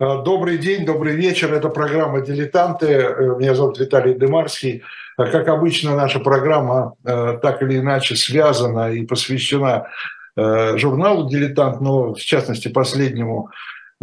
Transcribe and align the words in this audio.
Э, 0.00 0.22
добрый 0.24 0.56
день, 0.56 0.86
добрый 0.86 1.14
вечер. 1.14 1.52
Это 1.52 1.68
программа 1.68 2.22
«Дилетанты». 2.22 2.86
Э, 2.86 3.36
меня 3.38 3.54
зовут 3.54 3.78
Виталий 3.78 4.14
Демарский. 4.14 4.82
Э, 5.18 5.26
как 5.26 5.46
обычно, 5.48 5.94
наша 5.94 6.20
программа 6.20 6.94
так 7.04 7.62
или 7.62 7.78
иначе 7.78 8.16
связана 8.16 8.90
и 8.90 9.04
посвящена 9.04 9.88
журналу 10.36 11.28
«Дилетант», 11.28 11.80
но 11.82 12.14
в 12.14 12.20
частности 12.20 12.68
последнему 12.68 13.50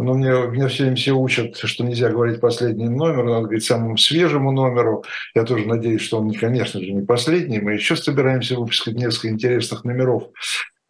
но 0.00 0.14
мне, 0.14 0.28
меня 0.28 0.68
все 0.68 0.84
время 0.84 0.94
все 0.94 1.10
учат, 1.10 1.56
что 1.56 1.82
нельзя 1.82 2.10
говорить 2.10 2.40
последний 2.40 2.88
номер, 2.88 3.24
надо 3.24 3.46
говорить 3.46 3.64
самому 3.64 3.96
свежему 3.96 4.52
номеру. 4.52 5.02
Я 5.34 5.42
тоже 5.42 5.66
надеюсь, 5.66 6.02
что 6.02 6.20
он, 6.20 6.32
конечно 6.32 6.78
же, 6.78 6.92
не 6.92 7.04
последний. 7.04 7.58
Мы 7.58 7.72
еще 7.72 7.96
собираемся 7.96 8.54
выпускать 8.54 8.94
несколько 8.94 9.30
интересных 9.30 9.82
номеров. 9.82 10.28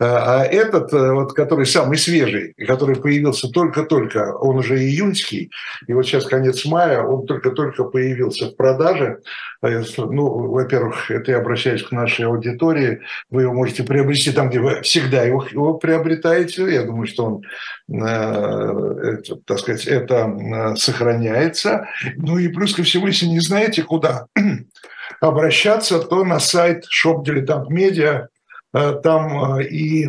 А, 0.01 0.43
а 0.43 0.45
этот, 0.45 0.93
э, 0.93 1.13
вот, 1.13 1.33
который 1.33 1.67
самый 1.67 1.99
свежий, 1.99 2.55
который 2.67 2.97
появился 2.97 3.49
только-только, 3.49 4.33
он 4.37 4.59
уже 4.59 4.79
июньский, 4.79 5.51
и 5.89 5.93
вот 5.93 6.07
сейчас 6.07 6.25
конец 6.25 6.65
мая, 6.65 7.03
он 7.03 7.27
только-только 7.27 7.83
появился 7.85 8.47
в 8.47 8.57
продаже. 8.57 9.19
Э, 9.61 9.83
ну, 9.97 10.29
во-первых, 10.51 11.11
это 11.11 11.33
я 11.33 11.39
обращаюсь 11.39 11.83
к 11.83 11.91
нашей 11.91 12.27
аудитории, 12.27 13.01
вы 13.31 13.43
его 13.43 13.55
можете 13.55 13.83
приобрести 13.83 14.31
там, 14.31 14.51
где 14.51 14.61
вы 14.61 14.83
всегда 14.83 15.25
его, 15.25 15.45
его 15.51 15.75
приобретаете. 15.75 16.73
Я 16.73 16.85
думаю, 16.85 17.09
что 17.09 17.25
он, 17.25 17.43
э, 17.89 19.15
это, 19.15 19.37
так 19.45 19.59
сказать, 19.59 19.85
это 19.87 20.75
сохраняется. 20.77 21.89
Ну 22.17 22.39
и 22.39 22.47
плюс 22.49 22.73
ко 22.73 22.85
всему, 22.85 23.09
если 23.09 23.27
не 23.27 23.41
знаете, 23.41 23.83
куда 23.83 24.27
обращаться, 25.21 25.99
то 25.99 26.25
на 26.25 26.39
сайт 26.39 26.85
Shop 26.85 27.25
Dilettant 27.25 27.67
Media 27.69 28.29
там 28.73 29.59
э, 29.59 29.65
и 29.65 30.09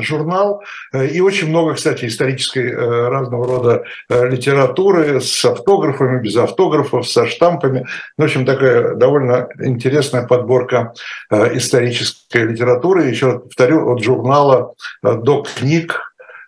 журнал, 0.00 0.62
э, 0.92 1.06
и 1.08 1.20
очень 1.20 1.48
много, 1.48 1.74
кстати, 1.74 2.06
исторической 2.06 2.72
разного 2.72 3.46
рода 3.46 3.84
литературы 4.08 5.20
с 5.20 5.44
автографами, 5.44 6.22
без 6.22 6.36
автографов, 6.36 7.08
со 7.08 7.26
штампами. 7.26 7.86
В 8.16 8.22
общем, 8.22 8.46
такая 8.46 8.94
довольно 8.94 9.48
интересная 9.60 10.26
подборка 10.26 10.94
исторической 11.30 12.44
литературы. 12.46 13.04
Еще 13.04 13.40
повторю, 13.40 13.92
от 13.92 14.02
журнала 14.02 14.74
до 15.02 15.42
книг. 15.42 16.00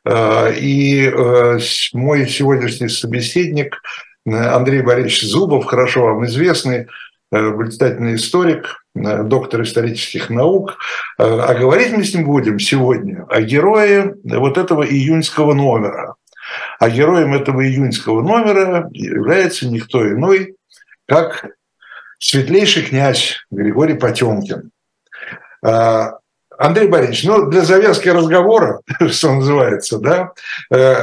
И 0.06 1.12
мой 1.94 2.28
сегодняшний 2.28 2.88
собеседник 2.88 3.80
Андрей 4.26 4.82
Борисович 4.82 5.22
Зубов, 5.22 5.64
хорошо 5.64 6.04
вам 6.04 6.26
известный, 6.26 6.88
блистательный 7.30 8.16
историк, 8.16 8.83
Э, 8.83 8.83
доктор 8.94 9.62
исторических 9.62 10.30
наук. 10.30 10.76
Э, 11.18 11.24
а 11.24 11.54
говорить 11.54 11.92
мы 11.92 12.04
с 12.04 12.14
ним 12.14 12.24
будем 12.24 12.58
сегодня 12.58 13.26
о 13.28 13.40
герое 13.42 14.14
вот 14.22 14.56
этого 14.56 14.84
июньского 14.84 15.52
номера. 15.52 16.14
А 16.78 16.90
героем 16.90 17.34
этого 17.34 17.66
июньского 17.66 18.22
номера 18.22 18.88
является 18.92 19.66
никто 19.66 20.06
иной, 20.06 20.56
как 21.06 21.46
светлейший 22.18 22.84
князь 22.84 23.38
Григорий 23.50 23.94
Потемкин. 23.94 24.70
Э, 25.66 26.12
Андрей 26.56 26.86
Борисович, 26.86 27.24
ну, 27.24 27.50
для 27.50 27.62
завязки 27.62 28.08
разговора, 28.08 28.80
что 29.10 29.32
называется, 29.32 29.98
да, 29.98 30.30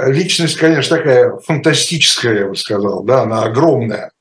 личность, 0.07 0.55
конечно, 0.57 0.95
такая 0.95 1.35
фантастическая, 1.45 2.39
я 2.39 2.47
бы 2.47 2.55
сказал, 2.55 3.03
да, 3.03 3.23
она 3.23 3.43
огромная. 3.43 4.11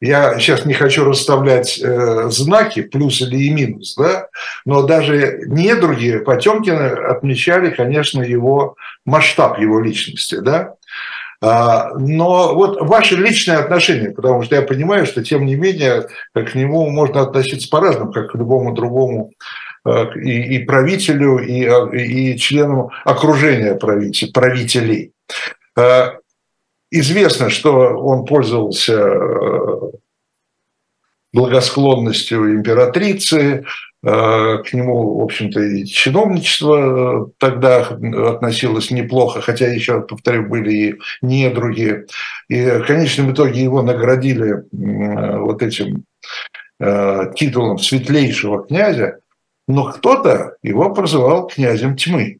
Я 0.00 0.38
сейчас 0.38 0.64
не 0.64 0.72
хочу 0.72 1.04
расставлять 1.04 1.78
э, 1.78 2.30
знаки, 2.30 2.82
плюс 2.82 3.20
или 3.20 3.36
и 3.36 3.50
минус, 3.50 3.94
да, 3.96 4.28
но 4.64 4.82
даже 4.82 5.42
недруги 5.46 6.18
Потемкина 6.18 7.10
отмечали, 7.10 7.70
конечно, 7.70 8.22
его 8.22 8.76
масштаб 9.04 9.58
его 9.58 9.78
личности, 9.78 10.36
да. 10.36 10.74
А, 11.42 11.90
но 11.98 12.54
вот 12.54 12.80
ваше 12.80 13.16
личное 13.16 13.58
отношение, 13.58 14.10
потому 14.10 14.42
что 14.42 14.56
я 14.56 14.62
понимаю, 14.62 15.04
что 15.04 15.22
тем 15.22 15.44
не 15.44 15.54
менее 15.54 16.06
к 16.34 16.54
нему 16.54 16.88
можно 16.90 17.22
относиться 17.22 17.68
по-разному, 17.68 18.12
как 18.12 18.30
к 18.30 18.34
любому 18.34 18.72
другому 18.72 19.32
э, 19.86 20.06
и, 20.16 20.56
и 20.56 20.64
правителю, 20.64 21.38
и, 21.38 22.32
и 22.32 22.38
члену 22.38 22.90
окружения 23.04 23.74
правителей. 23.74 25.12
Известно, 26.90 27.50
что 27.50 27.72
он 27.72 28.24
пользовался 28.24 28.94
э, 28.94 29.90
благосклонностью 31.32 32.56
императрицы, 32.56 33.64
э, 34.02 34.58
к 34.58 34.72
нему, 34.72 35.20
в 35.20 35.22
общем-то, 35.22 35.60
и 35.60 35.84
чиновничество 35.84 37.28
э, 37.28 37.30
тогда 37.38 37.86
относилось 37.86 38.90
неплохо, 38.90 39.40
хотя 39.40 39.68
еще, 39.68 40.00
повторю, 40.00 40.48
были 40.48 40.72
и 40.72 40.94
недруги. 41.22 42.06
И 42.48 42.60
в 42.60 42.84
конечном 42.84 43.32
итоге 43.32 43.62
его 43.62 43.82
наградили 43.82 44.64
вот 44.72 45.62
этим 45.62 46.04
титулом 47.36 47.78
светлейшего 47.78 48.66
князя, 48.66 49.20
но 49.68 49.92
кто-то 49.92 50.56
его 50.62 50.94
прозывал 50.94 51.46
князем 51.46 51.94
тьмы 51.94 52.38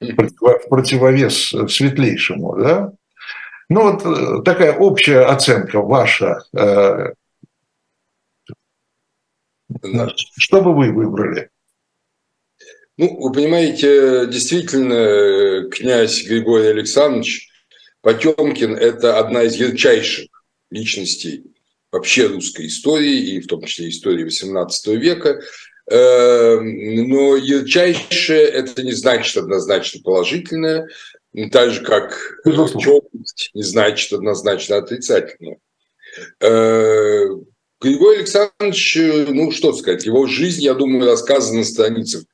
в 0.00 0.68
противовес 0.68 1.52
светлейшему, 1.68 2.56
да? 2.56 2.92
Ну 3.68 3.92
вот 3.92 4.04
э, 4.04 4.42
такая 4.44 4.76
общая 4.76 5.24
оценка 5.24 5.80
ваша. 5.80 6.44
Э, 6.56 7.12
что 10.38 10.62
бы 10.62 10.74
вы 10.74 10.92
выбрали? 10.92 11.50
Ну, 12.96 13.20
вы 13.20 13.32
понимаете, 13.32 14.26
действительно, 14.26 15.68
князь 15.68 16.24
Григорий 16.24 16.68
Александрович 16.68 17.50
Потемкин– 18.00 18.74
это 18.76 19.18
одна 19.18 19.42
из 19.42 19.56
ярчайших 19.56 20.28
личностей 20.70 21.44
вообще 21.90 22.28
русской 22.28 22.68
истории, 22.68 23.34
и 23.34 23.40
в 23.40 23.48
том 23.48 23.64
числе 23.64 23.88
истории 23.88 24.26
XVIII 24.26 24.96
века. 24.96 25.40
Э, 25.90 26.58
но 26.60 27.36
ярчайшее– 27.36 28.44
это 28.44 28.82
не 28.82 28.92
значит 28.92 29.36
однозначно 29.36 30.00
положительное. 30.02 30.88
Ну, 31.36 31.50
так 31.50 31.70
же, 31.70 31.82
как 31.82 32.18
темность 32.44 33.50
не 33.52 33.62
значит 33.62 34.10
однозначно 34.10 34.78
отрицательно. 34.78 35.56
Э, 36.40 37.26
Григорий 37.78 38.20
Александрович, 38.20 38.98
ну 39.28 39.50
что 39.50 39.74
сказать, 39.74 40.06
его 40.06 40.26
жизнь, 40.26 40.62
я 40.62 40.72
думаю, 40.72 41.04
рассказана 41.04 41.58
на 41.58 41.64
страницах 41.64 42.24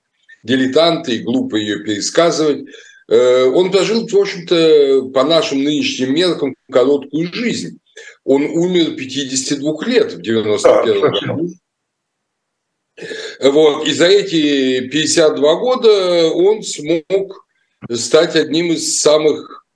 дилетанты, 0.45 1.17
и 1.17 1.23
глупо 1.25 1.57
ее 1.57 1.81
пересказывать. 1.81 2.65
Э, 3.09 3.47
он 3.47 3.73
прожил, 3.73 4.07
в 4.07 4.17
общем-то, 4.17 5.11
по 5.13 5.25
нашим 5.25 5.65
нынешним 5.65 6.15
меркам, 6.15 6.55
короткую 6.71 7.27
жизнь. 7.35 7.81
Он 8.23 8.45
умер 8.45 8.95
52 8.95 9.85
лет 9.85 10.13
в 10.13 10.23
91 10.23 11.01
году. 11.01 11.51
Вот. 13.41 13.89
И 13.89 13.93
за 13.93 14.07
эти 14.07 14.87
52 14.87 15.55
года 15.57 16.29
он 16.29 16.63
смог 16.63 17.43
стать 17.91 18.37
одним 18.37 18.73
из 18.73 19.01
самых 19.01 19.67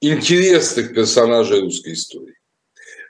интересных 0.00 0.94
персонажей 0.94 1.60
русской 1.60 1.94
истории. 1.94 2.34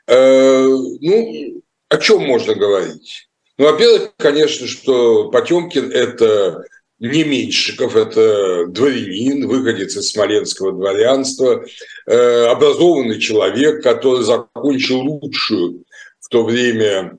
Э, 0.06 0.64
ну, 0.66 1.62
о 1.88 1.96
чем 1.98 2.22
можно 2.22 2.54
говорить? 2.54 3.28
Ну, 3.58 3.70
во-первых, 3.70 4.14
конечно, 4.16 4.66
что 4.66 5.30
Потемкин– 5.30 5.90
это 5.92 6.64
не 6.98 7.24
Меньшиков, 7.24 7.96
это 7.96 8.66
дворянин, 8.66 9.46
выходец 9.46 9.96
из 9.96 10.10
смоленского 10.10 10.72
дворянства, 10.72 11.64
э, 12.06 12.46
образованный 12.46 13.20
человек, 13.20 13.82
который 13.82 14.24
закончил 14.24 15.00
лучшую 15.00 15.84
в 16.20 16.28
то 16.28 16.44
время 16.44 17.18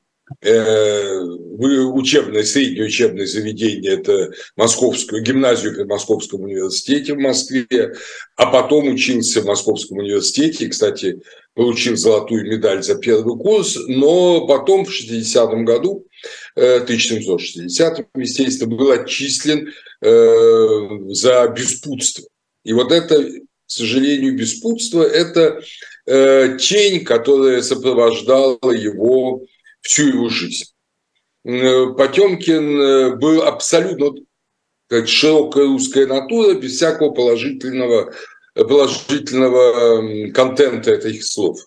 учебное, 1.96 2.44
среднее 2.44 2.86
учебное 2.86 3.26
заведение, 3.26 3.94
это 3.94 4.32
Московскую 4.56 5.22
гимназию 5.24 5.76
при 5.76 5.84
Московском 5.84 6.42
университете 6.42 7.14
в 7.14 7.20
Москве, 7.20 7.94
а 8.36 8.48
потом 8.48 8.88
учился 8.88 9.42
в 9.42 9.46
Московском 9.46 10.00
университете, 10.00 10.68
кстати, 10.68 11.22
получил 11.54 11.96
золотую 11.96 12.48
медаль 12.48 12.84
за 12.84 12.96
первый 12.96 13.38
курс, 13.38 13.78
но 13.88 14.48
потом 14.48 14.86
в 14.86 14.90
60-м 14.90 15.64
году, 15.64 16.06
1760-м, 16.58 18.08
э, 18.16 18.22
естественно, 18.22 18.76
был 18.76 18.92
отчислен 18.92 19.72
э, 20.02 20.88
за 21.10 21.48
беспутство. 21.56 22.26
И 22.64 22.74
вот 22.74 22.92
это, 22.92 23.24
к 23.24 23.42
сожалению, 23.68 24.36
беспутство– 24.36 25.04
это 25.04 25.62
тень, 26.60 27.04
которая 27.04 27.64
сопровождала 27.64 28.72
его 28.72 29.44
всю 29.86 30.08
его 30.08 30.30
жизнь. 30.30 30.66
Э, 31.46 31.94
Потемкин 31.98 32.82
э, 32.82 33.16
был 33.16 33.44
абсолютно 33.44 34.22
как 34.88 35.08
широкая 35.08 35.66
русская 35.66 36.06
натура, 36.06 36.54
без 36.56 36.76
всякого 36.76 37.12
положительного, 37.12 38.14
положительного 38.54 40.32
контента 40.32 40.92
этих 40.92 41.26
слов. 41.26 41.60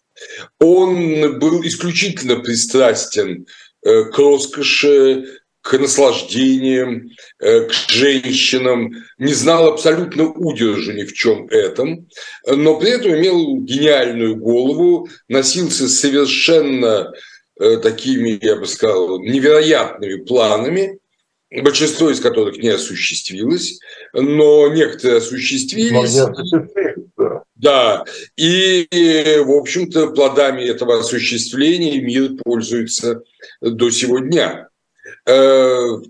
Он 0.61 1.39
был 1.39 1.63
исключительно 1.65 2.37
пристрастен 2.41 3.47
э, 3.85 4.05
к 4.05 4.19
роскоши, 4.19 5.25
к 5.61 5.77
наслаждениям, 5.79 7.11
к 7.39 7.71
женщинам, 7.89 8.95
не 9.19 9.35
знал 9.35 9.67
абсолютно 9.67 10.29
удержу 10.29 10.93
ни 10.93 11.03
в 11.03 11.13
чем 11.13 11.47
этом, 11.49 12.09
но 12.47 12.79
при 12.79 12.93
этом 12.93 13.15
имел 13.17 13.59
гениальную 13.59 14.37
голову, 14.37 15.11
носился 15.29 15.89
совершенно 15.89 17.13
такими, 17.59 18.39
я 18.41 18.57
бы 18.57 18.67
сказал, 18.67 19.21
невероятными 19.21 20.17
планами, 20.23 20.99
большинство 21.51 22.11
из 22.11 22.21
которых 22.21 22.59
не 22.59 22.69
осуществилось, 22.69 23.81
но 24.13 24.69
некоторые 24.69 25.19
осуществились. 25.19 26.15
да. 27.17 27.43
да, 27.57 28.05
и, 28.37 28.87
в 29.45 29.51
общем-то, 29.53 30.09
плодами 30.09 30.63
этого 30.63 31.01
осуществления 31.01 32.01
мир 32.01 32.33
пользуется 32.45 33.23
до 33.61 33.91
сего 33.91 34.19
дня. 34.19 34.69
Э, 35.27 36.01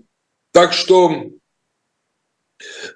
так 0.51 0.73
что 0.73 1.11
э, 1.11 1.29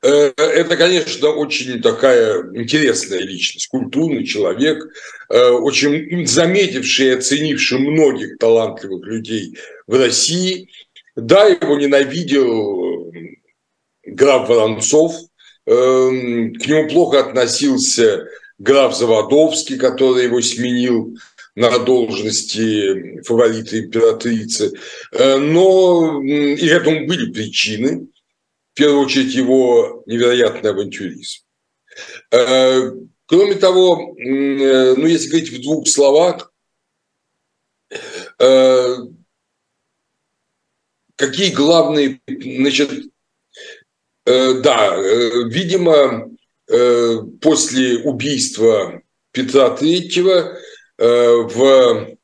это, 0.01 0.75
конечно, 0.75 1.30
очень 1.30 1.81
такая 1.81 2.44
интересная 2.54 3.19
личность, 3.19 3.68
культурный 3.68 4.25
человек, 4.25 4.83
э, 5.30 5.50
очень 5.50 6.27
заметивший 6.27 7.07
и 7.07 7.15
оценивший 7.18 7.80
многих 7.80 8.38
талантливых 8.38 9.06
людей 9.06 9.57
в 9.88 9.95
России. 9.98 10.69
Да, 11.15 11.45
его 11.45 11.77
ненавидел 11.77 13.13
граф 14.06 14.50
Воронцов, 14.50 15.13
к 15.65 15.69
нему 15.69 16.89
плохо 16.89 17.21
относился 17.21 18.27
граф 18.57 18.98
Заводовский, 18.98 19.77
который 19.77 20.25
его 20.25 20.42
сменил 20.42 21.15
на 21.56 21.77
должности 21.80 23.21
фаворита 23.24 23.80
императрицы. 23.80 24.74
Э, 25.12 25.38
но 25.38 26.21
и 26.24 26.65
этому 26.68 27.06
были 27.06 27.31
причины. 27.31 28.07
В 28.74 28.75
первую 28.75 29.06
очередь 29.06 29.34
его 29.34 30.04
невероятный 30.08 30.72
авантюризм. 30.72 31.44
Э, 32.31 32.92
кроме 33.28 33.56
того, 33.56 34.16
э, 34.18 34.96
ну 34.96 35.06
если 35.06 35.30
говорить 35.30 35.52
в 35.52 35.62
двух 35.62 35.88
словах, 35.88 36.52
какие 41.16 41.52
главные, 41.54 42.20
значит, 42.28 42.90
да, 44.25 44.98
видимо, 44.98 46.31
после 47.40 48.00
убийства 48.00 49.04
Петра 49.31 49.70
Третьего 49.75 50.58
Э, 50.98 51.42
в 51.42 52.16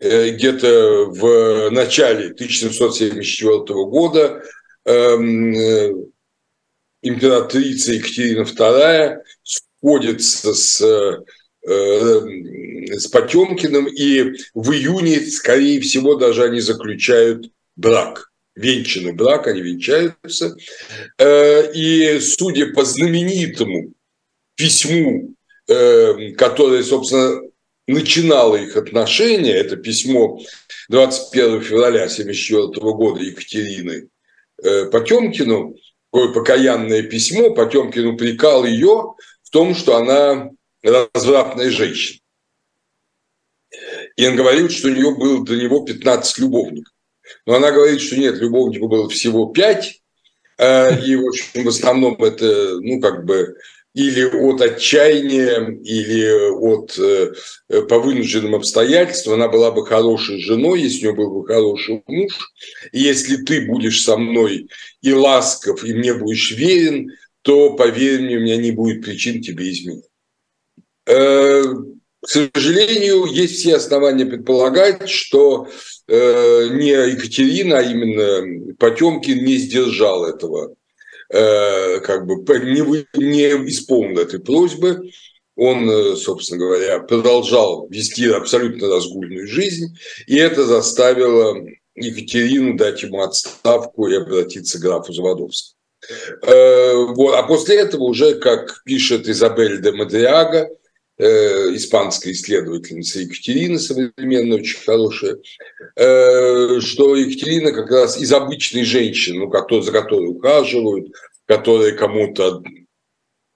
э, 0.00 0.30
где-то 0.30 1.06
в 1.06 1.70
начале 1.70 2.32
1774 2.32 3.58
года 3.86 4.20
э, 4.20 4.42
императрица 7.02 7.92
Екатерина 7.92 8.42
II 8.42 9.18
сходится 9.42 10.54
с 10.54 11.24
с 11.62 13.06
Потемкиным, 13.08 13.86
и 13.86 14.32
в 14.54 14.72
июне, 14.72 15.20
скорее 15.26 15.80
всего, 15.80 16.14
даже 16.14 16.44
они 16.44 16.60
заключают 16.60 17.50
брак, 17.76 18.30
венчанный 18.54 19.12
брак, 19.12 19.46
они 19.46 19.60
венчаются. 19.60 20.56
И 21.20 22.18
судя 22.20 22.72
по 22.72 22.84
знаменитому 22.84 23.92
письму, 24.54 25.34
которое, 25.66 26.82
собственно, 26.82 27.42
начинало 27.86 28.56
их 28.56 28.76
отношения, 28.76 29.52
это 29.52 29.76
письмо 29.76 30.40
21 30.88 31.62
февраля 31.62 32.04
1974 32.04 32.92
года 32.92 33.22
Екатерины 33.22 33.92
э, 33.92 34.09
Потемкину, 34.90 35.76
такое 36.12 36.32
покаянное 36.32 37.02
письмо, 37.02 37.54
Потемкин 37.54 38.06
упрекал 38.06 38.64
ее 38.64 39.14
в 39.42 39.50
том, 39.50 39.74
что 39.74 39.96
она 39.96 40.50
развратная 40.82 41.70
женщина. 41.70 42.20
И 44.16 44.26
он 44.26 44.36
говорил, 44.36 44.68
что 44.68 44.88
у 44.88 44.92
нее 44.92 45.14
было 45.14 45.44
до 45.44 45.56
него 45.56 45.84
15 45.84 46.38
любовников. 46.38 46.92
Но 47.46 47.54
она 47.54 47.70
говорит, 47.70 48.00
что 48.00 48.16
нет, 48.16 48.36
любовников 48.36 48.88
было 48.88 49.08
всего 49.08 49.46
5, 49.46 50.02
э, 50.58 51.04
и, 51.04 51.16
в 51.16 51.28
общем, 51.28 51.64
в 51.64 51.68
основном 51.68 52.22
это, 52.22 52.78
ну, 52.80 53.00
как 53.00 53.24
бы 53.24 53.56
или 53.94 54.24
от 54.24 54.60
отчаяния, 54.60 55.78
или 55.82 56.50
от 56.50 56.96
э, 56.98 57.32
по 57.88 57.98
вынужденным 57.98 58.54
обстоятельствам, 58.54 59.34
она 59.34 59.48
была 59.48 59.72
бы 59.72 59.84
хорошей 59.84 60.40
женой, 60.40 60.82
если 60.82 61.08
у 61.08 61.10
нее 61.10 61.16
был 61.16 61.40
бы 61.40 61.46
хороший 61.46 62.02
муж. 62.06 62.52
И 62.92 63.00
если 63.00 63.36
ты 63.36 63.66
будешь 63.66 64.02
со 64.02 64.16
мной 64.16 64.68
и 65.02 65.12
ласков, 65.12 65.84
и 65.84 65.92
мне 65.92 66.14
будешь 66.14 66.52
верен, 66.52 67.10
то, 67.42 67.74
поверь 67.74 68.20
мне, 68.20 68.36
у 68.36 68.40
меня 68.40 68.56
не 68.56 68.70
будет 68.70 69.02
причин 69.02 69.42
тебе 69.42 69.70
изменить. 69.70 70.04
Э, 71.06 71.62
к 72.22 72.28
сожалению, 72.28 73.24
есть 73.24 73.56
все 73.56 73.76
основания 73.76 74.26
предполагать, 74.26 75.08
что 75.08 75.68
э, 76.06 76.68
не 76.72 76.90
Екатерина, 76.90 77.78
а 77.78 77.82
именно 77.82 78.74
Потемкин 78.74 79.42
не 79.44 79.56
сдержал 79.56 80.26
этого 80.26 80.76
как 81.30 82.26
бы 82.26 82.34
не, 82.58 83.06
не 83.18 83.68
исполнил 83.68 84.18
этой 84.18 84.40
просьбы. 84.40 85.10
Он, 85.60 85.90
э, 85.90 86.16
собственно 86.16 86.58
говоря, 86.58 87.00
продолжал 87.00 87.86
вести 87.90 88.26
абсолютно 88.28 88.88
разгульную 88.88 89.46
жизнь, 89.46 89.94
и 90.26 90.36
это 90.36 90.64
заставило 90.64 91.54
Екатерину 91.94 92.78
дать 92.78 93.02
ему 93.02 93.20
отставку 93.20 94.08
и 94.08 94.14
обратиться 94.14 94.78
к 94.78 94.80
графу 94.80 95.12
Заводовскому. 95.12 95.76
Э. 96.46 96.94
А 97.34 97.42
после 97.42 97.80
этого 97.80 98.04
уже, 98.04 98.36
как 98.36 98.82
пишет 98.84 99.28
Изабель 99.28 99.82
де 99.82 99.92
Мадриага, 99.92 100.70
испанская 101.20 102.32
исследовательница 102.32 103.20
Екатерина, 103.20 103.78
современная, 103.78 104.58
очень 104.58 104.78
хорошая, 104.78 105.38
что 105.94 107.16
Екатерина 107.16 107.72
как 107.72 107.90
раз 107.90 108.18
из 108.18 108.32
обычной 108.32 108.84
женщины, 108.84 109.46
ну, 109.46 109.82
за 109.82 109.92
которой 109.92 110.28
ухаживают, 110.30 111.12
которая 111.46 111.92
кому-то 111.92 112.62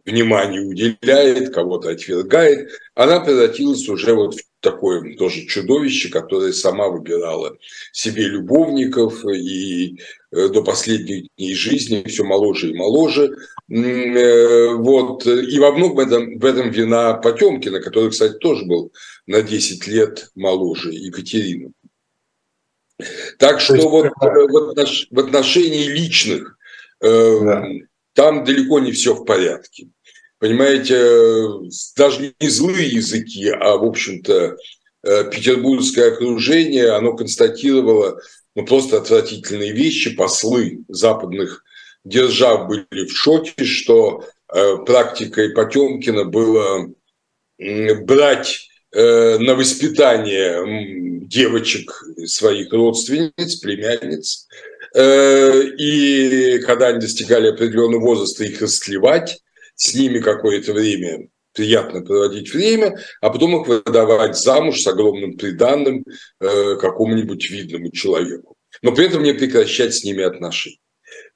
внимание 0.05 0.61
уделяет, 0.61 1.55
кого-то 1.55 1.91
отвергает, 1.91 2.69
она 2.95 3.21
превратилась 3.21 3.89
уже 3.89 4.13
вот 4.15 4.35
в 4.35 4.43
такое 4.65 5.15
тоже 5.17 5.47
чудовище, 5.47 6.09
которое 6.09 6.53
сама 6.53 6.89
выбирала 6.89 7.57
себе 7.93 8.25
любовников 8.25 9.25
и 9.27 9.99
э, 10.33 10.49
до 10.49 10.65
последних 10.65 11.29
дней 11.37 11.55
жизни 11.55 12.03
все 12.09 12.25
моложе 12.25 12.71
и 12.71 12.75
моложе. 12.75 13.37
Э, 13.71 14.75
вот. 14.75 15.27
И 15.27 15.59
во 15.61 15.73
многом 15.73 16.01
этом, 16.01 16.39
в 16.39 16.45
этом 16.45 16.71
вина 16.71 17.15
Потемкина, 17.15 17.81
который, 17.81 18.11
кстати, 18.11 18.39
тоже 18.39 18.65
был 18.65 18.93
на 19.27 19.43
10 19.43 19.87
лет 19.87 20.31
моложе 20.35 20.93
Екатерины. 20.93 21.73
Так 23.39 23.61
что 23.61 23.75
есть, 23.75 23.87
вот 23.87 24.77
в 25.11 25.19
отношении 25.19 25.89
личных 25.89 26.57
да. 27.01 27.67
там 28.15 28.45
далеко 28.45 28.79
не 28.79 28.93
все 28.93 29.15
в 29.15 29.25
порядке. 29.25 29.89
Понимаете, 30.45 31.71
даже 31.97 32.35
не 32.39 32.49
злые 32.51 32.87
языки, 32.87 33.49
а, 33.49 33.79
в 33.79 33.85
общем-то, 33.85 34.59
э, 35.03 35.31
петербургское 35.31 36.13
окружение, 36.13 36.91
оно 36.91 37.17
констатировало 37.17 38.21
ну, 38.55 38.67
просто 38.67 38.99
отвратительные 38.99 39.73
вещи. 39.73 40.15
Послы 40.15 40.85
западных 40.89 41.65
держав 42.05 42.69
были 42.69 43.07
в 43.07 43.17
шоке, 43.17 43.65
что 43.65 44.23
э, 44.53 44.77
практикой 44.85 45.55
Потемкина 45.55 46.27
было 46.27 46.93
брать 48.03 48.69
э, 48.93 49.39
на 49.39 49.55
воспитание 49.55 51.25
девочек 51.27 52.05
своих 52.27 52.71
родственниц, 52.71 53.57
племянниц, 53.63 54.47
Э, 54.95 55.63
и 55.77 56.61
когда 56.61 56.89
они 56.89 57.01
достигали 57.01 57.49
определенного 57.49 58.01
возраста, 58.01 58.45
их 58.45 58.63
расклевать, 58.63 59.43
с 59.77 59.95
ними 59.95 60.19
какое-то 60.21 60.73
время 60.73 61.29
приятно 61.53 62.03
проводить 62.03 62.53
время, 62.53 62.99
а 63.21 63.31
потом 63.31 63.61
их 63.61 63.69
выдавать 63.69 64.37
замуж 64.37 64.83
с 64.83 64.87
огромным 64.87 65.37
приданным 65.37 66.05
э, 66.41 66.77
какому-нибудь 66.77 67.49
видному 67.49 67.91
человеку. 67.91 68.57
Но 68.83 68.93
при 68.93 69.07
этом 69.07 69.23
не 69.23 69.33
прекращать 69.33 69.95
с 69.95 70.05
ними 70.05 70.25
отношения. 70.25 70.79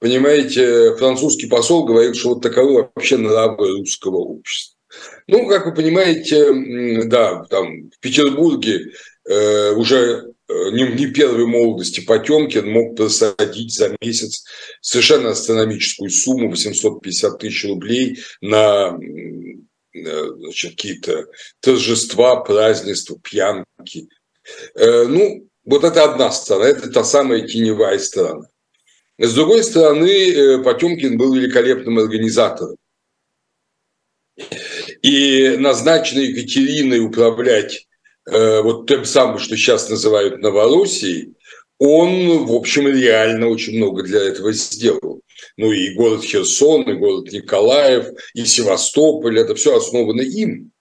Понимаете, 0.01 0.97
французский 0.97 1.47
посол 1.47 1.85
говорил, 1.85 2.15
что 2.15 2.31
вот 2.31 2.43
таковы 2.43 2.91
вообще 2.95 3.17
нравы 3.17 3.79
русского 3.79 4.17
общества. 4.17 4.77
Ну, 5.27 5.49
как 5.49 5.67
вы 5.67 5.75
понимаете, 5.75 7.05
да, 7.05 7.45
там 7.45 7.91
в 7.91 8.01
Петербурге 8.01 8.93
э, 9.29 9.73
уже 9.73 10.33
не, 10.49 10.95
не 10.95 11.07
первой 11.09 11.47
молодости 11.47 12.01
Потемкин 12.01 12.71
мог 12.71 12.97
просадить 12.97 13.75
за 13.75 13.95
месяц 14.01 14.45
совершенно 14.81 15.31
астрономическую 15.31 16.11
сумму 16.11 16.51
850 16.51 17.39
тысяч 17.39 17.65
рублей 17.65 18.19
на 18.41 18.99
значит, 19.93 20.73
какие-то 20.73 21.27
торжества, 21.61 22.37
празднества, 22.37 23.19
пьянки. 23.23 24.09
Э, 24.75 25.05
ну, 25.05 25.47
Вот 25.65 25.85
это 25.85 26.05
одна 26.05 26.31
сторона, 26.31 26.69
это 26.69 26.91
та 26.91 27.05
самая 27.05 27.47
теневая 27.47 27.99
сторона. 27.99 28.49
С 29.19 29.35
другой 29.35 29.65
стороны, 29.65 30.63
Потемкин 30.63 31.19
был 31.19 31.35
великолепным 31.35 31.99
организатором. 31.99 32.77
И 35.03 35.57
назначенный 35.59 36.27
Екатериной 36.27 37.05
управлять 37.05 37.75
э, 37.75 37.98
вот 38.31 38.87
тем 38.87 39.05
самым, 39.05 39.39
что 39.39 39.57
сейчас 39.57 39.89
называют 39.89 40.39
Новороссией, 40.39 41.35
он, 41.79 42.47
в 42.47 42.53
общем, 42.53 42.89
реально 42.89 43.49
очень 43.49 43.77
много 43.77 44.03
для 44.03 44.21
этого 44.21 44.53
сделал. 44.53 45.23
Ну 45.57 45.73
и 45.73 45.95
город 45.95 46.25
Херсон, 46.25 46.83
и 46.91 46.95
город 46.95 47.31
Николаев, 47.33 48.07
и 48.35 48.45
Севастополь, 48.45 49.39
это 49.39 49.55
все 49.55 49.77
основано 49.77 50.23
им. 50.23 50.73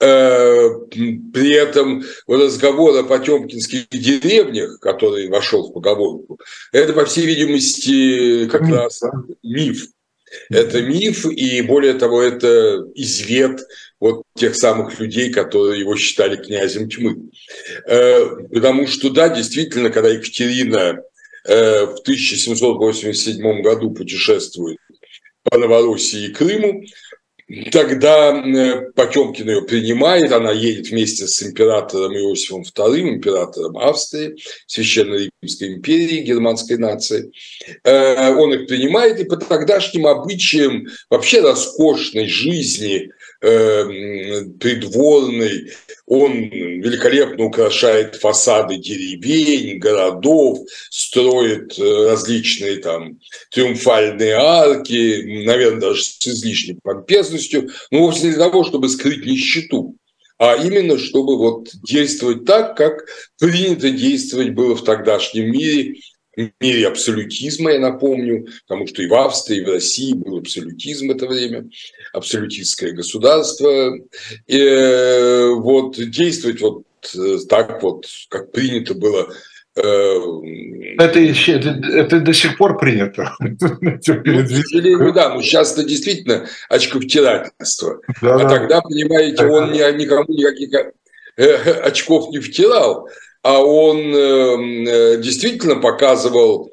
Э, 0.00 0.70
при 0.88 1.52
этом 1.52 2.02
разговор 2.26 2.96
о 2.96 3.04
потемкинских 3.04 3.88
деревнях, 3.90 4.80
который 4.80 5.28
вошел 5.28 5.68
в 5.68 5.72
поговорку, 5.72 6.38
это, 6.72 6.92
по 6.92 7.04
всей 7.04 7.26
видимости, 7.26 8.46
как 8.46 8.62
раз 8.62 9.02
миф. 9.42 9.88
Это 10.48 10.82
миф, 10.82 11.26
и 11.26 11.60
более 11.62 11.94
того, 11.94 12.22
это 12.22 12.86
извет 12.94 13.60
вот 13.98 14.22
тех 14.36 14.56
самых 14.56 14.98
людей, 14.98 15.30
которые 15.30 15.80
его 15.80 15.96
считали 15.96 16.36
князем 16.36 16.88
тьмы. 16.88 17.30
Э, 17.86 18.26
потому 18.52 18.86
что, 18.86 19.10
да, 19.10 19.28
действительно, 19.28 19.90
когда 19.90 20.08
Екатерина 20.08 21.02
э, 21.44 21.86
в 21.86 22.00
1787 22.00 23.62
году 23.62 23.90
путешествует 23.90 24.78
по 25.42 25.58
Новороссии 25.58 26.26
и 26.26 26.32
Крыму, 26.32 26.84
Тогда 27.72 28.30
э, 28.30 28.92
Потемкин 28.92 29.48
ее 29.48 29.62
принимает, 29.62 30.30
она 30.32 30.52
едет 30.52 30.88
вместе 30.88 31.26
с 31.26 31.42
императором 31.42 32.12
Иосифом 32.14 32.62
II, 32.62 33.00
императором 33.00 33.76
Австрии, 33.78 34.36
Священной 34.66 35.30
Римской 35.42 35.74
империи, 35.74 36.22
германской 36.22 36.78
нации. 36.78 37.32
Э, 37.82 38.32
он 38.34 38.52
их 38.54 38.68
принимает, 38.68 39.18
и 39.18 39.24
по 39.24 39.36
тогдашним 39.36 40.06
обычаям 40.06 40.86
вообще 41.08 41.40
роскошной 41.40 42.28
жизни 42.28 43.10
Эм, 43.42 44.52
придворный, 44.58 45.72
он 46.10 46.50
великолепно 46.50 47.44
украшает 47.44 48.16
фасады 48.16 48.78
деревень, 48.78 49.78
городов, 49.78 50.58
строит 50.90 51.78
э, 51.78 52.08
различные 52.08 52.78
там 52.78 53.20
триумфальные 53.52 54.34
арки, 54.34 55.44
наверное, 55.46 55.80
даже 55.80 56.02
с 56.02 56.26
излишней 56.26 56.78
помпезностью, 56.82 57.70
но 57.92 58.00
вовсе 58.00 58.26
не 58.26 58.32
для 58.32 58.46
того, 58.46 58.64
чтобы 58.64 58.88
скрыть 58.88 59.24
нищету, 59.24 59.94
а 60.36 60.56
именно 60.56 60.98
чтобы 60.98 61.38
вот 61.38 61.68
действовать 61.84 62.44
так, 62.44 62.76
как 62.76 63.04
принято 63.38 63.90
действовать 63.90 64.50
было 64.50 64.74
в 64.74 64.82
тогдашнем 64.82 65.52
мире 65.52 66.00
мире 66.60 66.88
абсолютизма, 66.88 67.72
я 67.72 67.80
напомню, 67.80 68.46
потому 68.66 68.86
что 68.86 69.02
и 69.02 69.06
в 69.06 69.14
Австрии, 69.14 69.58
и 69.58 69.64
в 69.64 69.68
России 69.68 70.12
был 70.14 70.38
абсолютизм 70.38 71.08
в 71.08 71.10
это 71.12 71.26
время, 71.26 71.68
абсолютистское 72.12 72.92
государство. 72.92 73.96
И 74.46 74.58
э, 74.58 75.50
вот 75.54 75.96
действовать 75.96 76.60
вот 76.60 76.84
э, 77.14 77.38
так 77.48 77.82
вот, 77.82 78.06
как 78.28 78.52
принято 78.52 78.94
было 78.94 79.32
э, 79.76 79.80
это, 80.98 81.20
еще, 81.20 81.52
это, 81.52 81.70
это 81.92 82.20
до 82.20 82.32
сих 82.32 82.56
пор 82.56 82.78
принято. 82.78 83.34
Ну, 83.40 85.12
да, 85.12 85.34
но 85.34 85.42
сейчас 85.42 85.72
это 85.72 85.84
действительно 85.84 86.46
очковтирательство. 86.68 88.00
Да, 88.20 88.36
а 88.36 88.48
тогда, 88.48 88.80
понимаете, 88.80 89.44
он 89.46 89.72
никому 89.72 90.24
никаких 90.28 90.92
очков 91.84 92.30
не 92.30 92.38
втирал 92.38 93.08
а 93.42 93.58
он 93.62 93.98
эм, 93.98 94.86
э, 94.86 95.22
действительно 95.22 95.76
показывал 95.76 96.72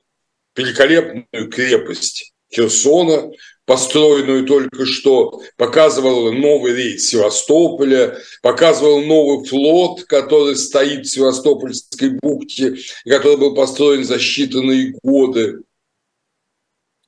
великолепную 0.56 1.50
крепость 1.50 2.34
Херсона, 2.54 3.32
построенную 3.66 4.46
только 4.46 4.86
что, 4.86 5.42
показывал 5.58 6.32
новый 6.32 6.74
рейс 6.74 7.08
Севастополя, 7.08 8.18
показывал 8.42 9.02
новый 9.02 9.46
флот, 9.46 10.04
который 10.06 10.56
стоит 10.56 11.06
в 11.06 11.10
Севастопольской 11.10 12.12
бухте, 12.22 12.78
который 13.06 13.38
был 13.38 13.54
построен 13.54 14.04
за 14.04 14.16
считанные 14.16 14.94
годы. 15.04 15.60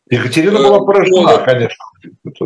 Екатерина 0.10 0.58
была 0.60 0.80
поражена, 0.80 1.38
вот. 1.38 1.44
конечно. 1.46 1.86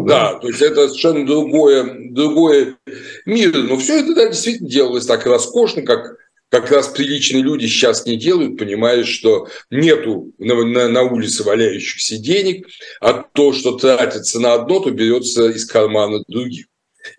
да. 0.06 0.36
то 0.36 0.48
есть 0.48 0.62
это 0.62 0.88
совершенно 0.90 1.26
другое, 1.26 2.10
другое 2.12 2.78
мир. 3.26 3.56
Но 3.56 3.78
все 3.78 4.02
это 4.02 4.14
да, 4.14 4.28
действительно 4.28 4.70
делалось 4.70 5.06
так 5.06 5.26
роскошно, 5.26 5.82
как 5.82 6.18
как 6.54 6.70
раз 6.70 6.90
приличные 6.90 7.42
люди 7.42 7.66
сейчас 7.66 8.06
не 8.06 8.16
делают, 8.16 8.60
понимая, 8.60 9.06
что 9.06 9.48
нету 9.72 10.34
на, 10.38 10.64
на, 10.64 10.88
на 10.88 11.02
улице 11.02 11.44
валяющихся 11.44 12.20
денег, 12.20 12.68
а 13.02 13.24
то, 13.24 13.54
что 13.54 13.76
тратится 13.76 14.40
на 14.40 14.54
одно, 14.54 14.80
то 14.80 14.92
берется 14.92 15.48
из 15.48 15.66
кармана 15.66 16.24
других. 16.28 16.68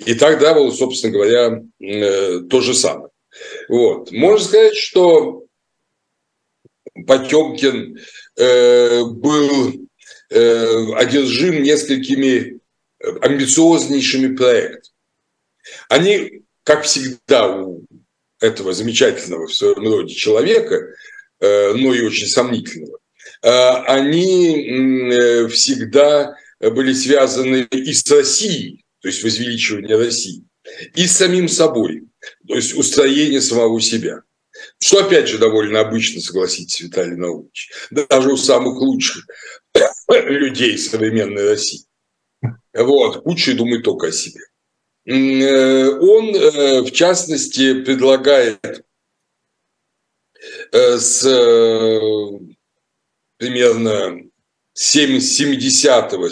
И 0.06 0.14
тогда 0.14 0.54
было, 0.54 0.70
собственно 0.70 1.12
говоря, 1.12 1.64
э, 1.80 2.42
то 2.48 2.60
же 2.60 2.74
самое. 2.74 3.10
Вот. 3.68 4.12
Можно 4.12 4.46
сказать, 4.46 4.76
что 4.76 5.46
Потемкин 7.04 7.98
э, 8.36 9.02
был 9.04 9.88
э, 10.30 10.92
одержим 10.94 11.60
несколькими 11.60 12.60
амбициознейшими 13.20 14.36
проектами. 14.36 14.94
Они, 15.88 16.42
как 16.62 16.84
всегда 16.84 17.48
у 17.48 17.82
этого 18.44 18.72
замечательного 18.72 19.46
в 19.46 19.54
своем 19.54 19.88
роде 19.88 20.14
человека, 20.14 20.76
э, 21.40 21.72
но 21.74 21.94
и 21.94 22.02
очень 22.02 22.26
сомнительного, 22.26 22.98
э, 23.42 23.48
они 23.48 25.10
э, 25.12 25.48
всегда 25.48 26.36
были 26.60 26.92
связаны 26.92 27.66
и 27.70 27.92
с 27.92 28.10
Россией, 28.10 28.84
то 29.00 29.08
есть 29.08 29.22
возвеличивание 29.22 29.96
России, 29.96 30.44
и 30.94 31.06
с 31.06 31.16
самим 31.16 31.48
собой, 31.48 32.04
то 32.46 32.54
есть 32.54 32.74
устроение 32.74 33.40
самого 33.40 33.80
себя. 33.80 34.22
Что, 34.78 35.04
опять 35.04 35.28
же, 35.28 35.38
довольно 35.38 35.80
обычно, 35.80 36.20
согласитесь, 36.20 36.80
Виталий 36.80 37.16
Наумович, 37.16 37.70
даже 37.90 38.32
у 38.32 38.36
самых 38.36 38.80
лучших 38.80 39.26
людей 40.08 40.78
современной 40.78 41.48
России. 41.48 41.84
Вот, 42.72 43.24
лучшие 43.26 43.56
думают 43.56 43.84
только 43.84 44.08
о 44.08 44.12
себе. 44.12 44.40
Э, 45.06 45.88
он, 45.98 46.34
э, 46.34 46.80
в 46.80 46.90
частности, 46.90 47.82
предлагает 47.82 48.84
э, 50.72 50.98
с 50.98 51.22
примерно 53.36 54.22
70-го, 54.74 56.28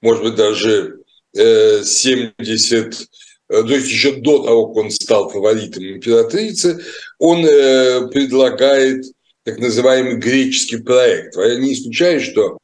может 0.00 0.24
быть, 0.24 0.34
даже 0.34 0.98
70 1.32 3.08
то 3.48 3.64
есть 3.68 3.88
еще 3.88 4.16
до 4.16 4.42
того, 4.42 4.66
как 4.68 4.76
он 4.76 4.90
стал 4.90 5.30
фаворитом 5.30 5.84
императрицы, 5.84 6.84
он 7.20 7.42
предлагает 7.42 9.04
так 9.46 9.60
называемый 9.60 10.16
греческий 10.16 10.78
проект. 10.78 11.36
Я 11.36 11.54
не 11.54 11.72
исключаю, 11.72 12.20
что 12.20 12.58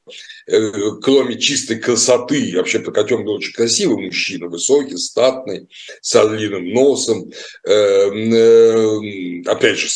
э, 0.48 0.70
кроме 1.00 1.38
чистой 1.38 1.78
красоты, 1.78 2.54
вообще 2.56 2.80
Прокатен 2.80 3.24
был 3.24 3.34
очень 3.34 3.52
красивый 3.52 4.04
мужчина, 4.04 4.48
высокий, 4.48 4.96
статный, 4.96 5.68
с 6.00 6.16
орлиным 6.16 6.70
носом, 6.70 7.30
э, 7.64 7.72
э, 7.72 9.42
опять 9.46 9.78
же, 9.78 9.88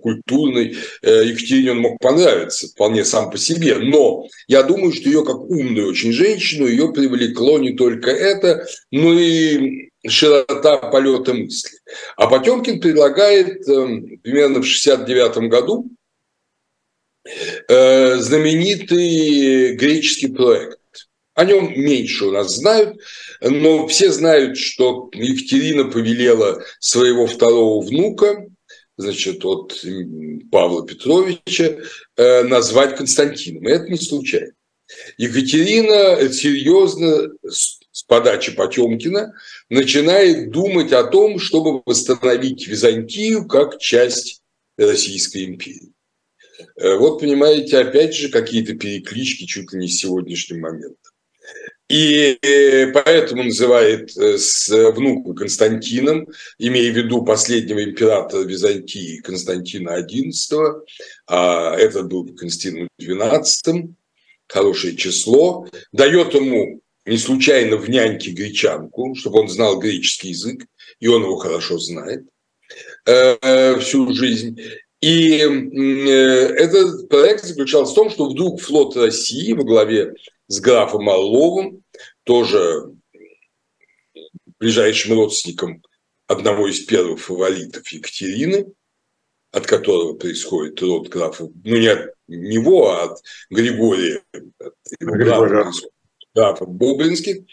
культурный, 0.00 0.74
Екатерине 1.02 1.72
он 1.72 1.80
мог 1.80 2.00
понравиться 2.00 2.68
вполне 2.68 3.04
сам 3.04 3.30
по 3.30 3.36
себе, 3.36 3.76
но 3.76 4.26
я 4.48 4.62
думаю, 4.62 4.94
что 4.94 5.10
ее 5.10 5.26
как 5.26 5.36
умную 5.36 5.90
очень 5.90 6.12
женщину, 6.12 6.66
ее 6.66 6.90
привлекло 6.90 7.58
не 7.58 7.74
только 7.74 8.10
это, 8.10 8.66
но 8.90 9.12
и 9.12 9.90
широта 10.08 10.78
полета 10.78 11.34
мысли. 11.34 11.78
А 12.16 12.28
Потемкин 12.28 12.80
предлагает 12.80 13.62
примерно 14.22 14.60
в 14.60 14.66
69 14.66 15.50
году 15.50 15.90
Э, 17.68 18.16
знаменитый 18.18 19.74
греческий 19.76 20.28
проект. 20.28 20.78
О 21.34 21.44
нем 21.44 21.72
меньше 21.74 22.26
у 22.26 22.30
нас 22.30 22.54
знают, 22.54 23.00
но 23.40 23.88
все 23.88 24.12
знают, 24.12 24.58
что 24.58 25.10
Екатерина 25.14 25.86
повелела 25.86 26.62
своего 26.80 27.26
второго 27.26 27.84
внука, 27.84 28.46
значит, 28.96 29.44
от 29.44 29.82
Павла 30.52 30.86
Петровича, 30.86 31.76
э, 32.16 32.42
назвать 32.44 32.96
Константином. 32.96 33.66
И 33.66 33.72
это 33.72 33.88
не 33.88 33.98
случайно. 33.98 34.52
Екатерина 35.16 36.30
серьезно 36.30 37.30
с 37.42 38.02
подачи 38.06 38.54
Потемкина 38.54 39.32
начинает 39.70 40.50
думать 40.50 40.92
о 40.92 41.04
том, 41.04 41.38
чтобы 41.38 41.82
восстановить 41.86 42.68
Византию 42.68 43.48
как 43.48 43.78
часть 43.78 44.42
Российской 44.76 45.46
империи. 45.46 45.93
Э, 46.76 46.96
вот, 46.96 47.20
понимаете, 47.20 47.78
опять 47.78 48.14
же, 48.14 48.28
какие-то 48.28 48.74
переклички 48.74 49.44
чуть 49.44 49.72
ли 49.72 49.80
не 49.80 49.88
с 49.88 49.98
сегодняшним 49.98 50.60
моментом. 50.60 50.96
И 51.90 52.38
поэтому 52.94 53.44
называет 53.44 54.16
э, 54.16 54.38
с 54.38 54.68
внука 54.92 55.34
Константином, 55.34 56.26
имея 56.58 56.90
в 56.92 56.96
виду 56.96 57.24
последнего 57.24 57.84
императора 57.84 58.44
Византии 58.44 59.20
Константина 59.20 60.00
XI, 60.00 60.80
а 61.26 61.76
этот 61.76 62.08
был 62.08 62.34
Константин 62.34 62.88
XII, 62.98 63.92
хорошее 64.48 64.96
число, 64.96 65.68
дает 65.92 66.32
ему 66.34 66.80
не 67.04 67.18
случайно 67.18 67.76
в 67.76 67.88
няньке 67.90 68.30
гречанку, 68.30 69.14
чтобы 69.14 69.40
он 69.40 69.48
знал 69.48 69.78
греческий 69.78 70.28
язык, 70.28 70.64
и 71.00 71.06
он 71.06 71.22
его 71.22 71.36
хорошо 71.36 71.78
знает 71.78 72.24
э, 73.06 73.78
всю 73.80 74.12
жизнь. 74.14 74.58
И 75.04 75.36
этот 75.36 77.10
проект 77.10 77.44
заключался 77.44 77.92
в 77.92 77.94
том, 77.94 78.08
что 78.08 78.30
вдруг 78.30 78.62
флот 78.62 78.96
России 78.96 79.52
во 79.52 79.62
главе 79.62 80.14
с 80.46 80.60
графом 80.60 81.10
Орловым, 81.10 81.82
тоже 82.22 82.86
ближайшим 84.58 85.12
родственником 85.12 85.82
одного 86.26 86.68
из 86.68 86.80
первых 86.80 87.20
фаворитов 87.20 87.86
Екатерины, 87.88 88.72
от 89.52 89.66
которого 89.66 90.14
происходит 90.14 90.80
род 90.80 91.08
графа, 91.08 91.50
ну 91.64 91.76
не 91.76 91.88
от 91.88 92.14
него, 92.26 92.88
а 92.88 93.02
от 93.04 93.18
Григория, 93.50 94.22
от 94.32 94.74
его 95.00 95.12
графа, 95.16 95.70
графа 96.34 96.64
Бублинских. 96.64 97.44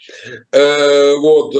Э, 0.52 1.16
вот, 1.16 1.54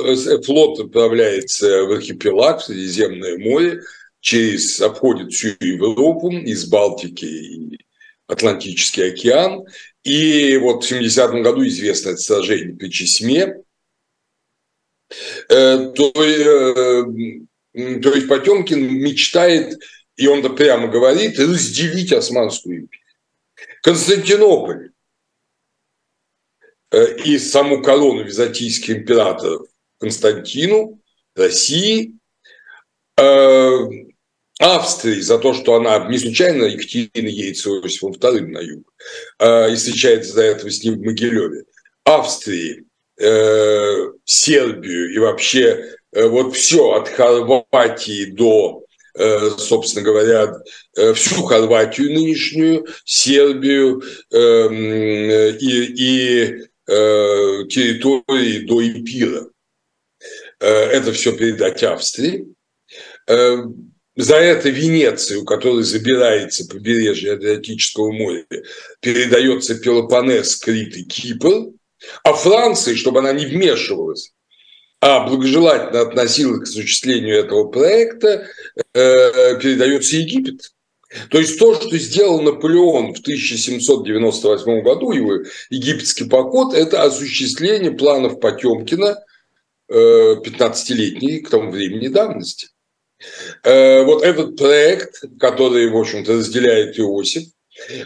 флот 0.46 0.80
отправляется 0.80 1.84
в 1.84 1.92
архипелаг, 1.92 2.60
в 2.60 2.64
Средиземное 2.64 3.36
море, 3.36 3.82
через, 4.22 4.80
обходит 4.80 5.32
всю 5.32 5.48
Европу, 5.60 6.30
из 6.30 6.64
Балтики 6.66 7.24
и 7.24 7.78
Атлантический 8.28 9.08
океан, 9.12 9.64
и 10.04 10.56
вот 10.56 10.84
в 10.84 10.90
70-м 10.90 11.42
году 11.42 11.66
известно 11.66 12.10
это 12.10 12.18
сражение 12.18 12.74
при 12.74 12.88
Чесме. 12.88 13.62
Э, 15.50 15.92
то, 15.94 16.12
э, 16.16 17.04
то 18.00 18.14
есть 18.14 18.28
Потемкин 18.28 18.94
мечтает, 18.94 19.78
и 20.16 20.28
он 20.28 20.40
-то 20.40 20.54
прямо 20.54 20.86
говорит, 20.86 21.38
разделить 21.38 22.12
Османскую 22.12 22.82
империю. 22.82 23.06
Константинополь 23.82 24.92
э, 26.92 27.16
и 27.24 27.38
саму 27.38 27.82
корону 27.82 28.22
византийских 28.22 28.98
императоров 28.98 29.66
Константину, 29.98 31.00
России, 31.34 32.14
Австрии 34.62 35.18
за 35.18 35.38
то, 35.38 35.54
что 35.54 35.74
она 35.74 36.06
не 36.08 36.18
случайно 36.18 36.64
Екатерина 36.66 37.28
Иосифом 37.28 38.12
II 38.12 38.46
на 38.46 38.60
юг 38.60 38.94
э, 39.40 39.72
и 39.72 39.74
встречается 39.74 40.34
до 40.36 40.42
этого 40.42 40.70
с 40.70 40.84
ним 40.84 41.00
в 41.00 41.04
Могилеве. 41.04 41.64
Австрии, 42.04 42.84
э, 43.18 44.12
Сербию 44.24 45.12
и 45.12 45.18
вообще 45.18 45.96
э, 46.12 46.26
вот 46.28 46.54
все 46.54 46.92
от 46.92 47.08
Хорватии 47.08 48.26
до, 48.26 48.84
э, 49.14 49.50
собственно 49.58 50.04
говоря, 50.04 50.54
э, 50.96 51.12
всю 51.14 51.42
Хорватию 51.42 52.12
нынешнюю, 52.12 52.86
Сербию 53.04 54.00
э, 54.30 55.56
и, 55.58 55.84
и 55.96 56.42
э, 56.86 57.66
территории 57.68 58.60
до 58.60 58.80
Ипира. 58.88 59.48
Э, 60.60 60.68
это 60.68 61.12
все 61.12 61.36
передать 61.36 61.82
Австрии. 61.82 62.46
За 64.14 64.36
это 64.36 64.68
Венецию, 64.68 65.44
которая 65.44 65.84
забирается 65.84 66.66
побережье 66.68 67.32
Адриатического 67.32 68.12
моря, 68.12 68.44
передается 69.00 69.74
Пелопонес, 69.74 70.56
Крит 70.56 70.96
и 70.96 71.04
Кипр, 71.04 71.70
а 72.22 72.32
Франции, 72.34 72.94
чтобы 72.94 73.20
она 73.20 73.32
не 73.32 73.46
вмешивалась, 73.46 74.32
а 75.00 75.26
благожелательно 75.26 76.02
относилась 76.02 76.60
к 76.60 76.62
осуществлению 76.64 77.38
этого 77.38 77.68
проекта, 77.68 78.46
э, 78.92 79.58
передается 79.58 80.16
Египет. 80.16 80.72
То 81.30 81.38
есть 81.38 81.58
то, 81.58 81.74
что 81.74 81.96
сделал 81.98 82.40
Наполеон 82.40 83.14
в 83.14 83.20
1798 83.20 84.82
году, 84.82 85.12
его 85.12 85.44
египетский 85.68 86.24
поход, 86.24 86.74
это 86.74 87.02
осуществление 87.02 87.92
планов 87.92 88.40
Потемкина, 88.40 89.18
15-летней 89.90 91.38
э, 91.38 91.40
к 91.40 91.50
тому 91.50 91.70
времени 91.70 92.08
давности. 92.08 92.68
Э, 93.62 94.02
вот 94.04 94.22
этот 94.22 94.56
проект, 94.56 95.22
который, 95.38 95.88
в 95.88 95.96
общем-то, 95.96 96.34
разделяет 96.34 96.98
Иосиф, 96.98 97.44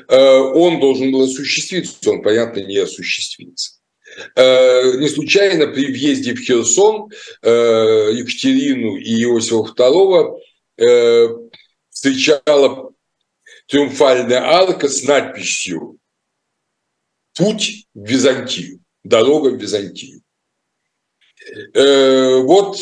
э, 0.09 0.17
он 0.17 0.81
должен 0.81 1.13
был 1.13 1.23
осуществиться, 1.23 2.11
он, 2.11 2.23
понятно, 2.23 2.61
не 2.61 2.77
осуществится. 2.79 3.73
Э, 4.35 4.97
не 4.99 5.09
случайно 5.09 5.67
при 5.67 5.87
въезде 5.87 6.35
в 6.35 6.41
Херсон 6.41 7.11
Екатерину 7.43 8.97
и 8.97 9.23
Иосифа 9.23 9.73
II 9.77 11.51
встречала 11.91 12.93
триумфальная 13.67 14.41
арка 14.41 14.89
с 14.89 15.03
надписью 15.03 15.99
«Путь 17.35 17.87
в 17.95 18.07
Византию», 18.07 18.81
«Дорога 19.05 19.49
в 19.49 19.57
Византию». 19.57 20.21
Вот 22.45 22.77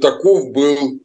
таков 0.00 0.52
был 0.52 1.00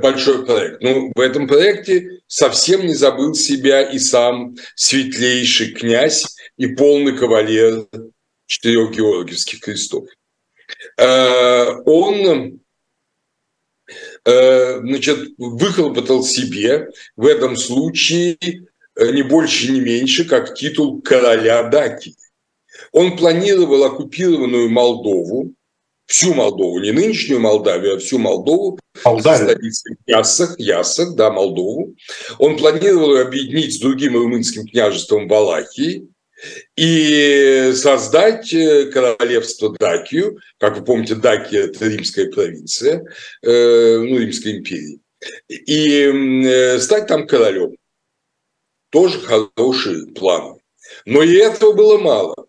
большой 0.00 0.46
проект. 0.46 0.82
Ну, 0.82 1.12
в 1.14 1.20
этом 1.20 1.46
проекте 1.46 2.20
совсем 2.26 2.86
не 2.86 2.94
забыл 2.94 3.34
себя 3.34 3.82
и 3.82 3.98
сам 3.98 4.56
светлейший 4.74 5.72
князь 5.72 6.36
и 6.56 6.68
полный 6.68 7.16
кавалер 7.16 7.86
четырех 8.46 8.92
георгиевских 8.92 9.60
крестов. 9.60 10.08
Э, 10.96 11.66
он 11.84 12.60
э, 14.24 14.80
значит, 14.80 15.30
выхлопотал 15.36 16.24
себе 16.24 16.88
в 17.16 17.26
этом 17.26 17.56
случае 17.56 18.38
не 18.98 19.22
больше, 19.22 19.70
не 19.70 19.80
меньше, 19.80 20.24
как 20.24 20.54
титул 20.54 21.00
короля 21.02 21.62
Даки. 21.64 22.16
Он 22.92 23.16
планировал 23.16 23.84
оккупированную 23.84 24.70
Молдову, 24.70 25.54
всю 26.08 26.34
Молдову, 26.34 26.80
не 26.80 26.90
нынешнюю 26.90 27.38
Молдавию, 27.38 27.96
а 27.96 27.98
всю 27.98 28.18
Молдову, 28.18 28.78
столицей 28.96 29.96
Ясах, 30.06 30.58
Ясах, 30.58 31.14
да, 31.14 31.30
Молдову. 31.30 31.94
Он 32.38 32.56
планировал 32.56 33.14
ее 33.14 33.22
объединить 33.22 33.74
с 33.74 33.78
другим 33.78 34.16
румынским 34.16 34.66
княжеством 34.66 35.28
Валахии 35.28 36.08
и 36.76 37.72
создать 37.74 38.52
э, 38.54 38.86
королевство 38.86 39.76
Дакию. 39.78 40.38
Как 40.58 40.78
вы 40.78 40.84
помните, 40.84 41.14
Дакия– 41.14 41.64
это 41.64 41.86
римская 41.86 42.30
провинция, 42.30 43.04
э, 43.42 43.98
ну, 43.98 44.18
Римской 44.18 44.58
империи. 44.58 45.00
И 45.48 46.46
э, 46.46 46.78
стать 46.78 47.06
там 47.06 47.26
королем. 47.26 47.76
Тоже 48.90 49.20
хороший 49.20 50.06
план. 50.14 50.58
Но 51.04 51.22
и 51.22 51.34
этого 51.36 51.72
было 51.72 51.98
мало. 51.98 52.47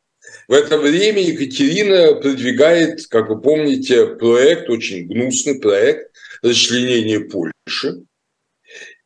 В 0.50 0.54
это 0.54 0.80
время 0.80 1.22
Екатерина 1.22 2.16
продвигает, 2.16 3.06
как 3.06 3.30
вы 3.30 3.40
помните, 3.40 4.08
проект, 4.16 4.68
очень 4.68 5.06
гнусный 5.06 5.60
проект 5.60 6.12
расчленения 6.42 7.20
Польши. 7.20 8.02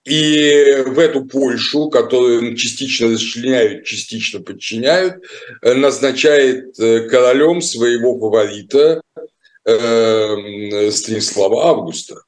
И 0.05 0.83
в 0.85 0.97
эту 0.97 1.25
Польшу, 1.25 1.89
которую 1.89 2.55
частично 2.55 3.09
расчленяют, 3.09 3.83
частично 3.83 4.39
подчиняют, 4.39 5.21
назначает 5.61 6.79
э, 6.79 7.09
королем 7.09 7.61
своего 7.61 8.17
фаворита 8.17 9.01
э, 9.65 10.91
Станислава 10.91 11.67
Августа. 11.71 12.21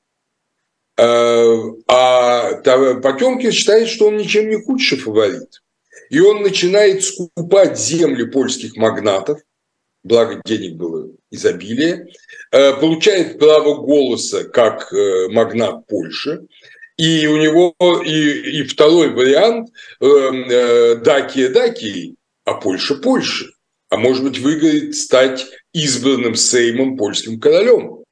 Э, 0.97 1.56
а 1.88 2.51
Потемкин 3.01 3.54
считает, 3.54 3.88
что 3.88 4.08
он 4.08 4.17
ничем 4.17 4.49
не 4.49 4.62
худший 4.62 4.97
фаворит. 4.97 5.62
И 6.10 6.20
он 6.20 6.44
начинает 6.44 7.04
скупать 7.04 7.80
земли 7.80 8.26
польских 8.26 8.76
магнатов, 8.76 9.39
благо 10.04 10.41
денег 10.46 10.76
было 10.76 11.10
изобилие, 11.32 12.08
э, 12.52 12.74
получает 12.80 13.39
право 13.39 13.76
голоса 13.76 14.44
как 14.44 14.94
э, 14.94 15.28
магнат 15.30 15.88
Польши, 15.88 16.48
и 16.98 17.28
у 17.28 17.38
него 17.38 17.76
и, 18.06 18.60
и 18.60 18.63
второй 18.63 19.10
вариант 19.10 19.70
э, 20.00 20.96
Дакия 21.04 21.50
Дакии, 21.50 22.15
а 22.46 22.54
Польша 22.54 22.96
Польша. 22.96 23.46
А 23.89 23.98
может 23.98 24.24
быть, 24.24 24.39
выгорит 24.39 24.96
стать 24.96 25.46
избранным 25.74 26.36
Сеймом 26.36 26.98
польским 26.98 27.39
королем. 27.39 28.04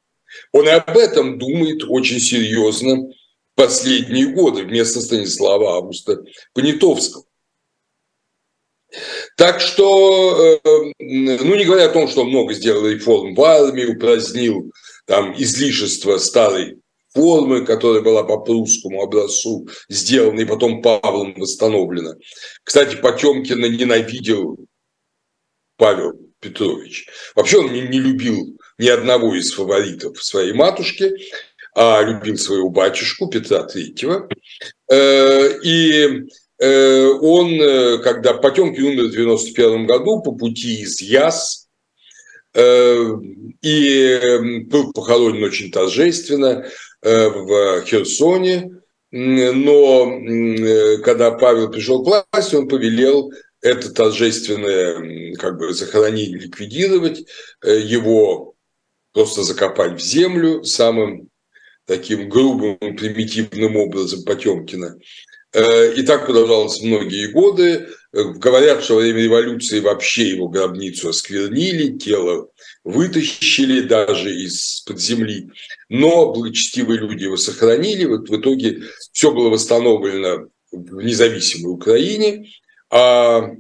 Он 0.52 0.68
и 0.68 0.72
об 0.72 0.98
этом 0.98 1.40
думает 1.40 1.84
очень 1.88 2.20
серьезно 2.20 3.10
последние 3.56 4.28
годы 4.28 4.64
вместо 4.64 5.02
Станислава 5.02 5.78
Августа 5.78 6.24
Понятовского. 6.54 7.26
Так 9.38 9.60
что, 9.60 10.60
э, 10.64 10.92
ну 11.00 11.56
не 11.56 11.66
говоря 11.66 11.86
о 11.86 11.94
том, 11.94 12.08
что 12.08 12.24
много 12.24 12.54
сделал 12.54 12.88
реформ 12.88 13.34
в 13.34 13.42
армии, 13.42 13.86
упразднил 13.86 14.72
там 15.06 15.34
излишество 15.36 16.18
старой 16.18 16.80
формы, 17.14 17.66
которая 17.66 18.02
была 18.02 18.24
по 18.24 18.38
прусскому 18.38 19.02
образцу 19.02 19.68
сделана 19.90 20.42
и 20.42 20.46
потом 20.46 20.82
Павлом 20.82 21.34
восстановлена. 21.36 22.16
Кстати, 22.64 22.96
Потемкина 22.96 23.66
ненавидел 23.66 24.58
Павел 25.78 26.14
Петрович. 26.40 27.08
Вообще 27.36 27.60
он 27.60 27.72
не, 27.72 27.82
не 27.82 28.00
любил 28.00 28.58
ни 28.78 28.88
одного 28.88 29.36
из 29.36 29.54
фаворитов 29.54 30.24
своей 30.24 30.54
матушки, 30.54 31.12
а 31.76 32.02
любил 32.02 32.38
своего 32.38 32.70
батюшку 32.70 33.28
Петра 33.28 33.64
Третьего. 33.64 34.28
Э, 34.90 35.60
и 35.64 36.24
он, 36.60 38.02
когда 38.04 38.34
Потемкин 38.34 38.86
умер 38.86 39.08
в 39.08 39.12
91 39.12 39.86
году 39.86 40.22
по 40.22 40.32
пути 40.34 40.82
из 40.82 41.02
Яс, 41.02 41.68
и 42.56 44.20
был 44.66 44.94
похоронен 44.94 45.44
очень 45.44 45.72
торжественно 45.72 46.66
в 47.02 47.84
Херсоне, 47.86 48.82
но 49.12 50.20
когда 51.04 51.32
Павел 51.32 51.72
пришел 51.72 52.04
к 52.04 52.28
власти, 52.34 52.56
он 52.56 52.68
повелел 52.68 53.32
это 53.64 53.92
торжественное 53.92 55.36
как 55.36 55.58
бы 55.58 55.74
захоронение 55.74 56.38
ликвидировать, 56.38 57.26
э, 57.64 57.80
его 57.80 58.56
просто 59.14 59.44
закопать 59.44 59.94
в 59.94 60.04
землю 60.04 60.64
самым 60.64 61.30
таким 61.86 62.30
грубым, 62.30 62.78
примитивным 62.78 63.78
образом 63.78 64.24
Потемкина. 64.24 64.98
Э, 65.54 65.94
и 65.94 66.02
так 66.04 66.26
продолжалось 66.26 66.82
многие 66.82 67.28
годы. 67.28 67.88
Э, 68.12 68.24
говорят, 68.34 68.84
что 68.84 68.96
во 68.96 69.02
время 69.02 69.22
революции 69.22 69.80
вообще 69.80 70.30
его 70.30 70.48
гробницу 70.48 71.10
осквернили, 71.10 71.98
тело 71.98 72.50
вытащили 72.84 73.82
даже 73.82 74.34
из-под 74.34 75.00
земли. 75.00 75.50
Но 75.90 76.34
благочестивые 76.34 77.00
люди 77.00 77.26
его 77.26 77.38
сохранили. 77.38 78.06
Вот 78.06 78.30
в 78.30 78.36
итоге 78.36 78.82
все 79.12 79.32
было 79.32 79.50
восстановлено 79.50 80.48
в 80.72 81.02
независимой 81.04 81.74
Украине. 81.74 82.50
А 82.90 83.52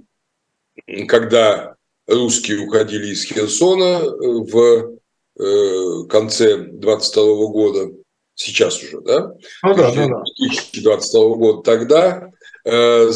когда 1.07 1.75
русские 2.07 2.59
уходили 2.61 3.13
из 3.13 3.23
Херсона 3.23 4.01
э, 4.01 4.11
в 4.17 6.07
конце 6.07 6.57
22 6.57 7.23
года, 7.47 7.91
сейчас 8.35 8.81
уже, 8.81 9.01
да? 9.01 9.33
Ну, 9.63 9.75
да, 9.75 9.91
да, 9.91 10.07
да. 10.07 10.23
2022 10.37 11.35
года, 11.35 11.61
тогда 11.63 12.31
э, 12.65 13.11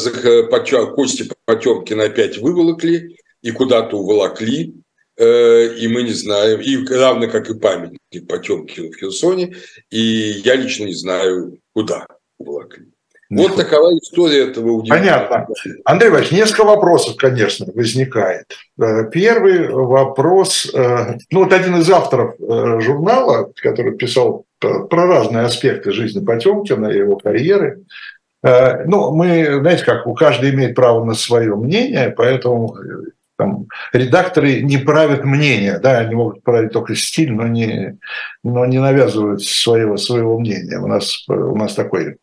Кости 0.94 1.30
Потемкина 1.44 2.04
опять 2.04 2.38
выволокли 2.38 3.16
и 3.42 3.50
куда-то 3.50 3.96
уволокли, 3.96 4.74
и 5.20 5.88
мы 5.88 6.04
не 6.04 6.12
знаем, 6.12 6.60
и 6.60 6.76
равно 6.86 7.28
как 7.28 7.50
и 7.50 7.58
памятник 7.58 8.28
Потемкину 8.28 8.92
в 8.92 8.96
Херсоне, 8.96 9.56
и 9.90 9.98
я 9.98 10.54
лично 10.54 10.84
не 10.84 10.94
знаю, 10.94 11.58
куда 11.72 12.06
уволокли. 12.38 12.86
Вот 13.30 13.56
такова 13.56 13.92
история 13.98 14.48
этого 14.48 14.72
удивительного. 14.72 15.28
Понятно. 15.28 15.54
Андрей 15.84 16.08
Иванович, 16.08 16.30
несколько 16.32 16.64
вопросов, 16.64 17.16
конечно, 17.16 17.66
возникает. 17.74 18.46
Э, 18.80 19.04
первый 19.10 19.68
вопрос, 19.68 20.70
э, 20.72 21.18
ну 21.30 21.44
вот 21.44 21.52
один 21.52 21.76
из 21.76 21.90
авторов 21.90 22.36
э, 22.40 22.80
журнала, 22.80 23.52
который 23.56 23.96
писал 23.96 24.46
про 24.60 25.06
разные 25.06 25.44
аспекты 25.44 25.92
жизни 25.92 26.24
Потемкина 26.24 26.88
и 26.88 26.98
его 26.98 27.16
карьеры, 27.16 27.82
ну, 28.40 29.12
мы, 29.16 29.58
знаете, 29.60 29.84
как 29.84 30.06
у 30.06 30.14
каждого 30.14 30.48
имеет 30.50 30.76
право 30.76 31.04
на 31.04 31.14
свое 31.14 31.56
мнение, 31.56 32.14
поэтому 32.16 32.76
там, 33.38 33.66
редакторы 33.92 34.62
не 34.62 34.78
правят 34.78 35.24
мнение, 35.24 35.78
да, 35.78 35.98
они 35.98 36.16
могут 36.16 36.42
править 36.42 36.72
только 36.72 36.96
стиль, 36.96 37.32
но 37.32 37.46
не, 37.46 37.98
но 38.42 38.66
не 38.66 38.80
навязывают 38.80 39.42
своего, 39.42 39.96
своего 39.96 40.38
мнения. 40.40 40.78
У 40.78 40.88
нас, 40.88 41.24
у 41.28 41.56
нас 41.56 41.74
такой 41.74 42.18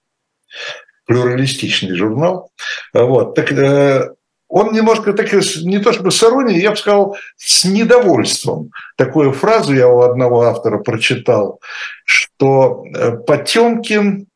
плюралистичный 1.06 1.96
журнал. 1.96 2.52
Вот. 2.94 3.34
Так, 3.36 3.52
э, 3.54 4.10
он 4.56 4.72
немножко 4.72 5.12
так, 5.12 5.34
не 5.34 5.80
то 5.80 5.92
чтобы 5.92 6.12
с 6.12 6.24
иронией, 6.24 6.62
я 6.62 6.72
бы 6.72 6.78
сказал, 6.78 7.18
с 7.36 7.66
недовольством. 7.66 8.72
Такую 8.96 9.34
фразу 9.34 9.76
я 9.76 9.90
у 9.90 10.00
одного 10.00 10.44
автора 10.44 10.78
прочитал, 10.78 11.60
что 12.06 12.86
э, 12.86 13.18
Потемкин 13.18 14.28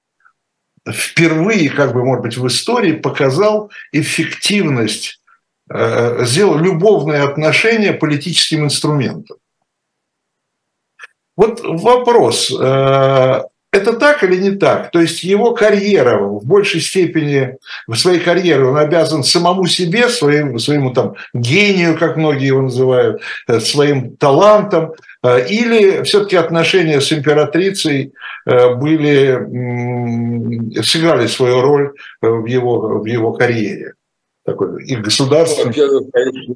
впервые, 0.86 1.69
как 1.69 1.93
бы, 1.93 2.03
может 2.03 2.23
быть, 2.23 2.36
в 2.36 2.45
истории 2.47 2.91
показал 2.91 3.71
эффективность, 3.93 5.21
э, 5.69 6.25
сделал 6.25 6.58
любовные 6.58 7.23
отношения 7.23 7.93
политическим 7.93 8.65
инструментом. 8.65 9.38
Вот 11.38 11.62
вопрос, 11.63 12.51
это 13.71 13.93
так 13.93 14.23
или 14.23 14.36
не 14.36 14.51
так? 14.51 14.89
То 14.91 14.99
есть 14.99 15.23
его 15.23 15.53
карьера 15.53 16.17
в 16.19 16.45
большей 16.45 16.82
степени, 16.82 17.58
в 17.88 17.95
своей 17.95 18.19
карьере 18.19 18.65
он 18.65 18.77
обязан 18.77 19.23
самому 19.23 19.67
себе, 19.67 20.10
своим, 20.10 20.58
своему 20.58 20.91
там 20.91 21.15
гению, 21.34 21.97
как 21.97 22.17
многие 22.17 22.47
его 22.47 22.62
называют, 22.63 23.21
э, 23.47 23.60
своим 23.60 24.15
талантом, 24.17 24.93
э, 25.23 25.47
или 25.47 26.01
все-таки 26.03 26.36
отношения 26.36 26.99
с 26.99 27.13
императрицей 27.13 28.13
э, 28.47 28.73
были, 28.75 29.38
сыграли 30.82 31.27
свою 31.27 31.62
роль 31.62 31.93
в 32.21 32.45
его, 32.45 32.99
в 32.99 33.05
его 33.05 33.34
карьере? 33.34 33.93
Такой, 34.45 34.84
и 34.84 34.95
государство. 34.95 35.62
Ну, 35.62 35.67
во-первых, 35.67 36.03
конечно, 36.12 36.53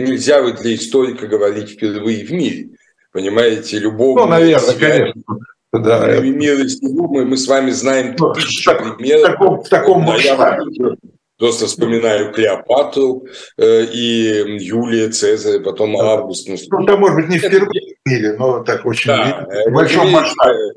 нельзя 0.00 0.42
для 0.42 0.74
историка 0.74 1.28
говорить 1.28 1.70
впервые 1.70 2.24
в 2.24 2.32
мире. 2.32 2.70
Понимаете, 3.12 3.78
любого... 3.78 4.20
Ну, 4.20 4.26
наверное, 4.26 4.74
конечно. 4.74 5.22
Да. 5.72 6.20
Мир 6.20 6.66
мы, 6.82 7.24
мы 7.26 7.36
с 7.36 7.46
вами 7.46 7.70
знаем 7.70 8.16
ну, 8.18 8.32
тысячи 8.32 8.70
примеров. 8.72 9.22
В 9.22 9.32
таком, 9.32 9.62
в 9.62 9.68
таком 9.68 10.02
масштабе. 10.02 10.96
Просто 11.38 11.66
вспоминаю 11.66 12.32
Клеопатру 12.32 13.26
э, 13.58 13.84
и 13.84 14.58
Юлия 14.58 15.08
Цезаря, 15.08 15.60
потом 15.60 15.96
да. 15.96 16.14
Август. 16.14 16.48
Ну, 16.48 16.56
ну, 16.70 16.84
там, 16.84 16.98
может 16.98 17.16
быть, 17.16 17.28
не 17.28 17.38
впервые 17.38 17.94
в 18.04 18.08
мире, 18.08 18.32
но 18.36 18.64
так 18.64 18.84
очень 18.84 19.06
да, 19.06 19.46
в 19.66 19.72
большом 19.72 20.10
масштабе. 20.10 20.72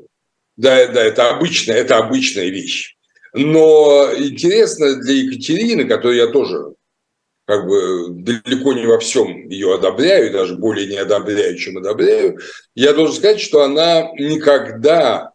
Да, 0.56 0.86
да, 0.86 1.02
это 1.02 1.30
обычная, 1.30 1.76
это 1.76 1.98
обычная 1.98 2.48
вещь. 2.50 2.96
Но 3.34 4.10
интересно 4.16 5.00
для 5.00 5.14
Екатерины, 5.14 5.84
которую 5.84 6.16
я 6.16 6.28
тоже 6.28 6.74
как 7.46 7.66
бы 7.66 8.08
далеко 8.10 8.72
не 8.72 8.86
во 8.86 8.98
всем 8.98 9.48
ее 9.48 9.74
одобряю, 9.74 10.32
даже 10.32 10.56
более 10.56 10.86
не 10.86 10.96
одобряю, 10.96 11.56
чем 11.56 11.78
одобряю, 11.78 12.38
я 12.74 12.92
должен 12.92 13.16
сказать, 13.16 13.40
что 13.40 13.62
она 13.62 14.10
никогда 14.18 15.32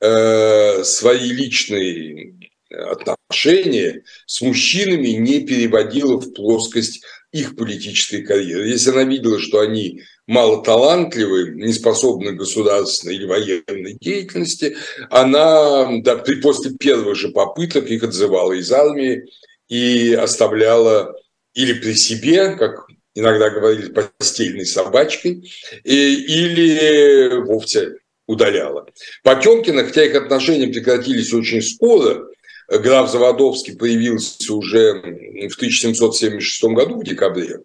э, 0.00 0.84
свои 0.84 1.30
личные 1.30 2.34
отношения 2.70 4.02
с 4.26 4.40
мужчинами 4.42 5.08
не 5.08 5.40
переводила 5.40 6.20
в 6.20 6.32
плоскость 6.32 7.02
их 7.32 7.56
политической 7.56 8.22
карьеры. 8.22 8.68
Если 8.68 8.90
она 8.90 9.04
видела, 9.04 9.38
что 9.38 9.60
они 9.60 10.02
мало 10.26 10.62
талантливы, 10.62 11.54
не 11.54 11.72
способны 11.72 12.32
к 12.32 12.36
государственной 12.36 13.16
или 13.16 13.26
военной 13.26 13.98
деятельности, 14.00 14.76
она 15.10 16.00
да, 16.00 16.16
после 16.42 16.72
первых 16.72 17.16
же 17.16 17.28
попыток 17.28 17.90
их 17.90 18.02
отзывала 18.02 18.52
из 18.52 18.70
армии 18.72 19.26
и 19.68 20.14
оставляла 20.14 21.14
или 21.54 21.72
при 21.74 21.94
себе, 21.94 22.56
как 22.56 22.86
иногда 23.14 23.50
говорили, 23.50 23.92
постельной 23.92 24.66
собачкой, 24.66 25.50
или 25.84 27.40
вовсе 27.44 27.96
удаляла. 28.26 28.86
Потемкина, 29.24 29.84
хотя 29.84 30.04
их 30.04 30.14
отношения 30.14 30.68
прекратились 30.68 31.32
очень 31.32 31.62
скоро, 31.62 32.28
граф 32.68 33.10
Заводовский 33.10 33.76
появился 33.76 34.54
уже 34.54 34.94
в 34.94 35.56
1776 35.56 36.64
году, 36.64 37.00
в 37.00 37.04
декабре, 37.04 37.60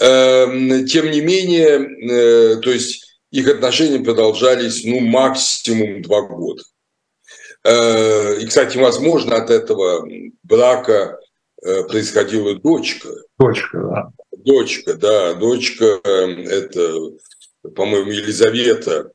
эм, 0.00 0.86
тем 0.86 1.10
не 1.10 1.20
менее, 1.20 1.78
э, 1.78 2.56
то 2.56 2.70
есть 2.70 3.04
их 3.30 3.48
отношения 3.48 4.00
продолжались 4.00 4.84
ну, 4.84 5.00
максимум 5.00 6.02
два 6.02 6.22
года. 6.22 6.62
Э, 7.64 8.38
и, 8.40 8.46
кстати, 8.46 8.78
возможно, 8.78 9.36
от 9.36 9.50
этого 9.50 10.08
брака 10.42 11.18
происходила 11.62 12.54
дочка. 12.56 13.08
Дочка, 13.38 13.78
да. 13.78 14.12
Дочка, 14.44 14.94
да. 14.94 15.34
Дочка 15.34 16.00
эм,– 16.04 16.40
это, 16.48 16.94
по-моему, 17.74 18.10
Елизавета 18.10 19.12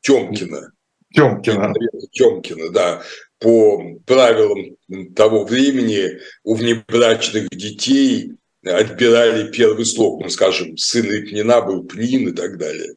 Тёмкина. 0.00 0.72
Тёмкина. 1.12 1.74
Тёмкина, 2.12 2.70
да. 2.70 3.02
По 3.40 3.82
правилам 4.06 4.76
того 5.14 5.44
времени 5.44 6.18
у 6.44 6.54
внебрачных 6.54 7.48
детей 7.50 8.34
отбирали 8.64 9.50
первый 9.50 9.86
слог, 9.86 10.22
ну, 10.22 10.28
скажем, 10.28 10.76
сын 10.76 11.04
Репнина 11.04 11.62
был 11.62 11.84
Пнин 11.84 12.28
и 12.28 12.32
так 12.32 12.58
далее. 12.58 12.94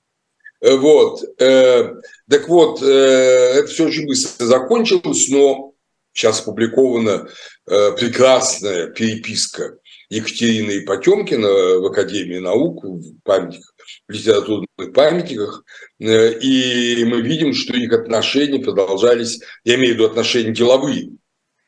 Э, 0.62 0.76
вот. 0.76 1.24
Э, 1.40 1.96
так 2.30 2.48
вот, 2.50 2.82
это 2.82 3.68
все 3.68 3.86
очень 3.86 4.08
быстро 4.08 4.46
закончилось, 4.46 5.28
но 5.30 5.71
сейчас 6.14 6.42
опубликовано 6.42 7.28
Э, 7.68 7.92
прекрасная 7.96 8.88
переписка 8.88 9.78
Екатерины 10.10 10.72
и 10.72 10.86
Потемкина 10.86 11.48
в 11.80 11.86
Академии 11.86 12.40
наук, 12.40 12.84
в 12.84 13.22
памятниках, 13.24 13.74
в 14.10 14.12
литературных 14.12 14.68
памятниках, 14.94 15.64
э, 16.00 16.40
и 16.40 17.06
мы 17.06 17.22
видим, 17.22 17.54
что 17.54 17.78
их 17.78 17.94
отношения 17.94 18.60
продолжались, 18.60 19.40
я 19.64 19.76
имею 19.76 19.94
в 19.94 19.98
виду 19.98 20.06
отношения 20.06 20.52
деловые, 20.52 21.12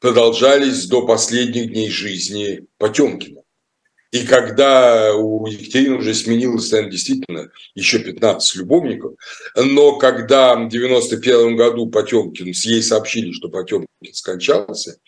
продолжались 0.01 0.87
до 0.87 1.05
последних 1.05 1.71
дней 1.71 1.89
жизни 1.89 2.65
Потемкина. 2.79 3.42
И 4.13 4.27
когда 4.27 5.15
у 5.15 5.47
Екатерины 5.47 5.97
уже 5.97 6.13
сменилось, 6.13 6.71
наверное, 6.71 6.91
действительно 6.91 7.51
еще 7.73 7.97
15 7.97 8.57
любовников, 8.57 9.13
но 9.55 9.97
когда 9.97 10.55
в 10.55 10.69
91 10.69 11.55
году 11.55 11.87
Потемкин, 11.87 12.51
ей 12.51 12.83
сообщили, 12.83 13.31
что 13.31 13.49
Потемкин 13.49 14.13
скончался, 14.13 14.99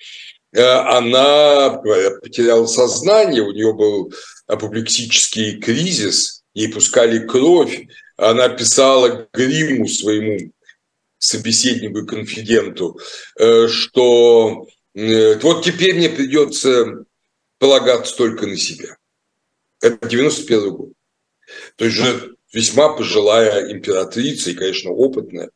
э, 0.54 0.60
она 0.60 1.82
потеряла 2.24 2.66
сознание, 2.66 3.44
у 3.44 3.52
нее 3.52 3.76
был 3.76 4.12
апоплексический 4.48 5.60
кризис, 5.60 6.42
ей 6.56 6.70
пускали 6.74 7.28
кровь, 7.28 7.86
она 8.18 8.50
писала 8.50 9.28
гриму 9.32 9.88
своему 9.88 10.52
собеседнику 11.20 12.00
и 12.00 12.08
конфиденту, 12.08 13.00
э, 13.40 13.68
что 13.68 14.66
э, 14.96 15.38
вот 15.44 15.64
теперь 15.64 15.94
мне 15.94 16.10
придется 16.10 17.06
полагаться 17.66 18.16
только 18.16 18.46
на 18.46 18.58
себя. 18.58 18.96
Это 19.82 20.08
91 20.08 20.70
год. 20.70 20.90
То 21.78 21.86
есть 21.86 21.98
же 21.98 22.36
весьма 22.54 22.90
пожилая 22.90 23.72
императрица 23.72 24.52
и, 24.52 24.54
конечно, 24.54 24.92
опытная. 24.92 25.50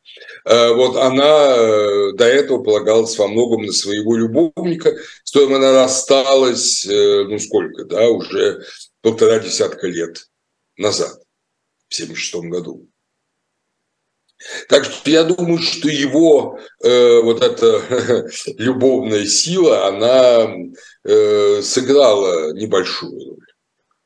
Э, 0.44 0.72
вот 0.74 0.96
она 0.96 1.54
э, 1.56 2.12
до 2.14 2.24
этого 2.24 2.64
полагалась 2.64 3.16
во 3.16 3.28
многом 3.28 3.62
на 3.62 3.72
своего 3.72 4.16
любовника, 4.16 4.96
с 5.22 5.30
которым 5.30 5.54
она 5.54 5.72
рассталась, 5.72 6.84
э, 6.84 7.24
ну 7.28 7.38
сколько, 7.38 7.84
да, 7.84 8.08
уже 8.08 8.64
полтора 9.02 9.38
десятка 9.38 9.86
лет 9.86 10.26
назад, 10.76 11.16
в 11.88 11.94
76 11.94 12.44
году. 12.46 12.88
Так 14.68 14.84
что 14.84 15.10
я 15.10 15.24
думаю, 15.24 15.58
что 15.58 15.88
его 15.88 16.58
э, 16.82 17.20
вот 17.20 17.42
эта 17.42 18.26
любовная 18.58 19.26
сила, 19.26 19.86
она 19.86 20.50
э, 21.04 21.62
сыграла 21.62 22.52
небольшую 22.54 23.12
роль. 23.12 23.46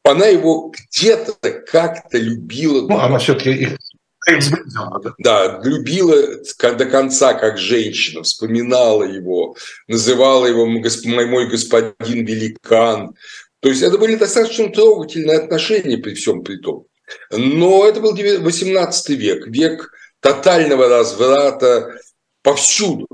Она 0.02 0.26
его 0.26 0.70
где-то 0.70 1.50
как-то 1.50 2.18
любила. 2.18 2.86
Ну, 2.86 2.98
она 2.98 3.18
все-таки 3.18 3.50
их 3.50 3.78
да? 4.26 5.00
да, 5.18 5.60
любила 5.62 6.16
до 6.60 6.86
конца 6.86 7.34
как 7.34 7.58
женщина, 7.58 8.22
вспоминала 8.22 9.04
его, 9.04 9.56
называла 9.86 10.46
его 10.46 10.66
мой 10.66 11.48
господин 11.48 12.24
великан. 12.24 13.14
То 13.60 13.68
есть 13.68 13.82
это 13.82 13.98
были 13.98 14.16
достаточно 14.16 14.68
трогательные 14.68 15.38
отношения 15.38 15.98
при 15.98 16.14
всем 16.14 16.42
при 16.42 16.56
том. 16.56 16.86
Но 17.30 17.86
это 17.86 18.00
был 18.00 18.14
18 18.14 19.08
век, 19.10 19.46
век 19.46 19.90
тотального 20.24 20.88
разврата 20.88 22.00
повсюду. 22.42 23.06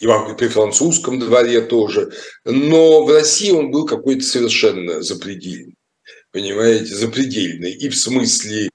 И 0.00 0.06
при 0.36 0.48
французском 0.48 1.20
дворе 1.20 1.60
тоже. 1.60 2.12
Но 2.44 3.04
в 3.04 3.10
России 3.10 3.52
он 3.52 3.70
был 3.70 3.86
какой-то 3.86 4.22
совершенно 4.22 5.00
запредельный. 5.00 5.76
Понимаете, 6.32 6.94
запредельный. 6.94 7.72
И 7.72 7.88
в 7.88 7.96
смысле 7.96 8.68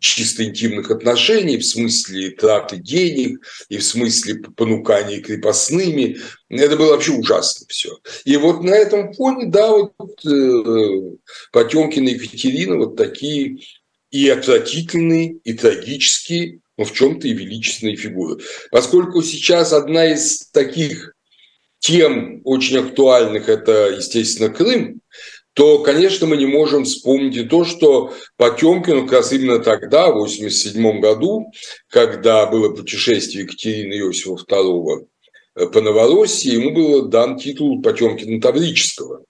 чисто 0.00 0.44
интимных 0.44 0.90
отношений, 0.90 1.56
в 1.56 1.64
смысле 1.64 2.30
траты 2.30 2.76
денег, 2.76 3.40
и 3.68 3.78
в 3.78 3.84
смысле 3.84 4.42
понукания 4.56 5.20
крепостными. 5.20 6.18
Это 6.48 6.76
было 6.76 6.92
вообще 6.92 7.12
ужасно 7.12 7.66
все. 7.68 7.96
И 8.24 8.36
вот 8.36 8.62
на 8.62 8.74
этом 8.74 9.12
фоне, 9.14 9.46
да, 9.46 9.70
вот 9.70 10.26
э, 10.26 11.16
Потемкин 11.52 12.08
и 12.08 12.12
Екатерина 12.14 12.76
вот 12.76 12.96
такие 12.96 13.58
и 14.10 14.28
отвратительные, 14.28 15.38
и 15.42 15.54
трагические, 15.54 16.60
но 16.76 16.84
в 16.84 16.92
чем-то 16.92 17.28
и 17.28 17.32
величественные 17.32 17.96
фигуры. 17.96 18.42
Поскольку 18.70 19.22
сейчас 19.22 19.72
одна 19.72 20.12
из 20.12 20.48
таких 20.50 21.14
тем 21.78 22.40
очень 22.44 22.78
актуальных– 22.78 23.48
это, 23.48 23.90
естественно, 23.96 24.48
Крым, 24.48 25.00
то, 25.54 25.80
конечно, 25.80 26.26
мы 26.26 26.36
не 26.36 26.46
можем 26.46 26.84
вспомнить 26.84 27.36
и 27.36 27.44
то, 27.44 27.64
что 27.64 28.14
Потемкину 28.36 29.02
как 29.02 29.12
раз 29.12 29.32
именно 29.32 29.58
тогда, 29.58 30.06
в 30.06 30.16
1987 30.16 31.00
году, 31.00 31.52
когда 31.88 32.46
было 32.46 32.74
путешествие 32.74 33.44
Екатерины 33.44 33.94
Иосифа 33.94 34.42
II 34.48 35.06
по 35.70 35.80
Новороссии, 35.82 36.54
ему 36.54 36.70
был 36.70 37.08
дан 37.08 37.36
титул 37.36 37.82
Потемкина 37.82 38.40
Таврического. 38.40 39.24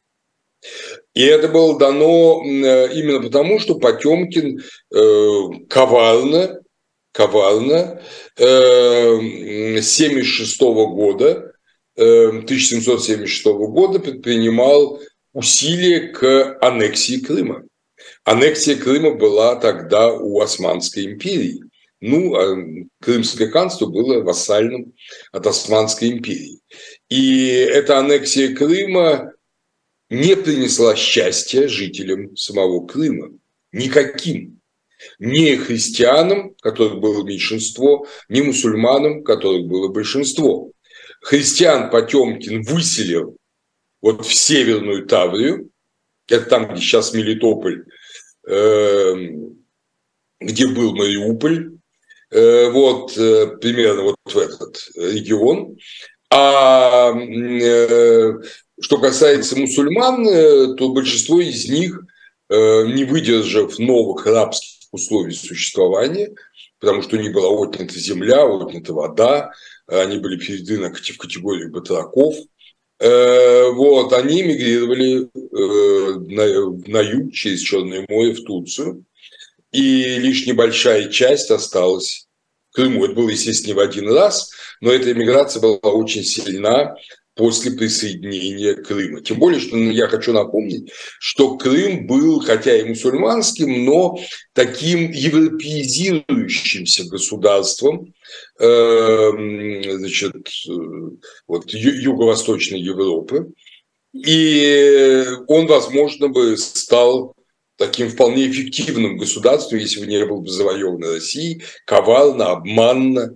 И 1.15 1.23
это 1.25 1.49
было 1.49 1.77
дано 1.77 2.43
именно 2.45 3.21
потому, 3.21 3.59
что 3.59 3.75
Потемкин 3.75 4.61
э, 4.95 5.41
коварно 5.69 6.62
коварно. 7.13 8.01
1976 8.37 10.61
э, 10.61 10.65
года, 10.65 11.53
1776 11.97 13.47
э, 13.47 13.53
года 13.53 14.01
предпринимал 14.01 15.01
усилия 15.33 16.09
к 16.09 16.59
аннексии 16.61 17.19
Крыма. 17.19 17.63
Аннексия 18.25 18.77
Крыма 18.77 19.15
была 19.15 19.57
тогда 19.57 20.13
у 20.13 20.41
Османской 20.41 21.05
империи. 21.05 21.63
Ну, 22.01 22.35
а 22.35 22.57
Крымское 23.01 23.49
ханство 23.49 23.87
было 23.87 24.23
вассальным 24.23 24.93
от 25.31 25.47
Османской 25.47 26.11
империи. 26.11 26.61
И 27.09 27.47
эта 27.47 27.99
аннексия 27.99 28.57
Крыма 28.57 29.33
не 30.11 30.35
принесла 30.35 30.97
счастья 30.97 31.69
жителям 31.69 32.37
самого 32.37 32.85
Крыма. 32.87 33.31
Никаким 33.71 34.62
ни 35.19 35.57
христианам, 35.57 36.55
которых 36.61 37.01
было 37.01 37.25
меньшинство, 37.25 38.07
ни 38.29 38.41
мусульманам, 38.41 39.25
которых 39.25 39.67
было 39.67 39.89
большинство. 39.89 40.71
Христиан 41.21 41.91
Потемкин 41.91 42.63
выселил 42.63 43.37
вот 44.01 44.27
в 44.27 44.35
Северную 44.35 45.07
Таврию, 45.07 45.71
это 46.29 46.47
там, 46.47 46.69
где 46.69 46.81
сейчас 46.81 47.13
Мелитополь, 47.15 47.85
эм, 48.49 49.65
где 50.41 50.67
был 50.67 50.95
Мариуполь, 50.95 51.73
э, 52.31 52.71
вот 52.71 53.17
э, 53.17 53.57
примерно 53.61 54.03
вот 54.03 54.17
в 54.25 54.37
этот 54.37 54.89
регион. 54.97 55.77
А 56.31 57.13
э, 57.15 58.33
что 58.81 58.99
касается 58.99 59.57
мусульман, 59.59 60.77
то 60.77 60.89
большинство 60.89 61.41
из 61.41 61.69
них, 61.69 62.01
не 62.51 63.05
выдержав 63.05 63.79
новых 63.79 64.27
рабских 64.27 64.82
условий 64.93 65.33
существования, 65.33 66.33
потому 66.79 67.03
что 67.03 67.17
у 67.17 67.21
них 67.21 67.33
была 67.33 67.49
отнята 67.49 67.99
земля, 67.99 68.45
отнята 68.45 68.93
вода, 68.93 69.51
они 69.89 70.19
были 70.19 70.37
переведены 70.37 70.93
в 70.93 71.19
категорию 71.19 71.71
батраков. 71.71 72.37
Э, 73.01 73.71
вот, 73.73 74.13
они 74.13 74.43
мигрировали 74.43 75.25
э, 75.25 76.15
на, 76.15 76.71
на 76.87 77.01
юг 77.01 77.33
через 77.33 77.61
Черное 77.61 78.07
море 78.09 78.33
в 78.35 78.45
Турцию, 78.45 79.05
и 79.73 80.19
лишь 80.19 80.47
небольшая 80.47 81.09
часть 81.09 81.51
осталась 81.51 82.29
в 82.71 82.75
Крыму. 82.77 83.05
Это 83.05 83.15
было, 83.15 83.31
естественно, 83.31 83.73
не 83.73 83.75
в 83.75 83.81
один 83.81 84.13
раз, 84.13 84.53
но 84.81 84.93
эта 84.93 85.13
миграция 85.15 85.61
была 85.61 85.79
очень 85.79 86.23
сильна, 86.23 86.95
после 87.35 87.73
присоединения 87.73 88.75
Крыма. 88.75 89.23
Тем 89.23 89.39
более, 89.39 89.61
что 89.61 89.77
ну, 89.77 89.91
я 89.91 90.09
хочу 90.09 90.33
напомнить, 90.33 90.93
что 91.19 91.57
Крым 91.57 92.07
был, 92.07 92.41
хотя 92.41 92.77
и 92.77 92.85
мусульманским, 92.85 93.85
но 93.85 94.19
таким 94.53 95.11
европеизирующимся 95.11 97.05
государством, 97.09 98.13
эм, 98.59 99.83
значит, 99.99 100.35
э, 100.69 100.73
вот, 101.47 101.73
юго-восточной 101.73 102.81
Европы. 102.81 103.53
И 104.13 105.25
он, 105.49 105.67
возможно, 105.67 106.29
бы 106.29 106.57
стал 106.59 107.35
таким 107.77 108.11
вполне 108.11 108.51
эффективным 108.51 109.17
государством, 109.17 109.79
если 109.79 110.01
бы 110.01 110.07
не 110.07 110.25
был 110.27 110.43
бы 110.43 110.51
завоеван 110.51 111.03
Россией, 111.03 111.63
коварно, 111.87 112.51
обманно, 112.51 113.35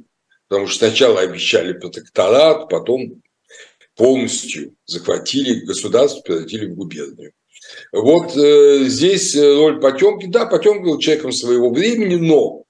потому 0.49 0.67
что 0.67 0.87
сначала 0.87 1.21
обещали 1.21 1.73
протекторат, 1.73 2.69
потом 2.69 3.23
полностью 3.97 4.75
захватили 4.85 5.65
государство, 5.65 6.21
превратили 6.21 6.67
в 6.67 6.75
губернию. 6.75 7.33
Вот 7.93 8.37
э, 8.37 8.85
здесь 8.85 9.37
роль 9.37 9.81
Потемкина, 9.81 10.33
да, 10.33 10.47
Потемкин 10.47 10.85
был 10.85 10.99
человеком 10.99 11.33
своего 11.33 11.71
времени, 11.71 12.17
но 12.17 12.65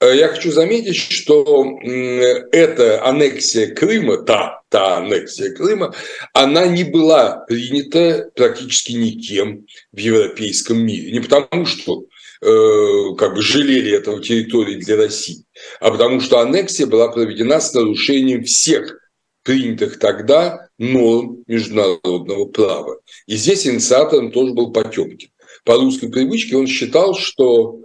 э, 0.00 0.16
я 0.16 0.28
хочу 0.28 0.50
заметить, 0.50 0.96
что 0.96 1.64
э, 1.82 2.48
эта 2.52 3.04
аннексия 3.06 3.74
Крыма, 3.74 4.18
та, 4.18 4.60
та 4.68 4.98
аннексия 4.98 5.54
Крыма, 5.54 5.94
она 6.32 6.66
не 6.66 6.84
была 6.84 7.44
принята 7.46 8.30
практически 8.34 8.92
никем 8.92 9.66
в 9.92 9.98
европейском 9.98 10.78
мире. 10.84 11.12
Не 11.12 11.20
потому, 11.20 11.64
что 11.64 12.04
э, 12.42 13.14
как 13.16 13.34
бы 13.34 13.42
жалели 13.42 13.92
этого 13.92 14.22
территории 14.22 14.76
для 14.76 14.96
России, 14.96 15.44
а 15.80 15.90
потому 15.90 16.20
что 16.20 16.40
аннексия 16.40 16.86
была 16.86 17.08
проведена 17.08 17.60
с 17.60 17.72
нарушением 17.72 18.44
всех 18.44 18.98
принятых 19.44 19.98
тогда 19.98 20.63
норм 20.78 21.44
международного 21.46 22.46
права. 22.46 22.98
И 23.26 23.36
здесь 23.36 23.66
инициатором 23.66 24.32
тоже 24.32 24.52
был 24.52 24.72
Потемкин. 24.72 25.30
По 25.64 25.74
русской 25.74 26.10
привычке 26.10 26.56
он 26.56 26.66
считал, 26.66 27.14
что 27.14 27.80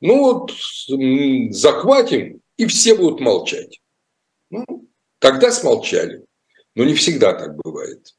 ну 0.00 0.18
вот 0.22 0.52
захватим, 1.50 2.40
и 2.56 2.66
все 2.66 2.94
будут 2.94 3.20
молчать. 3.20 3.80
Ну, 4.50 4.64
тогда 5.18 5.50
смолчали. 5.50 6.24
Но 6.74 6.84
не 6.84 6.94
всегда 6.94 7.32
так 7.32 7.56
бывает. 7.56 8.14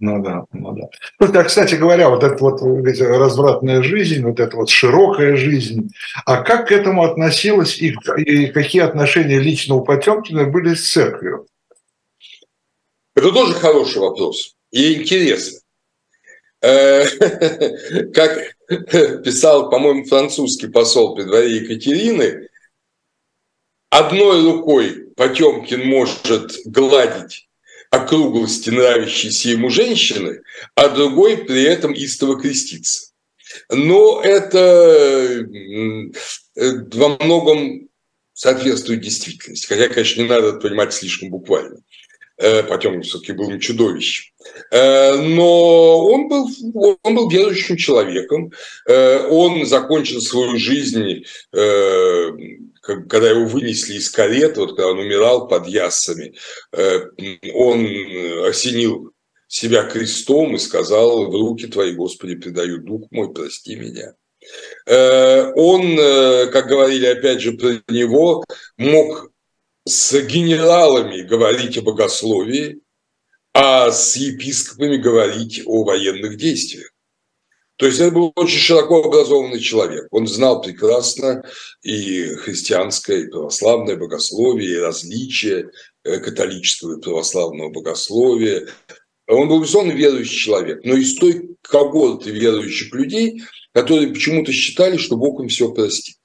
Ну 0.00 0.22
да, 0.22 0.44
ну 0.52 0.72
да. 0.72 0.88
Ну, 1.20 1.32
да, 1.32 1.44
кстати 1.44 1.76
говоря, 1.76 2.10
вот 2.10 2.22
эта 2.24 2.36
вот 2.42 2.60
видите, 2.60 3.06
развратная 3.06 3.82
жизнь, 3.82 4.22
вот 4.22 4.38
эта 4.40 4.56
вот 4.56 4.68
широкая 4.68 5.36
жизнь, 5.36 5.90
а 6.26 6.42
как 6.42 6.68
к 6.68 6.72
этому 6.72 7.04
относилась 7.04 7.78
и, 7.80 7.94
и 8.18 8.48
какие 8.48 8.82
отношения 8.82 9.38
лично 9.38 9.76
у 9.76 9.84
Потемкина 9.84 10.44
были 10.44 10.74
с 10.74 10.90
церковью? 10.90 11.46
Это 13.14 13.32
тоже 13.32 13.54
хороший 13.54 13.98
вопрос 13.98 14.54
и 14.70 14.94
интересно. 14.94 15.60
Э, 16.60 17.06
как 18.12 18.56
писал, 19.22 19.70
по-моему, 19.70 20.04
французский 20.04 20.68
посол 20.68 21.14
при 21.14 21.22
дворе 21.24 21.56
Екатерины, 21.56 22.48
одной 23.90 24.42
рукой 24.42 25.12
Потемкин 25.16 25.86
может 25.86 26.52
гладить 26.64 27.48
округлости 27.90 28.70
нравящейся 28.70 29.50
ему 29.50 29.70
женщины, 29.70 30.42
а 30.74 30.88
другой 30.88 31.44
при 31.44 31.62
этом 31.62 31.92
истово 31.92 32.40
креститься. 32.40 33.12
Но 33.70 34.20
это 34.22 35.46
во 36.56 37.16
многом 37.20 37.88
соответствует 38.32 39.00
действительности. 39.00 39.66
Хотя, 39.66 39.88
конечно, 39.88 40.22
не 40.22 40.28
надо 40.28 40.48
это 40.48 40.58
понимать 40.58 40.92
слишком 40.92 41.30
буквально. 41.30 41.83
Э, 42.36 42.62
Потемкин 42.62 43.02
все-таки 43.02 43.32
был 43.32 43.50
не 43.50 43.60
чудовищем. 43.60 44.34
Э, 44.70 45.16
но 45.16 46.04
он 46.06 46.28
был, 46.28 46.48
он 47.02 47.14
был 47.14 47.28
верующим 47.30 47.76
человеком. 47.76 48.52
Э, 48.86 49.26
он 49.28 49.64
закончил 49.66 50.20
свою 50.20 50.56
жизнь 50.56 51.24
когда 53.08 53.30
его 53.30 53.46
вынесли 53.46 53.94
из 53.94 54.10
кареты, 54.10 54.60
вот 54.60 54.76
когда 54.76 54.88
он 54.88 54.98
умирал 54.98 55.48
под 55.48 55.66
яссами, 55.66 56.34
э, 56.72 57.00
он 57.54 57.86
осенил 58.46 59.14
себя 59.48 59.84
крестом 59.84 60.54
и 60.54 60.58
сказал, 60.58 61.30
в 61.30 61.34
руки 61.34 61.66
твои, 61.66 61.92
Господи, 61.92 62.34
предаю 62.34 62.82
дух 62.82 63.06
мой, 63.10 63.32
прости 63.32 63.76
меня. 63.76 64.14
Он, 64.86 65.96
как 66.52 66.66
говорили 66.66 67.06
опять 67.06 67.40
же 67.40 67.52
про 67.52 67.80
него, 67.88 68.44
мог 68.76 69.30
с 69.86 70.18
генералами 70.22 71.22
говорить 71.22 71.76
о 71.78 71.82
богословии, 71.82 72.80
а 73.52 73.90
с 73.92 74.16
епископами 74.16 74.96
говорить 74.96 75.62
о 75.66 75.84
военных 75.84 76.36
действиях. 76.36 76.90
То 77.76 77.86
есть 77.86 77.98
это 77.98 78.12
был 78.12 78.32
очень 78.36 78.58
широко 78.58 79.02
образованный 79.02 79.60
человек. 79.60 80.06
Он 80.10 80.26
знал 80.26 80.62
прекрасно 80.62 81.44
и 81.82 82.24
христианское, 82.36 83.22
и 83.22 83.26
православное 83.26 83.96
богословие, 83.96 84.74
и 84.74 84.78
различия 84.78 85.70
э, 86.04 86.18
католического 86.18 86.98
и 86.98 87.00
православного 87.00 87.70
богословия. 87.70 88.68
Он 89.26 89.48
был, 89.48 89.60
безусловно, 89.60 89.92
верующий 89.92 90.36
человек, 90.36 90.84
но 90.84 90.94
из 90.94 91.16
той 91.16 91.56
когорты 91.62 92.30
верующих 92.30 92.94
людей, 92.94 93.42
которые 93.72 94.08
почему-то 94.08 94.52
считали, 94.52 94.96
что 94.96 95.16
Бог 95.16 95.40
им 95.40 95.48
все 95.48 95.72
простит. 95.72 96.18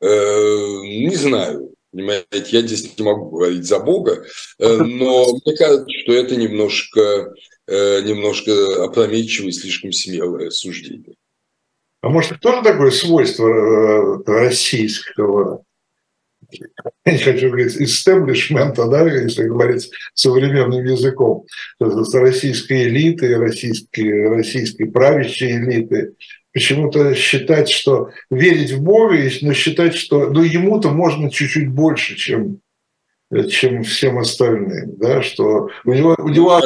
Э, 0.00 0.06
не 0.06 1.16
знаю, 1.16 1.69
понимаете, 1.92 2.46
я 2.50 2.62
здесь 2.62 2.96
не 2.98 3.04
могу 3.04 3.30
говорить 3.30 3.64
за 3.64 3.78
Бога, 3.78 4.24
э, 4.58 4.76
но 4.76 5.26
мне 5.44 5.56
кажется, 5.56 5.86
что 6.02 6.12
это 6.12 6.36
немножко 6.36 7.34
Э, 7.70 8.00
немножко 8.02 8.84
опрометчивое, 8.84 9.52
слишком 9.52 9.92
смелое 9.92 10.50
суждение. 10.50 11.14
А 12.00 12.08
может, 12.08 12.32
это 12.32 12.40
тоже 12.40 12.62
такое 12.64 12.90
свойство 12.90 13.46
э, 13.46 14.22
российского, 14.26 15.62
я 17.04 17.12
не 17.12 17.18
хочу 17.18 17.46
говорить, 17.46 17.76
истеблишмента, 17.76 18.88
да, 18.88 19.08
если 19.08 19.44
говорить 19.44 19.88
современным 20.14 20.84
языком, 20.84 21.46
российской 21.78 22.88
элиты, 22.88 23.36
российской, 23.36 24.28
российской 24.28 24.86
правящей 24.86 25.52
элиты, 25.58 26.14
почему-то 26.52 27.14
считать, 27.14 27.68
что 27.68 28.10
верить 28.30 28.72
в 28.72 28.82
Бога, 28.82 29.16
но 29.42 29.52
считать, 29.52 29.94
что 29.94 30.30
ну, 30.30 30.42
ему-то 30.42 30.90
можно 30.90 31.30
чуть-чуть 31.30 31.70
больше, 31.70 32.16
чем 32.16 32.60
чем 33.48 33.84
всем 33.84 34.18
остальным, 34.18 34.96
да, 34.96 35.22
что 35.22 35.68
у 35.84 35.92
него, 35.92 36.16
у 36.18 36.28
него, 36.28 36.60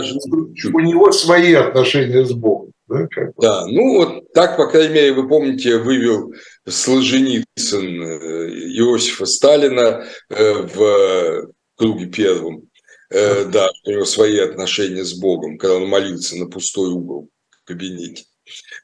у 0.72 0.80
него 0.80 1.12
свои 1.12 1.52
отношения 1.52 2.24
с 2.24 2.32
Богом. 2.32 2.72
Да, 2.86 3.06
да, 3.38 3.66
ну 3.66 3.96
вот 3.96 4.32
так, 4.32 4.56
по 4.56 4.66
крайней 4.66 4.94
мере, 4.94 5.12
вы 5.12 5.28
помните, 5.28 5.78
вывел 5.78 6.32
Солженицын 6.66 8.02
э, 8.02 8.48
Иосифа 8.78 9.24
Сталина 9.24 10.04
э, 10.28 10.52
в 10.52 11.50
круге 11.76 12.06
первом. 12.06 12.68
Э, 13.10 13.44
да, 13.46 13.70
у 13.84 13.90
него 13.90 14.04
свои 14.04 14.38
отношения 14.38 15.04
с 15.04 15.14
Богом, 15.14 15.56
когда 15.56 15.76
он 15.76 15.88
молился 15.88 16.36
на 16.36 16.46
пустой 16.46 16.90
угол 16.90 17.30
в 17.50 17.64
кабинете. 17.64 18.24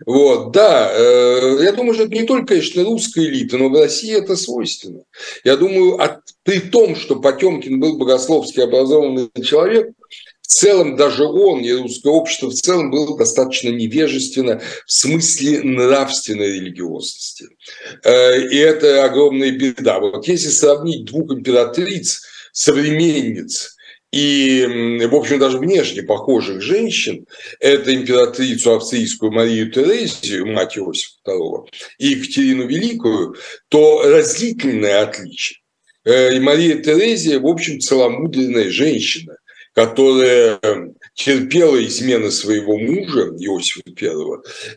Вот, 0.06 0.52
да, 0.52 0.90
э, 0.92 1.58
я 1.62 1.72
думаю, 1.72 1.94
что 1.94 2.04
это 2.04 2.14
не 2.14 2.24
только, 2.24 2.54
конечно, 2.54 2.84
русская 2.84 3.24
элита, 3.24 3.58
но 3.58 3.68
в 3.68 3.74
России 3.74 4.16
это 4.16 4.34
свойственно. 4.36 5.04
Я 5.44 5.56
думаю, 5.56 6.00
от, 6.00 6.20
при 6.42 6.60
том, 6.60 6.96
что 6.96 7.16
Потемкин 7.16 7.80
был 7.80 7.98
богословски 7.98 8.60
образованный 8.60 9.30
человек, 9.44 9.90
в 10.40 10.52
целом 10.52 10.96
даже 10.96 11.24
он 11.24 11.60
и 11.60 11.70
русское 11.72 12.10
общество 12.10 12.48
в 12.48 12.54
целом 12.54 12.90
было 12.90 13.16
достаточно 13.16 13.68
невежественно 13.68 14.60
в 14.86 14.92
смысле 14.92 15.62
нравственной 15.62 16.54
религиозности. 16.54 17.48
Э, 18.02 18.40
и 18.48 18.56
это 18.56 19.04
огромная 19.04 19.52
беда. 19.52 20.00
Вот 20.00 20.26
если 20.26 20.48
сравнить 20.48 21.04
двух 21.04 21.30
императриц, 21.30 22.22
современниц, 22.52 23.76
и, 24.12 25.06
в 25.06 25.14
общем, 25.14 25.38
даже 25.38 25.58
внешне 25.58 26.02
похожих 26.02 26.60
женщин, 26.60 27.26
это 27.60 27.94
императрицу 27.94 28.74
австрийскую 28.74 29.30
Марию 29.30 29.70
Терезию, 29.70 30.46
мать 30.46 30.76
Иосифа 30.76 31.14
II, 31.28 31.66
и 31.98 32.08
Екатерину 32.08 32.66
Великую, 32.66 33.36
то 33.68 34.02
разительное 34.02 35.02
отличие. 35.02 35.60
Э, 36.04 36.34
и 36.34 36.40
Мария 36.40 36.82
Терезия, 36.82 37.38
в 37.38 37.46
общем, 37.46 37.78
целомудренная 37.78 38.70
женщина, 38.70 39.36
которая 39.74 40.58
терпела 41.14 41.82
измены 41.84 42.32
своего 42.32 42.78
мужа, 42.78 43.28
Иосифа 43.38 43.82
I. 43.86 44.08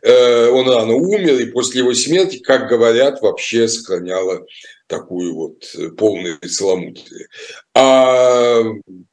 Э, 0.04 0.50
он 0.50 0.70
рано 0.70 0.94
умер, 0.94 1.40
и 1.40 1.46
после 1.46 1.80
его 1.82 1.94
смерти, 1.96 2.38
как 2.38 2.70
говорят, 2.70 3.22
вообще 3.22 3.68
сохраняла 3.68 4.46
такую 4.88 5.36
вот 5.36 5.64
э, 5.76 5.90
полную 5.90 6.40
целомудрие. 6.40 7.28
А 7.76 8.62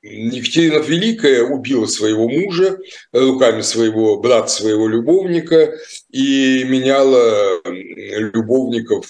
Екатерина 0.02 0.78
Великая 0.78 1.44
убила 1.44 1.86
своего 1.86 2.28
мужа 2.28 2.78
руками 3.12 3.62
своего 3.62 4.18
брата, 4.18 4.48
своего 4.48 4.88
любовника 4.88 5.74
и 6.10 6.64
меняла 6.64 7.60
любовников, 7.64 9.06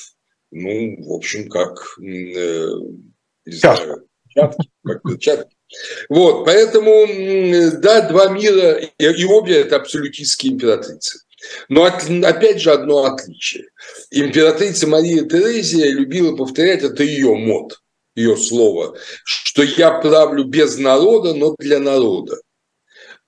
ну, 0.51 0.97
в 1.05 1.13
общем, 1.13 1.49
как, 1.49 1.97
э, 2.01 2.69
не 3.47 3.53
знаю, 3.53 4.07
перчатки, 4.27 4.71
как 4.85 5.03
перчатки. 5.03 5.57
Вот, 6.09 6.45
поэтому, 6.45 7.07
да, 7.81 8.09
два 8.09 8.29
мира, 8.29 8.81
и 8.99 9.25
обе 9.25 9.61
это 9.61 9.77
абсолютистские 9.77 10.55
императрицы. 10.55 11.21
Но 11.69 11.85
опять 11.85 12.61
же 12.61 12.71
одно 12.71 13.05
отличие. 13.05 13.67
Императрица 14.11 14.87
Мария 14.87 15.25
Терезия 15.25 15.91
любила 15.91 16.37
повторять, 16.37 16.83
это 16.83 17.03
ее 17.03 17.35
мод, 17.35 17.81
ее 18.15 18.37
слово, 18.37 18.97
что 19.25 19.63
я 19.63 19.91
правлю 19.91 20.45
без 20.45 20.79
народа, 20.79 21.35
но 21.35 21.55
для 21.59 21.79
народа. 21.79 22.37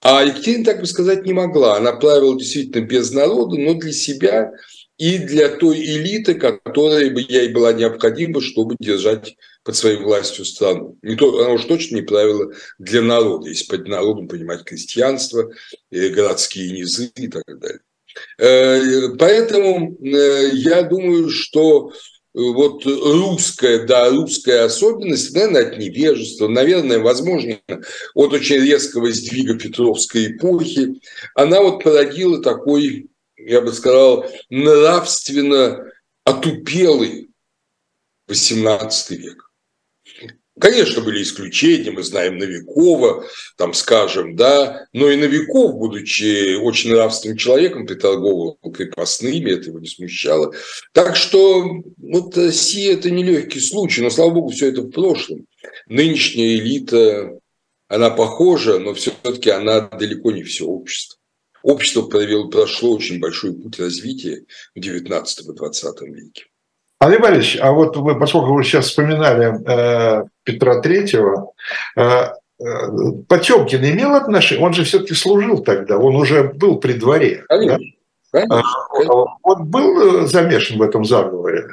А 0.01 0.25
Екатерина 0.25 0.64
так 0.64 0.81
бы 0.81 0.87
сказать 0.87 1.25
не 1.25 1.33
могла. 1.33 1.77
Она 1.77 1.92
правила 1.92 2.37
действительно 2.37 2.85
без 2.85 3.12
народа, 3.12 3.57
но 3.57 3.75
для 3.75 3.92
себя 3.92 4.53
и 4.98 5.18
для 5.18 5.48
той 5.48 5.79
элиты, 5.79 6.35
которая 6.35 7.11
бы 7.11 7.20
ей 7.20 7.48
была 7.48 7.72
необходима, 7.72 8.40
чтобы 8.40 8.77
держать 8.81 9.37
под 9.62 9.77
своей 9.77 9.98
властью 9.98 10.44
страну. 10.44 10.98
Не 11.03 11.14
то, 11.14 11.38
она 11.38 11.53
уж 11.53 11.64
точно 11.64 11.96
не 11.96 12.03
правила 12.03 12.53
для 12.79 13.01
народа, 13.01 13.48
если 13.48 13.66
под 13.66 13.87
народом 13.87 14.27
понимать 14.27 14.64
крестьянство, 14.64 15.53
городские 15.90 16.72
низы 16.72 17.12
и 17.14 17.29
так 17.29 17.44
далее. 17.46 17.81
Э, 18.38 19.08
поэтому 19.19 19.96
э, 20.00 20.50
я 20.52 20.83
думаю, 20.83 21.31
что 21.31 21.90
э, 21.90 21.92
вот 22.35 22.85
русская, 22.85 23.87
да, 23.87 24.10
русская 24.10 24.65
особенность, 24.65 25.35
наверное, 25.35 25.69
от 25.69 25.79
невежества, 25.79 26.48
наверное, 26.48 26.98
возможно, 26.98 27.58
от 28.15 28.33
очень 28.33 28.56
резкого 28.56 29.10
сдвига 29.13 29.58
Петровской 29.58 30.33
эпохи, 30.33 31.00
она 31.35 31.60
вот 31.60 31.85
породила 31.85 32.42
такой, 32.42 33.08
я 33.37 33.60
бы 33.60 33.73
сказал, 33.73 34.27
нравственно 34.50 35.90
отупелый 36.25 37.31
XVIII 38.29 39.17
век. 39.17 39.52
Конечно, 40.61 41.00
были 41.03 41.23
исключения, 41.23 41.90
мы 41.90 42.03
знаем 42.03 42.37
Новикова, 42.37 43.25
там, 43.57 43.73
скажем, 43.73 44.37
да, 44.37 44.87
но 44.92 45.11
и 45.11 45.17
Новиков, 45.17 45.75
будучи 45.77 46.57
очень 46.57 46.92
нравственным 46.92 47.38
человеком, 47.38 47.87
приторговывал 47.87 48.59
крепостными, 48.73 49.50
это 49.50 49.71
его 49.71 49.79
не 49.79 49.88
смущало. 49.88 50.53
Так 50.92 51.17
что 51.17 51.83
вот 51.96 52.37
Россия– 52.37 52.92
это 52.94 53.11
нелегкий 53.11 53.61
случай, 53.61 54.03
но, 54.03 54.11
слава 54.11 54.31
богу, 54.31 54.50
все 54.50 54.69
это 54.69 54.83
в 54.83 54.90
прошлом. 54.90 55.46
Нынешняя 55.87 56.57
элита, 56.57 57.38
она 57.88 58.11
похожа, 58.11 58.79
но 58.79 58.92
все-таки 58.92 59.48
она 59.48 59.81
далеко 59.81 60.33
не 60.33 60.42
все 60.42 60.67
общество. 60.67 61.19
Общество 61.63 62.03
провело, 62.03 62.48
прошло 62.48 62.94
очень 62.94 63.21
большой 63.21 63.55
путь 63.55 63.79
развития 63.79 64.44
в 64.75 64.81
19 64.81 65.48
и 65.48 65.53
20 65.53 66.00
веке. 66.03 66.44
Андрей 67.03 67.19
Борисович, 67.21 67.59
а 67.61 67.73
вот 67.73 67.96
вы, 67.96 68.17
поскольку 68.17 68.55
вы 68.55 68.63
сейчас 68.63 68.87
вспоминали 68.87 69.55
э, 69.67 70.25
Петра 70.44 70.81
Третьего, 70.81 71.53
э, 71.96 72.00
э, 72.00 72.33
Потемкин 73.29 73.85
имел 73.85 74.15
отношение? 74.15 74.65
Он 74.65 74.73
же 74.73 74.85
все-таки 74.85 75.15
служил 75.15 75.65
тогда, 75.65 75.98
он 75.98 76.15
уже 76.15 76.44
был 76.44 76.79
при 76.79 76.92
дворе. 76.92 77.44
Конечно. 77.48 77.79
Да? 78.33 78.40
Конечно. 78.40 78.65
А, 79.09 79.38
он 79.42 79.65
был 79.65 80.29
замешан 80.29 80.79
в 80.79 80.83
этом 80.83 81.05
заговоре? 81.05 81.71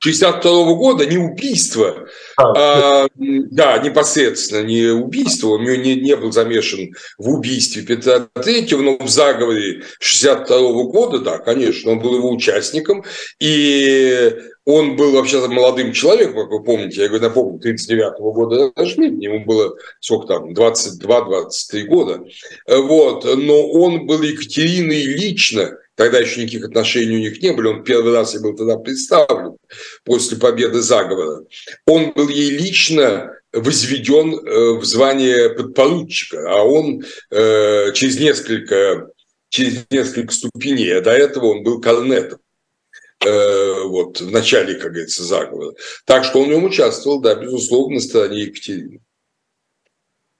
62 0.00 0.74
года 0.74 1.04
не 1.04 1.18
убийство, 1.18 2.08
а, 2.38 3.06
да, 3.16 3.78
непосредственно 3.78 4.66
не 4.66 4.86
убийство, 4.86 5.48
он 5.48 5.64
не, 5.64 5.94
не 5.94 6.16
был 6.16 6.32
замешан 6.32 6.90
в 7.18 7.28
убийстве 7.28 7.82
Петра 7.82 8.26
Третьего, 8.42 8.80
но 8.80 8.96
в 8.96 9.08
заговоре 9.08 9.82
62 10.00 10.84
года, 10.84 11.18
да, 11.18 11.38
конечно, 11.38 11.92
он 11.92 12.00
был 12.00 12.14
его 12.16 12.30
участником, 12.30 13.04
и 13.40 14.34
он 14.64 14.96
был 14.96 15.12
вообще 15.12 15.46
молодым 15.48 15.92
человеком, 15.92 16.36
как 16.36 16.50
вы 16.50 16.64
помните, 16.64 17.02
я 17.02 17.08
говорю, 17.08 17.24
напомню, 17.24 17.58
39 17.58 18.20
-го 18.20 18.32
года 18.32 18.72
рождения, 18.74 19.26
ему 19.26 19.44
было 19.44 19.74
сколько 20.00 20.28
там, 20.28 20.54
22-23 20.54 21.82
года, 21.84 22.24
вот, 22.66 23.24
но 23.36 23.68
он 23.68 24.06
был 24.06 24.22
Екатериной 24.22 25.02
лично, 25.02 25.76
Тогда 25.96 26.18
еще 26.18 26.40
никаких 26.40 26.64
отношений 26.64 27.16
у 27.16 27.18
них 27.18 27.42
не 27.42 27.52
были. 27.52 27.66
Он 27.66 27.84
первый 27.84 28.14
раз 28.14 28.34
и 28.34 28.38
был 28.38 28.56
тогда 28.56 28.78
представлен 28.78 29.58
после 30.04 30.36
победы 30.36 30.80
заговора. 30.80 31.44
Он 31.86 32.12
был 32.12 32.28
ей 32.28 32.50
лично 32.50 33.32
возведен 33.52 34.34
э, 34.34 34.78
в 34.78 34.84
звание 34.84 35.50
подпоручика, 35.50 36.44
а 36.48 36.62
он 36.62 37.02
э, 37.30 37.92
через 37.92 38.18
несколько 38.20 39.10
через 39.48 39.84
несколько 39.90 40.32
ступеней, 40.32 40.90
а 40.96 41.00
до 41.00 41.10
этого 41.10 41.46
он 41.46 41.64
был 41.64 41.80
корнетом 41.80 42.38
э, 43.24 43.82
вот, 43.82 44.20
в 44.20 44.30
начале, 44.30 44.74
как 44.74 44.92
говорится, 44.92 45.24
заговора. 45.24 45.74
Так 46.04 46.24
что 46.24 46.40
он 46.40 46.46
в 46.46 46.50
нем 46.52 46.64
участвовал, 46.64 47.20
да, 47.20 47.34
безусловно, 47.34 47.96
на 47.96 48.00
стороне 48.00 48.42
Екатерины. 48.42 49.00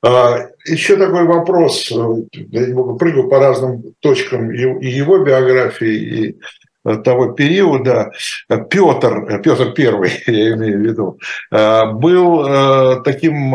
А, 0.02 0.48
еще 0.64 0.96
такой 0.96 1.24
вопрос, 1.26 1.90
я 1.90 2.66
немного 2.66 2.94
прыгаю 2.94 3.28
по 3.28 3.38
разным 3.38 3.94
точкам 4.00 4.50
и 4.50 4.88
его 4.88 5.18
биографии, 5.18 5.94
и 5.94 6.40
того 6.82 7.32
периода, 7.32 8.10
Петр, 8.48 9.40
Петр 9.42 9.72
Первый, 9.72 10.10
я 10.26 10.54
имею 10.54 10.78
в 10.78 10.82
виду, 10.82 11.18
э, 11.50 11.86
был 11.92 12.46
э, 12.46 13.02
таким, 13.04 13.52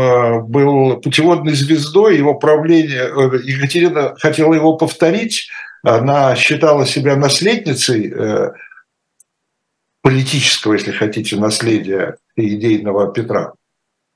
был 0.47 1.01
путеводной 1.01 1.53
звездой, 1.53 2.17
его 2.17 2.35
правление, 2.35 3.11
Екатерина 3.43 4.15
хотела 4.17 4.53
его 4.53 4.77
повторить, 4.77 5.49
она 5.83 6.35
считала 6.35 6.85
себя 6.85 7.15
наследницей 7.15 8.13
политического, 10.01 10.73
если 10.73 10.91
хотите, 10.91 11.35
наследия 11.35 12.17
идейного 12.35 13.11
Петра. 13.11 13.53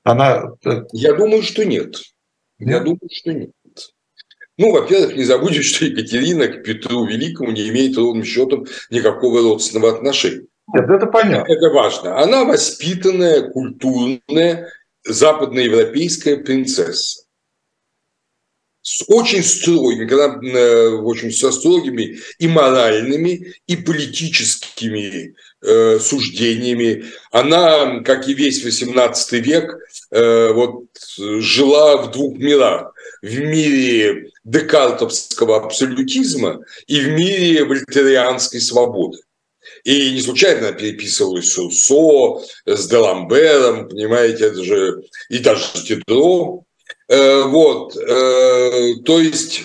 Она... 0.04 0.52
Я 0.92 1.14
думаю, 1.14 1.42
что 1.42 1.64
нет. 1.64 1.96
Я 2.58 2.80
думаю, 2.80 3.08
что 3.10 3.32
нет. 3.32 3.50
Ну, 4.60 4.72
во-первых, 4.72 5.16
не 5.16 5.24
забудем, 5.24 5.62
что 5.62 5.86
Екатерина 5.86 6.46
к 6.46 6.62
Петру 6.62 7.06
Великому 7.06 7.50
не 7.50 7.70
имеет 7.70 7.96
ровным 7.96 8.24
счетом 8.24 8.66
никакого 8.90 9.40
родственного 9.40 9.94
отношения. 9.96 10.48
Нет, 10.74 10.84
это 10.84 11.06
понятно. 11.06 11.50
Это 11.50 11.70
важно. 11.70 12.20
Она 12.20 12.44
воспитанная, 12.44 13.48
культурная, 13.48 14.70
западноевропейская 15.02 16.36
принцесса. 16.36 17.22
С 18.82 19.02
очень 19.08 19.42
строгими, 19.42 20.06
когда, 20.06 20.38
э, 20.46 20.88
очень 20.88 21.32
со 21.32 21.52
строгими 21.52 22.18
и 22.38 22.46
моральными, 22.46 23.54
и 23.66 23.76
политическими 23.76 25.34
э, 25.62 25.98
суждениями. 26.00 27.04
Она, 27.30 28.00
как 28.00 28.28
и 28.28 28.34
весь 28.34 28.62
XVIII 28.62 29.40
век, 29.40 29.78
э, 30.10 30.52
вот, 30.52 30.84
жила 31.16 32.02
в 32.02 32.10
двух 32.10 32.36
мирах. 32.36 32.92
В 33.22 33.38
мире 33.38 34.30
декартовского 34.44 35.64
абсолютизма 35.64 36.60
и 36.86 37.00
в 37.00 37.08
мире 37.08 37.64
вольтерианской 37.64 38.60
свободы. 38.60 39.18
И 39.84 40.12
не 40.12 40.20
случайно 40.20 40.68
она 40.68 40.76
переписывалась 40.76 41.52
с 41.52 41.58
Руссо, 41.58 42.42
с 42.66 42.88
Деламбером, 42.88 43.88
понимаете, 43.88 44.46
это 44.46 44.62
же, 44.62 45.02
и 45.28 45.38
даже 45.38 45.64
с. 45.64 46.64
Э, 47.08 47.42
вот, 47.42 47.96
э, 47.96 48.94
то 49.04 49.20
есть 49.20 49.62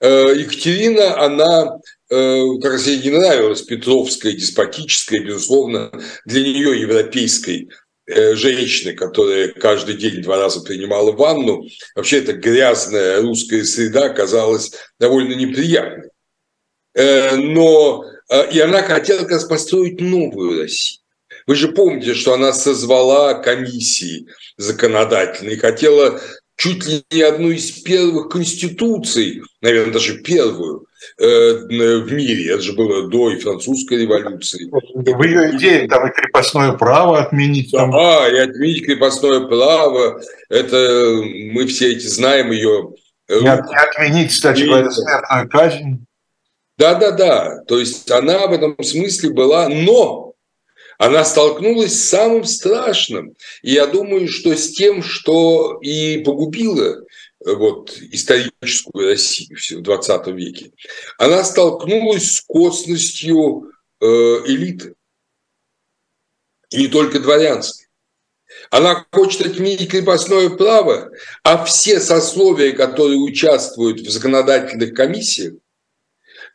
э, 0.00 0.34
Екатерина, 0.36 1.20
она 1.22 1.78
как 2.08 2.72
раз 2.72 2.86
ей 2.86 3.02
не 3.02 3.10
нравилась 3.10 3.62
Петровская, 3.62 4.32
деспотическая, 4.32 5.24
безусловно, 5.24 5.90
для 6.24 6.40
нее 6.40 6.80
европейской 6.80 7.68
женщины, 8.06 8.94
которая 8.94 9.48
каждый 9.48 9.96
день 9.96 10.22
два 10.22 10.38
раза 10.38 10.60
принимала 10.60 11.12
ванну, 11.12 11.66
вообще 11.94 12.18
эта 12.18 12.32
грязная 12.32 13.20
русская 13.20 13.64
среда 13.64 14.10
казалась 14.10 14.72
довольно 15.00 15.34
неприятной. 15.34 16.10
Но 16.94 18.04
и 18.52 18.60
она 18.60 18.82
хотела 18.82 19.20
как 19.20 19.32
раз 19.32 19.44
построить 19.44 20.00
новую 20.00 20.60
Россию. 20.60 21.00
Вы 21.46 21.54
же 21.54 21.68
помните, 21.68 22.14
что 22.14 22.34
она 22.34 22.52
созвала 22.52 23.34
комиссии 23.34 24.26
законодательные, 24.56 25.56
хотела 25.56 26.20
чуть 26.56 26.86
ли 26.86 27.04
не 27.10 27.22
одну 27.22 27.50
из 27.50 27.70
первых 27.70 28.28
конституций, 28.28 29.42
наверное, 29.60 29.92
даже 29.92 30.18
первую 30.18 30.86
э, 31.18 31.24
в 31.24 32.12
мире. 32.12 32.52
Это 32.52 32.62
же 32.62 32.72
было 32.72 33.08
до 33.08 33.30
и 33.30 33.38
французской 33.38 34.02
революции. 34.02 34.68
В 34.94 35.22
ее 35.22 35.56
идее 35.56 35.88
там 35.88 36.08
и 36.08 36.12
крепостное 36.12 36.72
право 36.72 37.20
отменить. 37.20 37.70
Да, 37.72 37.80
там... 37.80 37.90
и 37.92 38.38
отменить 38.38 38.84
крепостное 38.84 39.40
право. 39.40 40.20
Это 40.48 41.20
мы 41.52 41.66
все 41.66 41.92
эти 41.92 42.06
знаем 42.06 42.50
ее. 42.50 42.94
Не, 43.28 43.40
не 43.40 43.48
отменить, 43.48 44.30
кстати 44.30 44.62
говоря, 44.62 44.90
смертную 44.90 45.48
казнь. 45.48 46.06
Да, 46.78 46.94
да, 46.94 47.12
да. 47.12 47.62
То 47.66 47.78
есть 47.78 48.10
она 48.10 48.46
в 48.46 48.52
этом 48.52 48.82
смысле 48.82 49.30
была, 49.30 49.68
но 49.68 50.25
она 50.98 51.24
столкнулась 51.24 51.94
с 51.94 52.08
самым 52.08 52.44
страшным. 52.44 53.34
И 53.62 53.72
я 53.72 53.86
думаю, 53.86 54.28
что 54.28 54.54
с 54.54 54.72
тем, 54.72 55.02
что 55.02 55.78
и 55.82 56.18
погубило 56.18 57.04
э, 57.44 57.52
вот, 57.54 57.96
историческую 57.98 59.08
Россию 59.08 59.58
в 59.78 59.82
20 59.82 60.26
веке, 60.28 60.72
она 61.18 61.44
столкнулась 61.44 62.36
с 62.36 62.40
косностью 62.40 63.72
э, 64.00 64.06
элиты. 64.06 64.94
И 66.70 66.78
не 66.78 66.88
только 66.88 67.20
дворянской. 67.20 67.86
Она 68.70 69.06
хочет 69.12 69.46
отменить 69.46 69.88
крепостное 69.88 70.50
право, 70.50 71.10
а 71.44 71.64
все 71.64 72.00
сословия, 72.00 72.72
которые 72.72 73.18
участвуют 73.18 74.00
в 74.00 74.10
законодательных 74.10 74.94
комиссиях, 74.94 75.54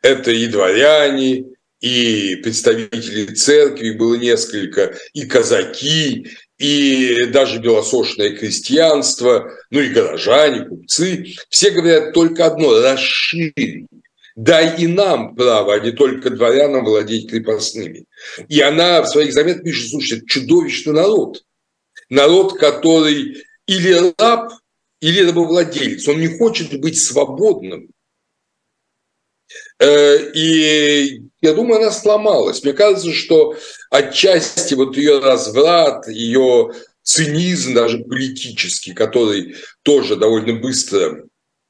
это 0.02 0.30
и 0.30 0.46
дворяне, 0.48 1.51
и 1.82 2.36
представители 2.36 3.34
церкви, 3.34 3.90
было 3.90 4.14
несколько, 4.14 4.96
и 5.12 5.26
казаки, 5.26 6.28
и 6.56 7.26
даже 7.26 7.58
белосошное 7.58 8.36
крестьянство, 8.36 9.50
ну 9.70 9.80
и 9.80 9.88
горожане, 9.88 10.64
купцы. 10.64 11.34
Все 11.50 11.70
говорят 11.70 12.14
только 12.14 12.46
одно– 12.46 12.80
расшири. 12.82 13.88
Дай 14.36 14.80
и 14.80 14.86
нам 14.86 15.34
право, 15.34 15.74
а 15.74 15.80
не 15.80 15.90
только 15.90 16.30
дворянам 16.30 16.84
владеть 16.84 17.28
крепостными. 17.28 18.06
И 18.48 18.60
она 18.60 19.02
в 19.02 19.08
своих 19.08 19.32
заметках 19.32 19.64
пишет, 19.64 19.90
слушайте, 19.90 20.24
чудовищный 20.26 20.94
народ. 20.94 21.42
Народ, 22.08 22.58
который 22.58 23.44
или 23.66 24.14
раб, 24.18 24.52
или 25.00 25.26
рабовладелец. 25.26 26.06
Он 26.08 26.20
не 26.20 26.28
хочет 26.28 26.80
быть 26.80 27.02
свободным. 27.02 27.88
Э, 29.82 30.30
и 30.32 31.22
я 31.40 31.54
думаю, 31.54 31.80
она 31.80 31.90
сломалась. 31.90 32.62
Мне 32.62 32.72
кажется, 32.72 33.12
что 33.12 33.56
отчасти 33.90 34.74
вот 34.74 34.96
ее 34.96 35.18
разврат, 35.18 36.06
ее 36.06 36.70
цинизм 37.02 37.74
даже 37.74 37.98
политический, 37.98 38.92
который 38.92 39.56
тоже 39.82 40.14
довольно 40.14 40.60
быстро 40.60 41.24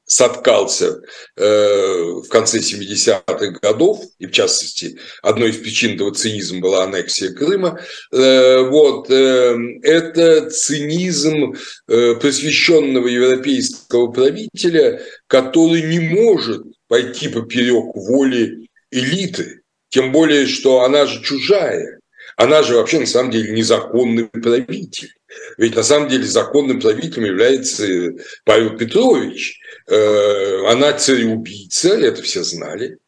соткался 0.05 1.01
э, 1.37 2.03
в 2.23 2.27
конце 2.27 2.59
70-х 2.59 3.59
годов, 3.61 3.99
и 4.19 4.27
в 4.27 4.31
частности, 4.31 4.99
одной 5.23 5.49
из 5.49 5.57
причин 5.57 5.95
этого 5.95 6.13
цинизма 6.13 6.59
была 6.59 6.83
аннексия 6.83 7.31
Крыма, 7.31 7.79
э, 8.11 8.59
вот, 8.69 9.09
э, 9.09 9.57
это 9.81 10.51
цинизм 10.51 11.55
э, 11.87 12.15
просвещенного 12.15 13.07
европейского 13.07 14.11
правителя, 14.11 15.01
который 15.27 15.81
не 15.81 15.99
может 15.99 16.63
пойти 16.93 17.27
поперек 17.27 17.95
воли 17.95 18.67
элиты, 18.91 19.61
тем 19.89 20.11
более, 20.11 20.45
что 20.45 20.83
она 20.83 21.07
же 21.07 21.23
чужая. 21.23 21.99
Она 22.37 22.61
же 22.61 22.75
вообще 22.75 22.99
на 22.99 23.07
самом 23.07 23.31
деле 23.31 23.51
незаконный 23.51 24.27
правитель. 24.27 25.11
Ведь 25.57 25.75
на 25.75 25.81
самом 25.81 26.07
деле 26.07 26.23
законным 26.23 26.79
правителем 26.79 27.25
является 27.25 27.83
Павел 28.45 28.77
Петрович. 28.77 29.59
Э, 29.87 30.67
она 30.67 30.93
цареубийца, 30.93 31.95
это 31.95 32.21
все 32.21 32.43
знали. 32.43 32.99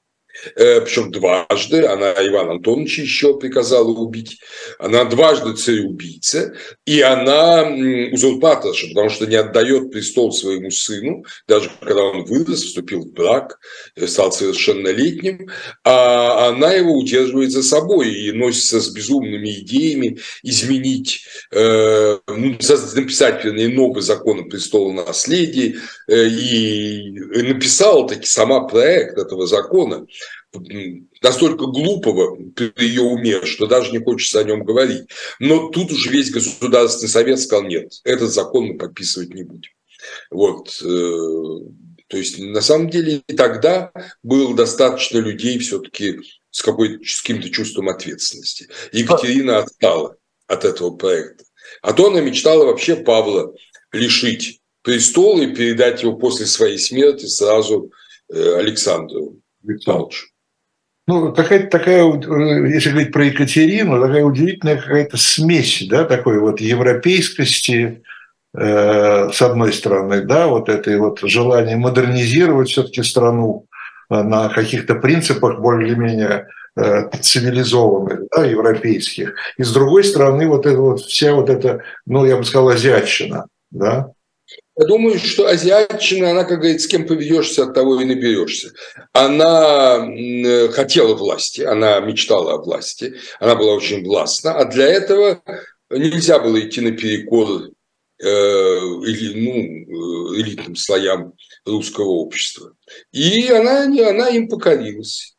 Э, 0.55 0.81
причем 0.81 1.11
дважды, 1.11 1.85
она 1.85 2.11
Иван 2.11 2.51
Антонович 2.51 2.99
еще 2.99 3.37
приказала 3.37 3.89
убить, 3.89 4.39
она 4.79 5.05
дважды 5.05 5.55
цареубийца, 5.55 6.53
и 6.85 7.01
она 7.01 7.63
узурпаторша, 8.11 8.87
потому 8.89 9.09
что 9.09 9.25
не 9.25 9.35
отдает 9.35 9.91
престол 9.91 10.31
своему 10.31 10.71
сыну, 10.71 11.25
даже 11.47 11.69
когда 11.79 12.03
он 12.03 12.25
вырос, 12.25 12.63
вступил 12.63 13.01
в 13.01 13.13
брак, 13.13 13.59
э, 13.95 14.07
стал 14.07 14.31
совершеннолетним, 14.31 15.49
а 15.83 16.49
она 16.49 16.73
его 16.73 16.93
удерживает 16.93 17.51
за 17.51 17.63
собой 17.63 18.13
и 18.13 18.31
носится 18.31 18.81
с 18.81 18.89
безумными 18.89 19.59
идеями 19.61 20.19
изменить, 20.43 21.25
э, 21.51 22.17
ну, 22.27 22.35
написать, 22.35 23.43
вернее, 23.43 23.69
новый 23.69 24.01
закон 24.01 24.41
о 24.41 24.43
престолонаследии, 24.43 25.77
и 26.07 27.11
написала 27.33 28.07
таки 28.07 28.27
сама 28.27 28.61
проект 28.61 29.17
этого 29.17 29.47
закона, 29.47 30.05
настолько 31.21 31.65
глупого 31.65 32.35
при 32.53 32.71
ее 32.85 33.01
уме, 33.01 33.45
что 33.45 33.67
даже 33.67 33.91
не 33.91 33.99
хочется 33.99 34.39
о 34.39 34.43
нем 34.43 34.63
говорить. 34.63 35.07
Но 35.39 35.69
тут 35.69 35.91
уже 35.91 36.09
весь 36.09 36.31
Государственный 36.31 37.09
Совет 37.09 37.39
сказал, 37.39 37.65
нет, 37.65 37.91
этот 38.03 38.31
закон 38.31 38.65
мы 38.65 38.77
подписывать 38.77 39.33
не 39.33 39.43
будем. 39.43 39.71
Вот. 40.31 40.81
Э, 40.83 41.69
то 42.07 42.17
есть, 42.17 42.39
на 42.39 42.61
самом 42.61 42.89
деле, 42.89 43.21
и 43.27 43.33
тогда 43.35 43.91
было 44.21 44.55
достаточно 44.55 45.17
людей 45.17 45.57
все-таки 45.59 46.19
с, 46.51 46.61
какой, 46.61 47.03
с 47.03 47.21
каким-то 47.21 47.49
чувством 47.49 47.89
ответственности. 47.89 48.69
Екатерина 48.91 49.59
отстала 49.59 50.17
от 50.47 50.65
этого 50.65 50.91
проекта. 50.91 51.43
А 51.81 51.93
то 51.93 52.07
она 52.07 52.21
мечтала 52.21 52.65
вообще 52.65 52.95
Павла 52.95 53.53
лишить 53.91 54.61
престола 54.83 55.41
и 55.41 55.53
передать 55.53 56.03
его 56.03 56.13
после 56.13 56.45
своей 56.45 56.77
смерти 56.77 57.25
сразу 57.25 57.91
э, 58.31 58.55
Александру 58.55 59.41
Павловичу. 59.83 60.27
Ну, 61.07 61.33
какая-то 61.33 61.67
такая, 61.67 62.03
э, 62.03 62.67
если 62.73 62.89
говорить 62.89 63.11
про 63.11 63.25
Екатерину, 63.25 64.01
такая 64.01 64.23
удивительная 64.23 64.77
какая-то 64.77 65.17
смесь, 65.17 65.85
да, 65.87 66.03
такой 66.03 66.39
вот 66.39 66.59
европейскости, 66.59 68.01
э, 68.57 69.29
с 69.31 69.41
одной 69.41 69.71
стороны, 69.73 70.21
да, 70.21 70.47
вот 70.47 70.67
этой 70.67 70.97
вот 70.97 71.19
желание 71.21 71.75
модернизировать 71.75 72.69
все-таки 72.69 73.03
страну 73.03 73.67
э, 74.09 74.23
на 74.23 74.49
каких-то 74.49 74.95
принципах 74.95 75.59
более-менее 75.59 76.47
э, 76.75 77.09
цивилизованных, 77.21 78.21
да, 78.35 78.45
европейских. 78.45 79.35
И 79.57 79.63
с 79.63 79.71
другой 79.71 80.03
стороны, 80.03 80.47
вот 80.47 80.65
это 80.65 80.79
вот 80.79 81.01
вся 81.01 81.35
вот 81.35 81.51
эта, 81.51 81.83
ну, 82.07 82.25
я 82.25 82.35
бы 82.35 82.43
сказал, 82.43 82.69
азиатчина, 82.69 83.45
да, 83.69 84.11
я 84.77 84.85
думаю, 84.85 85.19
что 85.19 85.47
азиатчина, 85.47 86.31
она, 86.31 86.43
как 86.43 86.59
говорится, 86.59 86.87
с 86.87 86.91
кем 86.91 87.07
поведешься, 87.07 87.63
от 87.63 87.73
того 87.73 88.01
и 88.01 88.05
наберешься. 88.05 88.73
Она 89.13 90.05
хотела 90.71 91.15
власти, 91.15 91.61
она 91.61 91.99
мечтала 92.01 92.55
о 92.55 92.61
власти, 92.61 93.15
она 93.39 93.55
была 93.55 93.73
очень 93.73 94.03
властна, 94.03 94.53
а 94.53 94.65
для 94.65 94.87
этого 94.87 95.41
нельзя 95.89 96.39
было 96.39 96.59
идти 96.59 96.81
наперекор 96.81 97.69
э, 98.19 98.25
или, 98.25 99.33
ну, 99.39 100.33
э, 100.33 100.41
элитным 100.41 100.75
слоям 100.75 101.33
русского 101.65 102.09
общества. 102.09 102.73
И 103.13 103.47
она, 103.47 103.83
она 103.83 104.27
им 104.29 104.49
покорилась. 104.49 105.35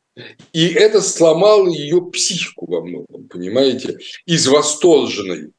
И 0.54 0.68
это 0.68 1.02
сломало 1.02 1.68
ее 1.68 2.00
психику 2.10 2.70
во 2.70 2.80
многом, 2.80 3.28
понимаете? 3.28 3.98
Из 4.24 4.46
восторженной 4.46 5.52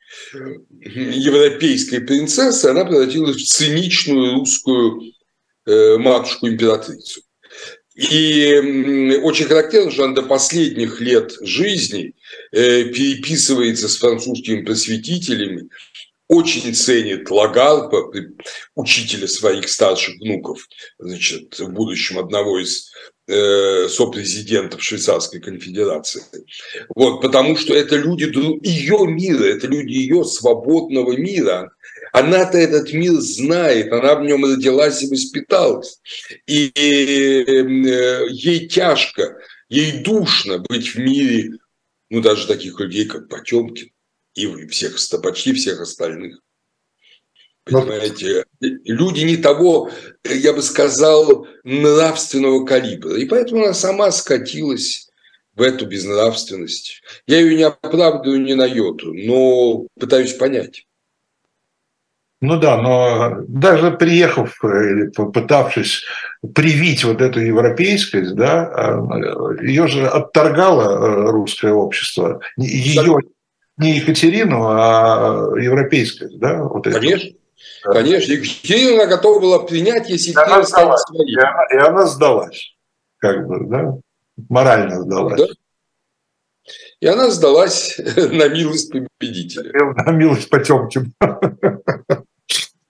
европейской 0.81 1.99
принцессы 1.99 2.65
она 2.65 2.85
превратилась 2.85 3.37
в 3.37 3.45
циничную 3.45 4.35
русскую 4.35 5.13
э, 5.65 5.97
матушку-императрицу. 5.97 7.21
И 7.95 9.19
очень 9.23 9.45
характерно, 9.45 9.89
что 9.89 10.03
она 10.03 10.13
до 10.13 10.21
последних 10.21 11.01
лет 11.01 11.33
жизни 11.41 12.13
э, 12.51 12.83
переписывается 12.85 13.89
с 13.89 13.97
французскими 13.97 14.63
просветителями, 14.63 15.69
очень 16.27 16.75
ценит 16.75 17.31
Лагарпа, 17.31 18.11
учителя 18.75 19.27
своих 19.27 19.67
старших 19.69 20.15
внуков, 20.19 20.67
значит, 20.99 21.57
в 21.57 21.69
будущем 21.69 22.19
одного 22.19 22.59
из 22.59 22.91
э, 23.27 23.87
сопрезидентов 23.89 24.81
Швейцарской 24.81 25.39
конфедерации. 25.39 26.23
Вот, 26.95 27.21
потому 27.21 27.55
что 27.57 27.73
это 27.73 27.95
люди 27.97 28.25
ее 28.65 29.07
мира, 29.07 29.43
это 29.43 29.67
люди 29.67 29.93
ее 29.93 30.23
свободного 30.23 31.15
мира. 31.15 31.71
Она-то 32.13 32.57
этот 32.57 32.93
мир 32.93 33.13
знает, 33.13 33.91
она 33.91 34.15
в 34.15 34.23
нем 34.23 34.45
родилась 34.45 35.03
и 35.03 35.09
воспиталась. 35.09 35.99
И 36.45 36.71
э, 36.75 38.27
ей 38.29 38.67
тяжко, 38.67 39.37
ей 39.69 40.03
душно 40.03 40.59
быть 40.59 40.95
в 40.95 40.97
мире, 40.97 41.51
ну, 42.09 42.21
даже 42.21 42.47
таких 42.47 42.79
людей, 42.79 43.05
как 43.05 43.27
Потемкин 43.27 43.89
и 44.35 44.67
всех, 44.67 44.97
почти 45.21 45.53
всех 45.53 45.81
остальных. 45.81 46.39
Понимаете, 47.69 48.45
люди 48.59 49.21
не 49.21 49.37
того, 49.37 49.89
я 50.23 50.53
бы 50.53 50.61
сказал, 50.61 51.47
нравственного 51.63 52.65
калибра. 52.65 53.15
И 53.15 53.25
поэтому 53.25 53.63
она 53.63 53.73
сама 53.73 54.11
скатилась 54.11 55.09
в 55.55 55.61
эту 55.61 55.85
безнравственность. 55.85 57.01
Я 57.25 57.39
ее 57.39 57.55
не 57.55 57.63
оправдываю 57.63 58.41
ни 58.41 58.53
на 58.53 58.65
йоту, 58.65 59.13
но 59.13 59.87
пытаюсь 59.99 60.33
понять. 60.33 60.85
Ну 62.39 62.59
да, 62.59 62.79
но 62.79 63.43
даже 63.47 63.91
приехав 63.91 64.63
или 64.63 65.07
попытавшись 65.09 66.03
привить 66.53 67.03
вот 67.03 67.19
эту 67.19 67.39
европейскость, 67.39 68.35
да, 68.35 68.67
а, 68.67 69.55
ее 69.63 69.87
же 69.87 70.05
отторгало 70.05 70.83
э, 70.83 71.31
русское 71.31 71.73
общество. 71.73 72.39
Ее, 72.57 73.17
не 73.77 73.97
Екатерину, 73.97 74.67
а 74.67 75.49
европейскость, 75.59 76.37
да? 76.37 76.61
Вот 76.61 76.83
Конечно. 76.83 77.29
Это. 77.29 77.37
Конечно, 77.83 78.31
Екатерина 78.33 79.05
готова 79.05 79.39
была 79.39 79.59
принять, 79.59 80.09
если 80.09 80.31
Екатерина 80.31 80.63
станет 80.63 80.99
своей. 80.99 81.33
И 81.33 81.39
она, 81.39 81.65
и 81.71 81.77
она 81.77 82.05
сдалась, 82.05 82.75
как 83.17 83.47
бы, 83.47 83.65
да, 83.67 83.93
морально 84.49 85.01
сдалась. 85.01 85.39
Да? 85.39 85.47
И 86.99 87.07
она 87.07 87.29
сдалась 87.29 87.97
на 88.15 88.47
милость 88.49 88.91
победителя. 88.91 89.93
На 89.95 90.11
милость 90.11 90.49
Потемкин. 90.49 91.13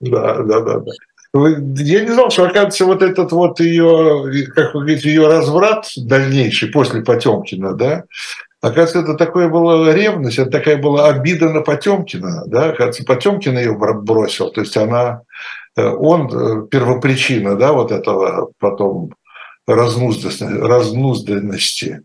Да, 0.00 0.42
да, 0.42 0.60
да, 0.60 0.78
да. 0.78 0.92
Я 1.34 2.04
не 2.04 2.12
знал, 2.12 2.30
что, 2.30 2.44
оказывается, 2.44 2.86
вот 2.86 3.02
этот 3.02 3.32
вот 3.32 3.60
ее, 3.60 4.46
как 4.54 4.74
вы 4.74 4.80
говорите, 4.80 5.10
ее 5.10 5.26
разврат 5.26 5.86
дальнейший 5.96 6.70
после 6.70 7.02
Потемкина, 7.02 7.74
да, 7.74 8.04
Оказывается, 8.60 9.00
это 9.00 9.14
такое 9.14 9.48
была 9.48 9.94
ревность, 9.94 10.38
это 10.38 10.50
такая 10.50 10.78
была 10.78 11.08
обида 11.08 11.50
на 11.50 11.60
Потемкина. 11.60 12.42
Да? 12.46 12.70
Оказывается, 12.70 13.04
Потемкин 13.04 13.56
ее 13.56 13.76
бросил. 13.76 14.50
То 14.50 14.62
есть 14.62 14.76
она, 14.76 15.22
э, 15.76 15.86
он 15.86 16.26
э, 16.26 16.66
первопричина 16.68 17.56
да, 17.56 17.72
вот 17.72 17.92
этого 17.92 18.50
потом 18.58 19.14
разнузданности, 19.68 22.02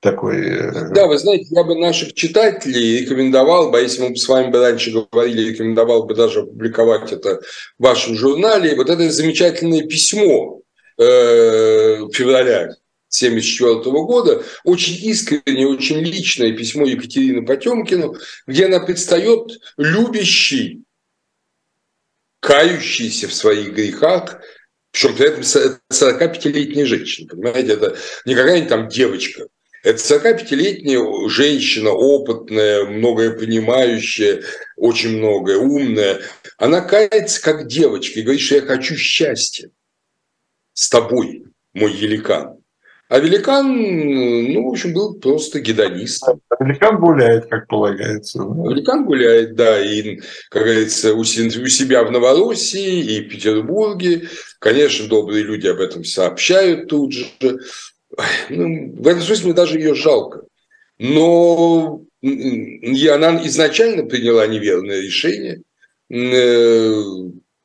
такой. 0.00 0.46
Э, 0.46 0.90
да, 0.94 1.06
вы 1.06 1.16
знаете, 1.16 1.46
я 1.50 1.64
бы 1.64 1.74
наших 1.74 2.12
читателей 2.12 3.00
рекомендовал 3.00 3.70
бы, 3.70 3.80
если 3.80 4.06
мы 4.06 4.14
с 4.14 4.28
вами 4.28 4.50
бы 4.50 4.60
раньше 4.60 4.90
говорили, 4.90 5.52
рекомендовал 5.52 6.04
бы 6.04 6.14
даже 6.14 6.40
опубликовать 6.40 7.12
это 7.12 7.40
в 7.78 7.82
вашем 7.82 8.14
журнале, 8.14 8.76
вот 8.76 8.90
это 8.90 9.10
замечательное 9.10 9.86
письмо 9.86 10.60
февраля 10.96 12.76
1974 13.14 13.90
года, 14.04 14.44
очень 14.64 14.96
искреннее, 15.08 15.68
очень 15.68 16.00
личное 16.00 16.52
письмо 16.52 16.86
Екатерины 16.86 17.44
Потемкину, 17.44 18.16
где 18.46 18.66
она 18.66 18.80
предстает 18.80 19.60
любящей, 19.76 20.82
кающейся 22.40 23.28
в 23.28 23.34
своих 23.34 23.74
грехах, 23.74 24.40
причем 24.90 25.16
при 25.16 25.26
этом 25.26 25.40
45-летняя 25.40 26.86
женщина, 26.86 27.28
понимаете, 27.28 27.72
это 27.72 27.96
не 28.26 28.34
какая-нибудь 28.34 28.68
там 28.68 28.88
девочка, 28.88 29.46
это 29.82 29.98
45-летняя 29.98 31.28
женщина, 31.28 31.90
опытная, 31.90 32.84
многое 32.84 33.32
понимающая, 33.32 34.42
очень 34.76 35.18
многое, 35.18 35.58
умная. 35.58 36.22
Она 36.56 36.80
кается 36.80 37.42
как 37.42 37.66
девочка 37.66 38.18
и 38.18 38.22
говорит, 38.22 38.42
что 38.42 38.56
я 38.56 38.62
хочу 38.62 38.96
счастья 38.96 39.70
с 40.72 40.88
тобой, 40.88 41.44
мой 41.74 41.92
великан. 41.92 42.63
А 43.14 43.20
великан, 43.20 43.68
ну, 43.68 44.64
в 44.64 44.72
общем, 44.72 44.92
был 44.92 45.14
просто 45.14 45.60
гедонистом. 45.60 46.40
А 46.48 46.64
великан 46.64 46.98
гуляет, 46.98 47.46
как 47.46 47.68
полагается. 47.68 48.40
Да? 48.40 48.68
Великан 48.68 49.04
гуляет, 49.04 49.54
да, 49.54 49.80
и, 49.80 50.16
как 50.50 50.64
говорится, 50.64 51.14
у 51.14 51.22
себя 51.22 52.02
в 52.02 52.10
Новороссии 52.10 53.04
и 53.04 53.20
в 53.20 53.28
Петербурге. 53.28 54.22
Конечно, 54.58 55.06
добрые 55.06 55.44
люди 55.44 55.68
об 55.68 55.78
этом 55.78 56.02
сообщают 56.02 56.88
тут 56.88 57.12
же. 57.12 57.26
Ну, 58.48 58.92
в 58.96 59.06
этом 59.06 59.22
смысле 59.22 59.44
мне 59.44 59.54
даже 59.54 59.78
ее 59.78 59.94
жалко. 59.94 60.40
Но 60.98 62.02
и 62.20 63.06
она 63.06 63.46
изначально 63.46 64.06
приняла 64.06 64.44
неверное 64.48 65.00
решение– 65.00 65.62
э, 66.10 67.02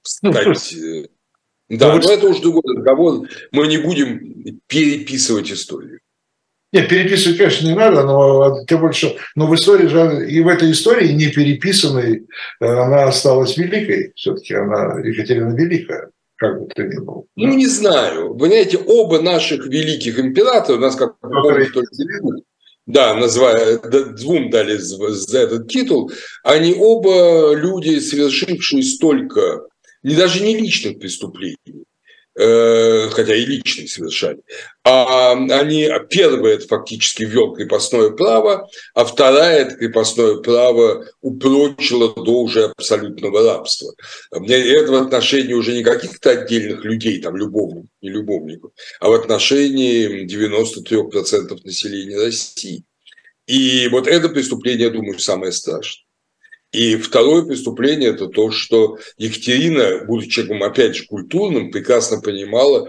стать... 0.04 0.76
Да, 1.70 1.95
но 1.95 2.11
это 2.11 2.28
уже 2.28 2.41
другой 2.41 2.63
разговор. 2.76 3.28
Мы 3.51 3.67
не 3.67 3.78
будем 3.78 4.59
переписывать 4.67 5.51
историю. 5.51 5.99
Нет, 6.72 6.88
переписывать, 6.88 7.38
конечно, 7.38 7.67
не 7.67 7.76
надо, 7.76 8.03
но 8.03 8.63
тем 8.67 8.82
больше, 8.82 9.15
но 9.36 9.47
в 9.47 9.55
истории 9.55 9.88
же, 9.88 10.30
и 10.30 10.39
в 10.41 10.47
этой 10.47 10.72
истории 10.72 11.11
не 11.13 11.28
переписанной, 11.28 12.28
э, 12.59 12.65
она 12.65 13.05
осталась 13.05 13.57
великой. 13.57 14.11
Все-таки 14.15 14.53
она 14.53 14.99
Екатерина 14.99 15.55
Великая, 15.55 16.11
как 16.36 16.59
бы 16.59 16.67
то 16.67 16.84
ни 16.84 16.99
было. 16.99 17.24
Ну, 17.36 17.53
не 17.55 17.65
знаю. 17.65 18.36
Вы 18.36 18.47
знаете, 18.47 18.78
оба 18.78 19.20
наших 19.20 19.65
великих 19.65 20.20
императора, 20.20 20.78
у 20.78 20.80
нас 20.80 20.95
как 20.95 21.20
помните, 21.20 21.72
только 21.72 21.91
да, 22.86 23.13
называя, 23.13 23.78
двум 23.78 24.49
дали 24.49 24.78
за 24.78 25.39
этот 25.39 25.67
титул, 25.67 26.11
они 26.43 26.76
оба 26.76 27.53
люди, 27.53 27.99
совершившие 27.99 28.82
столько, 28.82 29.67
не 30.04 30.16
даже 30.16 30.41
не 30.41 30.56
личных 30.58 31.00
преступлений, 31.00 31.86
Э, 32.41 33.10
хотя 33.10 33.36
и 33.36 33.45
личный 33.45 33.89
совершали. 33.89 34.39
А 34.86 35.34
они, 35.34 35.89
первое 36.10 36.54
это 36.54 36.68
фактически 36.68 37.24
ввел 37.24 37.54
крепостное 37.54 38.12
право, 38.12 38.70
а 38.93 39.04
вторая 39.04 39.66
это 39.66 39.76
крепостное 39.76 40.38
право 40.38 41.06
упрочило 41.20 42.14
до 42.16 42.43
уже 42.43 42.66
абсолютного 42.78 43.43
рабства. 43.43 43.93
Это 44.32 44.91
в 44.91 44.95
отношении 44.95 45.54
уже 45.54 45.74
не 45.74 45.84
каких-то 45.84 46.30
отдельных 46.30 46.86
людей, 46.86 47.20
там, 47.20 47.36
любовников, 47.36 47.89
не 48.02 48.10
любовников, 48.10 48.72
а 49.02 49.10
в 49.10 49.14
отношении 49.14 50.26
93% 50.26 51.60
населения 51.66 52.18
России. 52.18 52.86
И 53.47 53.89
вот 53.89 54.08
это 54.08 54.30
преступление, 54.30 54.88
я 54.88 54.91
думаю, 54.91 55.20
самое 55.20 55.52
страшное. 55.52 56.09
И 56.72 56.97
второе 56.97 57.43
преступление– 57.43 58.09
это 58.11 58.28
то, 58.28 58.51
что 58.51 58.97
Екатерина, 59.17 60.05
будучи 60.05 60.30
человеком, 60.30 60.63
опять 60.63 60.95
же, 60.95 61.05
культурным, 61.07 61.72
прекрасно 61.72 62.22
понимала, 62.22 62.88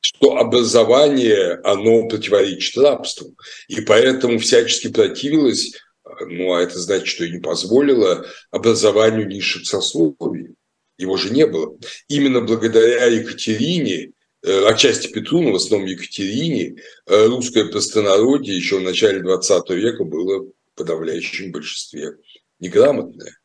что 0.00 0.36
образование, 0.38 1.60
оно 1.62 2.08
противоречит 2.08 2.78
рабству. 2.78 3.34
И 3.68 3.82
поэтому 3.82 4.38
всячески 4.38 4.88
противилась, 4.88 5.72
ну, 6.20 6.54
а 6.54 6.62
это 6.62 6.78
значит, 6.78 7.08
что 7.08 7.24
и 7.24 7.32
не 7.32 7.40
позволила 7.40 8.26
образованию 8.50 9.28
низших 9.28 9.66
сословий. 9.66 10.54
Его 10.96 11.16
же 11.16 11.30
не 11.30 11.46
было. 11.46 11.76
Именно 12.08 12.40
благодаря 12.40 13.04
Екатерине, 13.06 14.12
э, 14.42 14.64
отчасти 14.66 15.08
Петру, 15.08 15.42
но 15.42 15.52
в 15.52 15.56
основном 15.56 15.88
Екатерине, 15.88 16.76
э, 17.06 17.26
русское 17.26 17.66
простонародье 17.66 18.56
еще 18.56 18.78
в 18.78 18.82
начале 18.82 19.20
20 19.20 19.70
века 19.70 20.04
было 20.04 20.44
в 20.44 20.52
подавляющем 20.74 21.52
большинстве 21.52 22.16
неграмотная. 22.60 23.36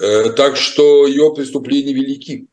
Э, 0.00 0.30
так 0.30 0.56
что 0.56 1.06
ее 1.06 1.34
преступления 1.34 1.92
велики. 1.92 2.48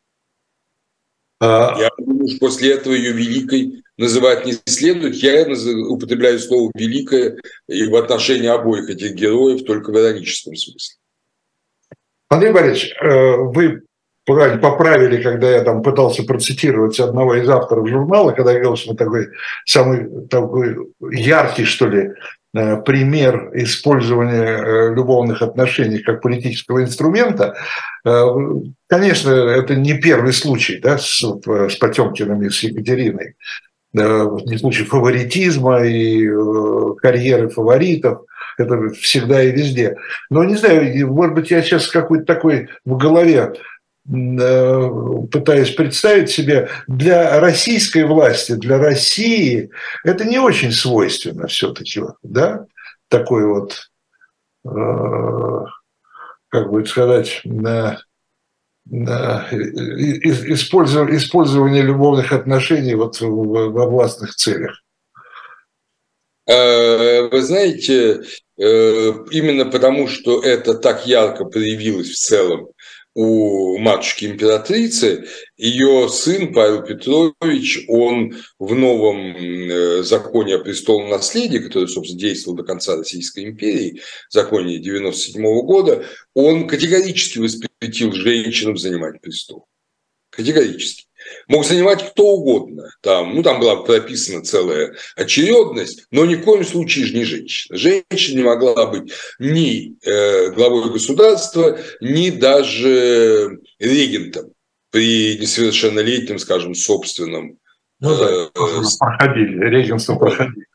А... 1.40 1.74
Я 1.78 1.88
думаю, 1.98 2.28
что 2.28 2.38
после 2.38 2.74
этого 2.74 2.92
ее 2.92 3.12
великой 3.12 3.82
называть 3.96 4.44
не 4.44 4.54
следует. 4.66 5.14
Я 5.16 5.46
употребляю 5.88 6.38
слово 6.38 6.70
«великое» 6.74 7.38
и 7.68 7.86
в 7.86 7.96
отношении 7.96 8.48
обоих 8.48 8.90
этих 8.90 9.14
героев 9.14 9.64
только 9.64 9.90
в 9.90 9.98
ироническом 9.98 10.54
смысле. 10.54 10.96
Андрей 12.28 12.52
Борисович, 12.52 12.94
э, 13.00 13.36
вы 13.36 13.82
поправили, 14.24 15.22
когда 15.22 15.50
я 15.50 15.64
там 15.64 15.82
пытался 15.82 16.22
процитировать 16.22 17.00
одного 17.00 17.34
из 17.34 17.48
авторов 17.48 17.88
журнала, 17.88 18.32
когда 18.32 18.52
я 18.52 18.60
говорил, 18.60 18.76
что 18.76 18.94
такой 18.94 19.28
самый 19.64 20.28
такой 20.28 20.76
яркий, 21.10 21.64
что 21.64 21.86
ли, 21.86 22.10
пример 22.52 23.50
использования 23.54 24.42
э, 24.42 24.94
любовных 24.94 25.42
отношений 25.42 25.98
как 25.98 26.20
политического 26.20 26.82
инструмента, 26.82 27.54
э, 28.04 28.24
конечно, 28.88 29.30
это 29.30 29.76
не 29.76 29.94
первый 29.94 30.32
случай 30.32 30.78
да, 30.78 30.98
с, 30.98 31.20
с 31.22 31.76
Потемкиным 31.76 32.42
и 32.42 32.50
с 32.50 32.62
Екатериной. 32.62 33.34
Не 33.92 34.56
случай 34.58 34.84
фаворитизма 34.84 35.84
и 35.84 36.24
карьеры 37.02 37.48
фаворитов, 37.48 38.20
это 38.56 38.88
всегда 38.90 39.42
и 39.42 39.50
везде. 39.50 39.96
Но 40.30 40.44
не 40.44 40.54
знаю, 40.54 41.12
может 41.12 41.34
быть, 41.34 41.50
я 41.50 41.60
сейчас 41.60 41.88
какой-то 41.88 42.24
такой 42.24 42.68
в 42.84 42.96
голове 42.96 43.52
Э, 43.52 43.54
пытаюсь 44.10 45.70
представить 45.70 46.30
себе, 46.30 46.68
для 46.88 47.38
российской 47.38 48.04
власти, 48.04 48.52
для 48.52 48.78
России 48.78 49.70
это 50.04 50.24
не 50.24 50.38
очень 50.38 50.72
свойственно 50.72 51.46
все-таки, 51.46 52.00
да, 52.24 52.66
такой 53.08 53.46
вот, 53.46 53.88
э, 54.64 55.64
как 56.48 56.70
бы 56.72 56.84
сказать, 56.86 57.42
использование, 60.52 61.16
использование 61.16 61.82
любовных 61.82 62.32
отношений 62.32 62.96
вот 62.96 63.20
во 63.20 63.86
властных 63.86 64.34
целях. 64.34 64.82
Э, 66.48 67.28
вы 67.28 67.42
знаете, 67.42 68.22
именно 68.56 69.66
потому, 69.66 70.08
что 70.08 70.42
это 70.42 70.74
так 70.74 71.06
ярко 71.06 71.44
проявилось 71.44 72.10
в 72.10 72.18
целом 72.18 72.70
у 73.14 73.78
матушки 73.78 74.24
императрицы, 74.24 75.26
ее 75.56 76.08
сын 76.08 76.52
Павел 76.52 76.82
Петрович, 76.82 77.84
он 77.88 78.36
в 78.58 78.74
новом 78.74 79.36
э, 79.36 80.02
законе 80.02 80.56
о 80.56 80.60
престолном 80.60 81.10
наследии, 81.10 81.58
который, 81.58 81.88
собственно, 81.88 82.20
действовал 82.20 82.56
до 82.56 82.62
конца 82.62 82.96
Российской 82.96 83.44
империи, 83.44 84.00
законе 84.28 84.78
97 84.78 85.42
года, 85.62 86.04
он 86.34 86.68
категорически 86.68 87.38
воспретил 87.38 88.12
женщинам 88.12 88.76
занимать 88.76 89.20
престол. 89.20 89.66
Категорически 90.30 91.09
мог 91.48 91.64
занимать 91.64 92.10
кто 92.10 92.28
угодно. 92.28 92.90
Там, 93.02 93.34
ну, 93.34 93.42
там 93.42 93.60
была 93.60 93.76
прописана 93.76 94.42
целая 94.42 94.94
очередность, 95.16 96.06
но 96.10 96.24
ни 96.24 96.36
в 96.36 96.44
коем 96.44 96.64
случае 96.64 97.06
же 97.06 97.14
не 97.14 97.24
женщина. 97.24 97.76
Женщина 97.76 98.38
не 98.38 98.44
могла 98.44 98.86
быть 98.86 99.12
ни 99.38 99.94
э, 100.04 100.50
главой 100.52 100.90
государства, 100.90 101.78
ни 102.00 102.30
даже 102.30 103.58
регентом 103.78 104.52
при 104.90 105.38
несовершеннолетнем, 105.38 106.38
скажем, 106.38 106.74
собственном. 106.74 107.58
Ну 108.00 108.16
да, 108.16 108.30
э, 108.30 108.48
проходили, 108.98 109.68
регентство 109.68 110.16
проходили. 110.16 110.66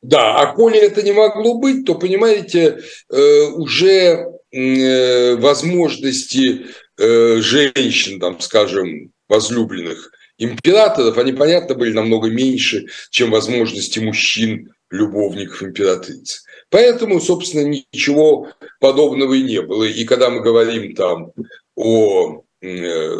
Да, 0.00 0.40
а 0.40 0.54
коли 0.54 0.78
это 0.78 1.02
не 1.02 1.12
могло 1.12 1.58
быть, 1.58 1.84
то, 1.84 1.94
понимаете, 1.94 2.80
э, 3.10 3.42
уже 3.54 4.26
возможности 4.54 6.66
женщин, 6.98 8.20
там, 8.20 8.38
скажем, 8.38 9.10
возлюбленных 9.32 10.12
императоров, 10.36 11.16
они, 11.16 11.32
понятно, 11.32 11.74
были 11.74 11.92
намного 11.92 12.28
меньше, 12.28 12.86
чем 13.10 13.30
возможности 13.30 13.98
мужчин, 13.98 14.74
любовников 14.90 15.62
императрицы. 15.62 16.42
Поэтому, 16.68 17.18
собственно, 17.18 17.66
ничего 17.66 18.48
подобного 18.78 19.32
и 19.32 19.42
не 19.42 19.62
было. 19.62 19.84
И 19.84 20.04
когда 20.04 20.28
мы 20.28 20.42
говорим 20.42 20.94
там 20.94 21.32
о 21.76 22.42
э, 22.60 23.16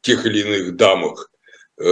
тех 0.00 0.24
или 0.24 0.40
иных 0.40 0.76
дамах, 0.76 1.30
э, 1.78 1.84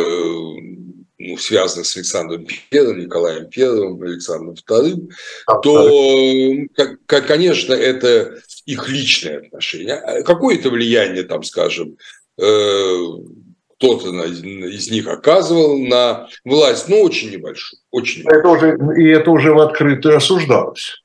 ну, 1.18 1.36
связанных 1.36 1.86
с 1.86 1.96
Александром 1.96 2.46
I, 2.72 2.78
Николаем 2.94 3.48
I, 3.54 4.12
Александром 4.12 4.54
II, 4.54 5.08
то, 5.62 6.96
конечно, 7.06 7.74
это 7.74 8.40
их 8.64 8.88
личное 8.88 9.40
отношение. 9.40 9.96
А 9.96 10.22
какое 10.22 10.56
это 10.56 10.70
влияние, 10.70 11.24
там, 11.24 11.42
скажем, 11.42 11.98
Э, 12.38 12.96
кто-то 13.82 14.10
из 14.22 14.90
них 14.90 15.08
оказывал 15.08 15.76
на 15.76 16.28
власть, 16.44 16.88
но 16.88 17.00
очень 17.00 17.32
небольшую. 17.32 17.80
Очень 17.90 18.22
это 18.22 18.48
уже, 18.48 18.78
и 18.96 19.08
это 19.08 19.30
уже 19.30 19.52
в 19.52 19.58
открытую 19.58 20.16
осуждалось. 20.16 21.02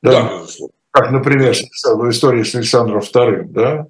Да, 0.00 0.12
да 0.12 0.38
безусловно. 0.38 0.74
Как, 0.92 1.10
например, 1.10 1.54
в 1.54 2.10
истории 2.10 2.44
с 2.44 2.54
Александром 2.54 3.00
II, 3.00 3.42
да? 3.48 3.86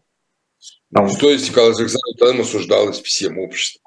Там... 0.92 1.06
История 1.08 1.38
с 1.38 1.50
Николаем 1.50 1.76
Александром 1.76 2.38
II 2.38 2.40
осуждалась 2.40 3.00
всем 3.02 3.38
обществом. 3.38 3.82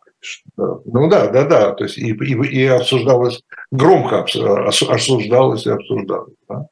Да. 0.55 0.77
Ну 0.85 1.09
да, 1.09 1.27
да, 1.27 1.43
да. 1.45 1.71
То 1.73 1.85
есть 1.85 1.97
и, 1.97 2.11
и, 2.11 2.61
и 2.61 2.65
обсуждалось, 2.65 3.41
громко 3.71 4.23
осуждалось 4.23 5.65
и 5.65 5.71
обсуждалось. 5.71 6.35
Да, 6.47 6.67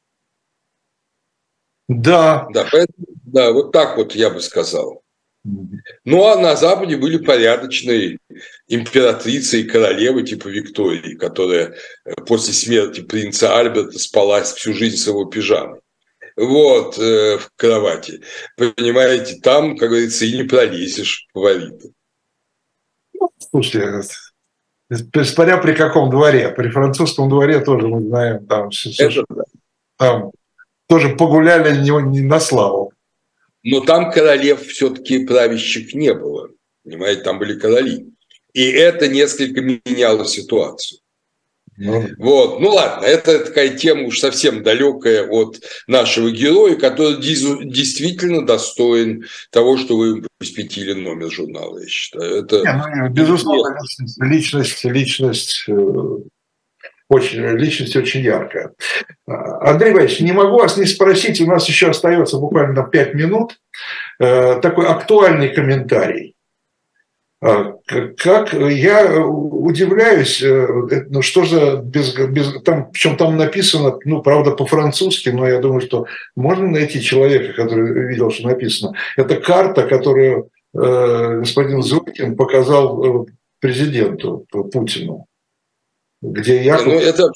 да. 1.88 2.48
Да, 2.52 2.66
поэтому, 2.70 3.06
да, 3.24 3.50
вот 3.50 3.72
так 3.72 3.96
вот 3.96 4.14
я 4.14 4.30
бы 4.30 4.40
сказал. 4.40 5.02
Ну, 5.42 6.26
а 6.26 6.36
на 6.36 6.54
Западе 6.54 6.96
были 6.96 7.16
порядочные 7.16 8.18
императрицы 8.68 9.62
и 9.62 9.64
королевы 9.64 10.22
типа 10.22 10.48
Виктории, 10.48 11.14
которая 11.14 11.74
э, 12.04 12.14
после 12.26 12.52
смерти 12.52 13.00
принца 13.00 13.56
Альберта 13.58 13.98
спалась 13.98 14.52
всю 14.52 14.74
жизнь 14.74 14.96
с 14.96 15.06
его 15.06 15.24
пижамой. 15.24 15.80
Вот, 16.36 16.98
э, 16.98 17.38
в 17.38 17.50
кровати. 17.56 18.20
Понимаете, 18.56 19.40
там, 19.42 19.76
как 19.78 19.88
говорится, 19.88 20.26
и 20.26 20.36
не 20.36 20.44
пролезешь 20.44 21.26
фаворита. 21.32 21.88
Ну, 23.14 23.30
слушайте, 23.50 24.02
смотря 25.24 25.56
при 25.58 25.74
каком 25.74 26.10
дворе. 26.10 26.50
При 26.50 26.68
французском 26.70 27.30
дворе 27.30 27.60
тоже 27.60 27.88
мы 27.88 28.00
знаем, 28.00 28.46
там, 28.46 28.68
Это, 28.98 29.24
да. 29.28 29.42
там 29.96 30.32
тоже 30.86 31.16
погуляли 31.16 31.80
не, 31.80 31.90
не 32.10 32.20
на 32.20 32.40
славу. 32.40 32.92
Но 33.62 33.80
там 33.80 34.10
королев 34.10 34.66
все-таки 34.66 35.26
правящих 35.26 35.94
не 35.94 36.14
было. 36.14 36.50
Понимаете, 36.84 37.22
там 37.22 37.38
были 37.38 37.58
короли. 37.58 38.06
И 38.52 38.64
это 38.70 39.08
несколько 39.08 39.60
меняло 39.60 40.24
ситуацию. 40.24 41.00
Ну, 41.82 42.08
вот, 42.18 42.60
ну 42.60 42.70
ладно, 42.74 43.06
это 43.06 43.38
такая 43.38 43.70
тема 43.70 44.06
уж 44.06 44.18
совсем 44.18 44.62
далекая 44.62 45.26
от 45.26 45.60
нашего 45.86 46.30
героя, 46.30 46.76
который 46.76 47.16
действительно 47.16 48.44
достоин 48.44 49.24
того, 49.50 49.78
что 49.78 49.96
вы 49.96 50.22
посвятили 50.38 50.92
номер 50.92 51.30
журнала, 51.30 51.78
я 51.78 51.88
считаю. 51.88 52.44
Это 52.44 52.56
Не, 52.58 53.02
ну, 53.02 53.08
безусловно, 53.08 53.78
личность, 54.20 54.20
личность, 54.20 54.84
личность 54.84 55.64
э, 55.68 56.16
очень, 57.10 57.40
личность 57.58 57.96
очень 57.96 58.20
яркая. 58.20 58.72
Андрей 59.26 59.92
Иванович, 59.92 60.20
не 60.20 60.32
могу 60.32 60.58
вас 60.58 60.76
не 60.76 60.86
спросить, 60.86 61.40
у 61.40 61.46
нас 61.46 61.68
еще 61.68 61.90
остается 61.90 62.38
буквально 62.38 62.84
5 62.84 63.14
минут, 63.14 63.58
э, 64.20 64.60
такой 64.60 64.86
актуальный 64.86 65.48
комментарий. 65.48 66.36
А, 67.42 67.74
как 68.18 68.52
я 68.52 69.26
удивляюсь, 69.26 70.42
э, 70.42 70.68
ну 71.08 71.20
что 71.22 71.44
за 71.46 71.76
без, 71.76 72.14
без 72.14 72.62
там, 72.62 72.90
причем 72.92 73.16
там 73.16 73.36
написано, 73.36 73.98
ну 74.04 74.22
правда 74.22 74.52
по-французски, 74.52 75.30
но 75.30 75.48
я 75.48 75.58
думаю, 75.58 75.80
что 75.80 76.06
можно 76.36 76.68
найти 76.68 77.00
человека, 77.00 77.54
который 77.54 78.08
видел, 78.08 78.30
что 78.30 78.46
написано. 78.46 78.92
Это 79.16 79.36
карта, 79.36 79.88
которую 79.88 80.50
э, 80.74 81.38
господин 81.38 81.82
Зуркин 81.82 82.36
показал 82.36 83.24
э, 83.24 83.26
президенту 83.58 84.46
Путину 84.50 85.26
где 86.22 86.62
я... 86.62 86.80
Ну, 86.82 86.92
это, 86.92 87.30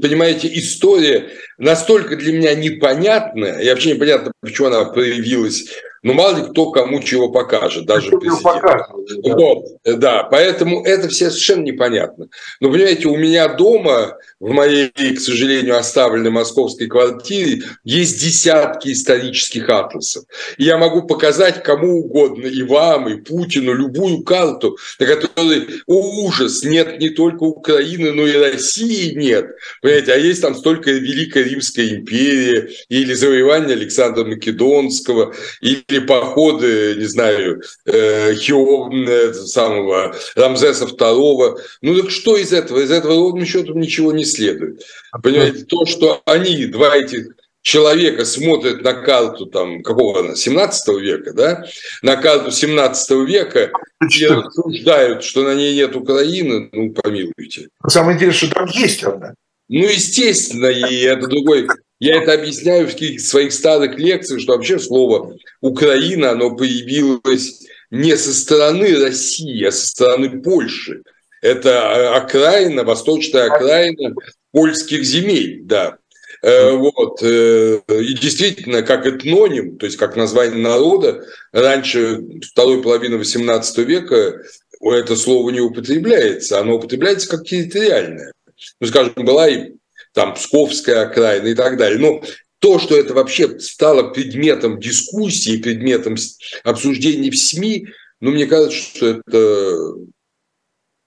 понимаете, 0.00 0.48
история 0.52 1.30
настолько 1.60 2.16
для 2.16 2.32
меня 2.32 2.54
непонятная, 2.54 3.60
и 3.60 3.68
вообще 3.68 3.94
непонятно, 3.94 4.32
почему 4.42 4.68
она 4.68 4.84
проявилась 4.86 5.66
ну, 6.02 6.14
мало 6.14 6.36
ли 6.36 6.50
кто 6.50 6.70
кому 6.70 7.00
чего 7.02 7.30
покажет, 7.30 7.84
даже 7.84 8.10
президент. 8.10 8.62
да. 8.62 9.36
Вот, 9.36 9.66
да, 9.84 10.22
поэтому 10.24 10.82
это 10.82 11.08
все 11.08 11.28
совершенно 11.28 11.62
непонятно. 11.62 12.28
Но, 12.60 12.70
понимаете, 12.70 13.08
у 13.08 13.16
меня 13.16 13.48
дома, 13.48 14.16
в 14.38 14.50
моей, 14.50 14.88
к 14.88 15.20
сожалению, 15.20 15.76
оставленной 15.76 16.30
московской 16.30 16.86
квартире, 16.86 17.64
есть 17.84 18.18
десятки 18.18 18.92
исторических 18.92 19.68
атласов. 19.68 20.24
И 20.56 20.64
я 20.64 20.78
могу 20.78 21.02
показать 21.02 21.62
кому 21.62 22.00
угодно, 22.00 22.46
и 22.46 22.62
вам, 22.62 23.08
и 23.08 23.20
Путину, 23.20 23.74
любую 23.74 24.22
карту, 24.22 24.78
на 24.98 25.06
которой, 25.06 25.68
о, 25.86 26.24
ужас, 26.24 26.64
нет 26.64 26.98
не 26.98 27.10
только 27.10 27.42
Украины, 27.42 28.12
но 28.12 28.26
и 28.26 28.36
России 28.38 29.14
нет. 29.14 29.50
Понимаете, 29.82 30.14
а 30.14 30.16
есть 30.16 30.40
там 30.40 30.54
столько 30.54 30.90
Великая 30.92 31.42
Римская 31.50 31.88
империя, 31.88 32.70
или 32.88 33.12
завоевание 33.14 33.76
Александра 33.76 34.24
Македонского, 34.24 35.34
или 35.60 35.98
походы, 36.00 36.94
не 36.96 37.04
знаю, 37.04 37.62
э, 37.86 38.34
Хио, 38.34 38.90
э, 38.92 39.32
самого 39.34 40.14
Рамзеса 40.36 40.84
II. 40.84 41.58
Ну 41.82 42.00
так 42.00 42.10
что 42.10 42.36
из 42.36 42.52
этого? 42.52 42.80
Из 42.80 42.90
этого 42.90 43.14
ровным 43.14 43.46
счетом 43.46 43.80
ничего 43.80 44.12
не 44.12 44.24
следует. 44.24 44.82
Понимаете, 45.22 45.64
то, 45.64 45.86
что 45.86 46.22
они, 46.24 46.66
два 46.66 46.96
этих 46.96 47.34
человека 47.62 48.24
смотрят 48.24 48.82
на 48.82 48.94
карту 48.94 49.46
там 49.46 49.82
какого 49.82 50.20
она, 50.20 50.34
17 50.34 51.00
века, 51.00 51.32
да, 51.32 51.64
на 52.02 52.16
карту 52.16 52.50
17 52.50 53.10
века 53.28 53.70
и 54.00 54.26
рассуждают, 54.26 55.24
что 55.24 55.42
на 55.42 55.54
ней 55.54 55.74
нет 55.74 55.94
Украины, 55.94 56.70
ну, 56.72 56.92
помилуйте. 56.92 57.68
Самое 57.86 58.16
интересное, 58.16 58.48
что 58.48 58.54
там 58.54 58.66
есть 58.68 59.04
она. 59.04 59.34
Ну, 59.70 59.84
естественно, 59.84 60.66
и 60.66 61.02
это 61.02 61.28
другой 61.28 61.68
я 62.00 62.22
это 62.22 62.32
объясняю 62.32 62.88
в 62.88 62.92
каких 62.92 63.20
своих 63.20 63.52
старых 63.52 63.98
лекциях, 63.98 64.40
что 64.40 64.54
вообще 64.54 64.78
слово 64.78 65.36
«Украина», 65.60 66.30
оно 66.30 66.56
появилось 66.56 67.60
не 67.90 68.16
со 68.16 68.32
стороны 68.34 68.98
России, 68.98 69.62
а 69.64 69.70
со 69.70 69.86
стороны 69.86 70.42
Польши. 70.42 71.02
Это 71.42 72.16
окраина, 72.16 72.84
восточная 72.84 73.50
окраина 73.50 74.14
польских 74.50 75.04
земель, 75.04 75.60
да. 75.64 75.98
Э, 76.42 76.70
вот. 76.72 77.22
Э, 77.22 77.80
и 77.88 78.14
действительно, 78.14 78.82
как 78.82 79.06
этноним, 79.06 79.76
то 79.76 79.84
есть 79.84 79.98
как 79.98 80.16
название 80.16 80.58
народа, 80.58 81.22
раньше 81.52 82.22
второй 82.42 82.82
половины 82.82 83.16
XVIII 83.16 83.84
века 83.84 84.42
это 84.80 85.14
слово 85.14 85.50
не 85.50 85.60
употребляется, 85.60 86.58
оно 86.58 86.76
употребляется 86.76 87.28
как 87.28 87.44
территориальное. 87.44 88.32
Ну, 88.80 88.86
скажем, 88.86 89.12
была 89.16 89.48
и 89.48 89.72
там 90.12 90.34
Псковская 90.34 91.02
окраина 91.02 91.48
и 91.48 91.54
так 91.54 91.76
далее. 91.76 91.98
Но 91.98 92.22
то, 92.58 92.78
что 92.78 92.96
это 92.96 93.14
вообще 93.14 93.58
стало 93.58 94.10
предметом 94.10 94.78
дискуссии, 94.78 95.62
предметом 95.62 96.16
обсуждений 96.62 97.30
в 97.30 97.38
СМИ, 97.38 97.88
ну, 98.20 98.32
мне 98.32 98.46
кажется, 98.46 98.76
что 98.76 99.06
это, 99.06 99.94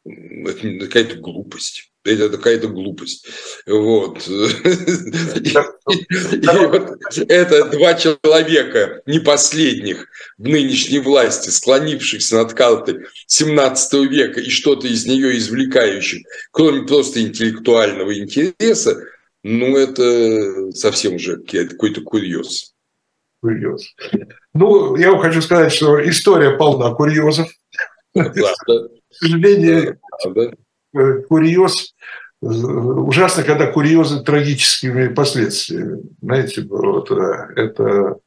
это 0.06 0.80
какая-то 0.80 1.16
глупость. 1.18 1.93
Это 2.06 2.30
какая-то 2.30 2.68
глупость. 2.68 3.28
Вот. 3.66 4.18
это 7.28 7.66
два 7.70 7.94
человека, 7.94 9.02
не 9.06 9.20
последних 9.20 10.08
в 10.38 10.44
нынешней 10.44 11.00
власти, 11.00 11.50
склонившихся 11.50 12.36
над 12.38 12.54
картой 12.54 13.06
17 13.28 13.94
века 14.10 14.42
и 14.42 14.50
что-то 14.50 14.88
из 14.88 15.06
нее 15.06 15.38
извлекающих, 15.38 16.26
кроме 16.52 16.86
просто 16.86 17.22
интеллектуального 17.22 18.18
интереса, 18.18 19.02
ну, 19.44 19.78
это 19.78 20.72
совсем 20.72 21.16
уже 21.16 21.38
какой-то 21.38 22.02
курьез. 22.02 22.74
Курьез. 23.42 23.94
Ну, 24.54 24.96
я 24.98 25.12
вам 25.12 25.20
хочу 25.20 25.42
сказать, 25.42 25.74
что 25.74 26.02
история 26.10 26.58
полна 26.58 26.94
курьезов. 26.94 27.50
Правда. 28.14 28.54
К 28.68 29.16
сожалению, 29.16 30.00
Правда. 30.24 30.56
Э, 30.96 31.22
курьез 31.28 31.94
ужасно, 32.42 33.44
когда 33.44 33.68
курьезы 33.68 34.22
трагическими 34.22 35.08
последствиями. 35.08 36.02
Знаете, 36.22 36.62
вот, 36.70 37.10
э, 37.10 37.48
это 37.56 38.18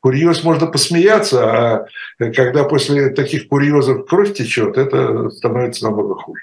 курьез 0.00 0.42
можно 0.42 0.66
посмеяться, 0.66 1.44
а 1.44 1.86
когда 2.34 2.64
после 2.64 3.10
таких 3.10 3.48
курьезов 3.48 4.06
кровь 4.06 4.34
течет, 4.34 4.78
это 4.78 5.28
становится 5.30 5.84
намного 5.84 6.14
хуже. 6.14 6.42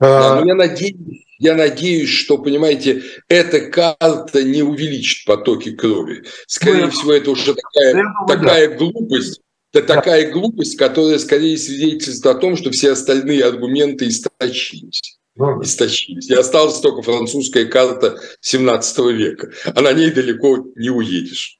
Да, 0.00 0.40
но 0.40 0.46
я 0.46 0.54
надеюсь, 0.54 1.24
я 1.38 1.54
надеюсь, 1.54 2.08
что, 2.08 2.38
понимаете, 2.38 3.02
эта 3.28 3.60
карта 3.60 4.42
не 4.42 4.62
увеличит 4.62 5.26
потоки 5.26 5.76
крови. 5.76 6.24
Скорее 6.46 6.86
ну, 6.86 6.90
всего, 6.90 7.12
это 7.12 7.30
уже 7.30 7.54
такая, 7.54 7.92
думаю, 7.92 8.26
такая 8.26 8.68
да. 8.70 8.76
глупость, 8.76 9.40
это 9.72 9.86
такая 9.86 10.30
глупость, 10.32 10.76
которая 10.76 11.18
скорее 11.18 11.56
свидетельствует 11.56 12.36
о 12.36 12.38
том, 12.38 12.56
что 12.56 12.70
все 12.70 12.92
остальные 12.92 13.44
аргументы 13.44 14.08
истощились 14.08 15.20
истощились. 15.62 16.28
И 16.28 16.34
осталась 16.34 16.80
только 16.80 17.02
французская 17.02 17.64
карта 17.66 18.18
17 18.40 18.98
века. 19.14 19.50
А 19.74 19.80
на 19.80 19.92
ней 19.92 20.10
далеко 20.10 20.66
не 20.76 20.90
уедешь. 20.90 21.58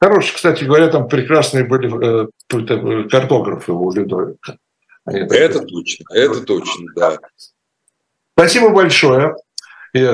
Хорошие, 0.00 0.34
кстати 0.34 0.64
говоря, 0.64 0.88
там 0.88 1.08
прекрасные 1.08 1.64
были 1.64 1.88
э, 1.88 3.08
картографы 3.08 3.72
у 3.72 3.90
Людовика. 3.90 4.58
Это 5.06 5.60
точно, 5.60 6.04
это 6.14 6.40
точно, 6.42 6.86
да. 6.96 7.18
Спасибо 8.36 8.70
большое. 8.70 9.34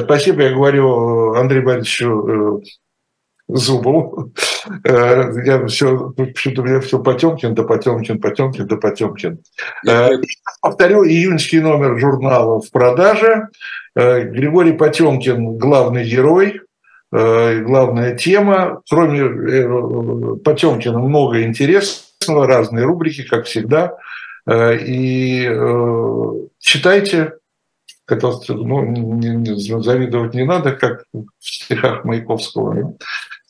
Спасибо, 0.05 0.43
я 0.43 0.53
говорю 0.53 1.35
Андрею 1.35 1.65
Борисовичу 1.65 2.61
э, 2.61 2.61
Зубову. 3.57 4.33
Э, 4.85 5.33
я 5.45 5.67
все, 5.67 6.11
почему-то 6.11 6.63
у 6.63 6.65
меня 6.65 6.81
все 6.81 6.99
Потемкин, 7.03 7.55
да 7.55 7.63
Потемкин, 7.63 8.21
Потемкин, 8.21 8.67
да 8.67 8.77
Потемкин. 8.77 9.39
Э, 9.89 10.11
повторю, 10.61 11.05
июньский 11.05 11.61
номер 11.61 11.99
журнала 11.99 12.61
в 12.61 12.71
продаже. 12.71 13.49
Э, 13.97 14.23
Григорий 14.23 14.73
Потемкин– 14.73 15.59
главный 15.59 16.05
герой, 16.05 16.61
главная 17.13 18.17
тема. 18.17 18.83
Кроме 18.89 20.37
Потемкина 20.37 20.99
много 21.01 21.43
интересного, 21.43 22.47
разные 22.47 22.85
рубрики, 22.85 23.25
как 23.25 23.47
всегда. 23.47 23.97
И 24.49 25.43
читайте, 26.61 27.33
это, 28.07 28.33
ну, 28.49 29.81
завидовать 29.81 30.35
не 30.35 30.45
надо, 30.45 30.73
как 30.73 31.05
в 31.13 31.25
стихах 31.41 32.05
Маяковского 32.05 32.97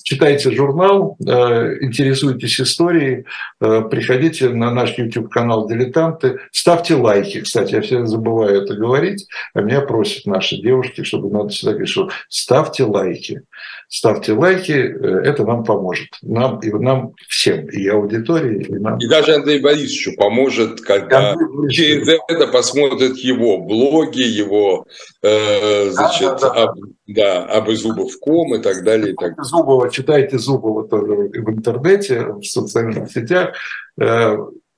читайте 0.02 0.50
журнал, 0.50 1.16
э, 1.26 1.78
интересуйтесь 1.80 2.60
историей, 2.60 3.24
э, 3.60 3.82
приходите 3.90 4.48
на 4.48 4.70
наш 4.70 4.96
YouTube-канал 4.98 5.68
«Дилетанты», 5.68 6.40
ставьте 6.52 6.94
лайки. 6.94 7.40
Кстати, 7.40 7.74
я 7.74 7.80
всегда 7.80 8.06
забываю 8.06 8.62
это 8.62 8.74
говорить, 8.74 9.26
а 9.54 9.60
меня 9.60 9.80
просят 9.80 10.26
наши 10.26 10.56
девушки, 10.56 11.02
чтобы 11.02 11.30
надо 11.30 11.50
всегда 11.50 11.72
говорить, 11.72 11.90
что 11.90 12.10
ставьте 12.28 12.84
лайки. 12.84 13.42
Ставьте 13.88 14.32
лайки, 14.34 14.72
э, 14.72 15.22
это 15.24 15.44
нам 15.44 15.64
поможет. 15.64 16.08
Нам, 16.22 16.60
и 16.60 16.70
нам 16.70 17.12
всем, 17.28 17.66
и 17.66 17.88
аудитории, 17.88 18.64
и 18.64 18.78
нам. 18.78 18.98
И 18.98 19.08
даже 19.08 19.34
Андрей 19.34 19.60
Борисовичу 19.60 20.14
поможет, 20.16 20.80
когда 20.80 21.34
через 21.68 22.08
это 22.28 22.46
посмотрят 22.46 23.16
его 23.16 23.58
блоги, 23.58 24.22
его, 24.22 24.86
э, 25.22 25.90
значит, 25.90 26.38
да, 26.40 26.54
да, 26.54 26.66
да 26.66 26.72
Да, 27.14 27.44
об 27.44 27.68
Зубов.ком 27.70 28.54
и 28.54 28.62
так 28.62 28.84
далее. 28.84 29.12
И 29.12 29.16
так. 29.16 29.32
Зубова, 29.44 29.90
читайте 29.90 30.38
Зубова 30.38 30.86
тоже 30.88 31.12
в 31.12 31.50
интернете, 31.50 32.32
в 32.34 32.44
социальных 32.44 33.10
сетях. 33.10 33.54
Э, 34.00 34.36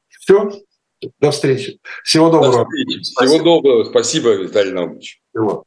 Все, 0.09 0.51
до 1.20 1.30
встречи. 1.30 1.78
Всего 2.05 2.30
доброго. 2.30 2.66
Всего 3.03 3.43
доброго. 3.43 3.85
Спасибо, 3.85 4.35
Виталий 4.35 4.72
Наумович. 4.72 5.20
Всего. 5.30 5.64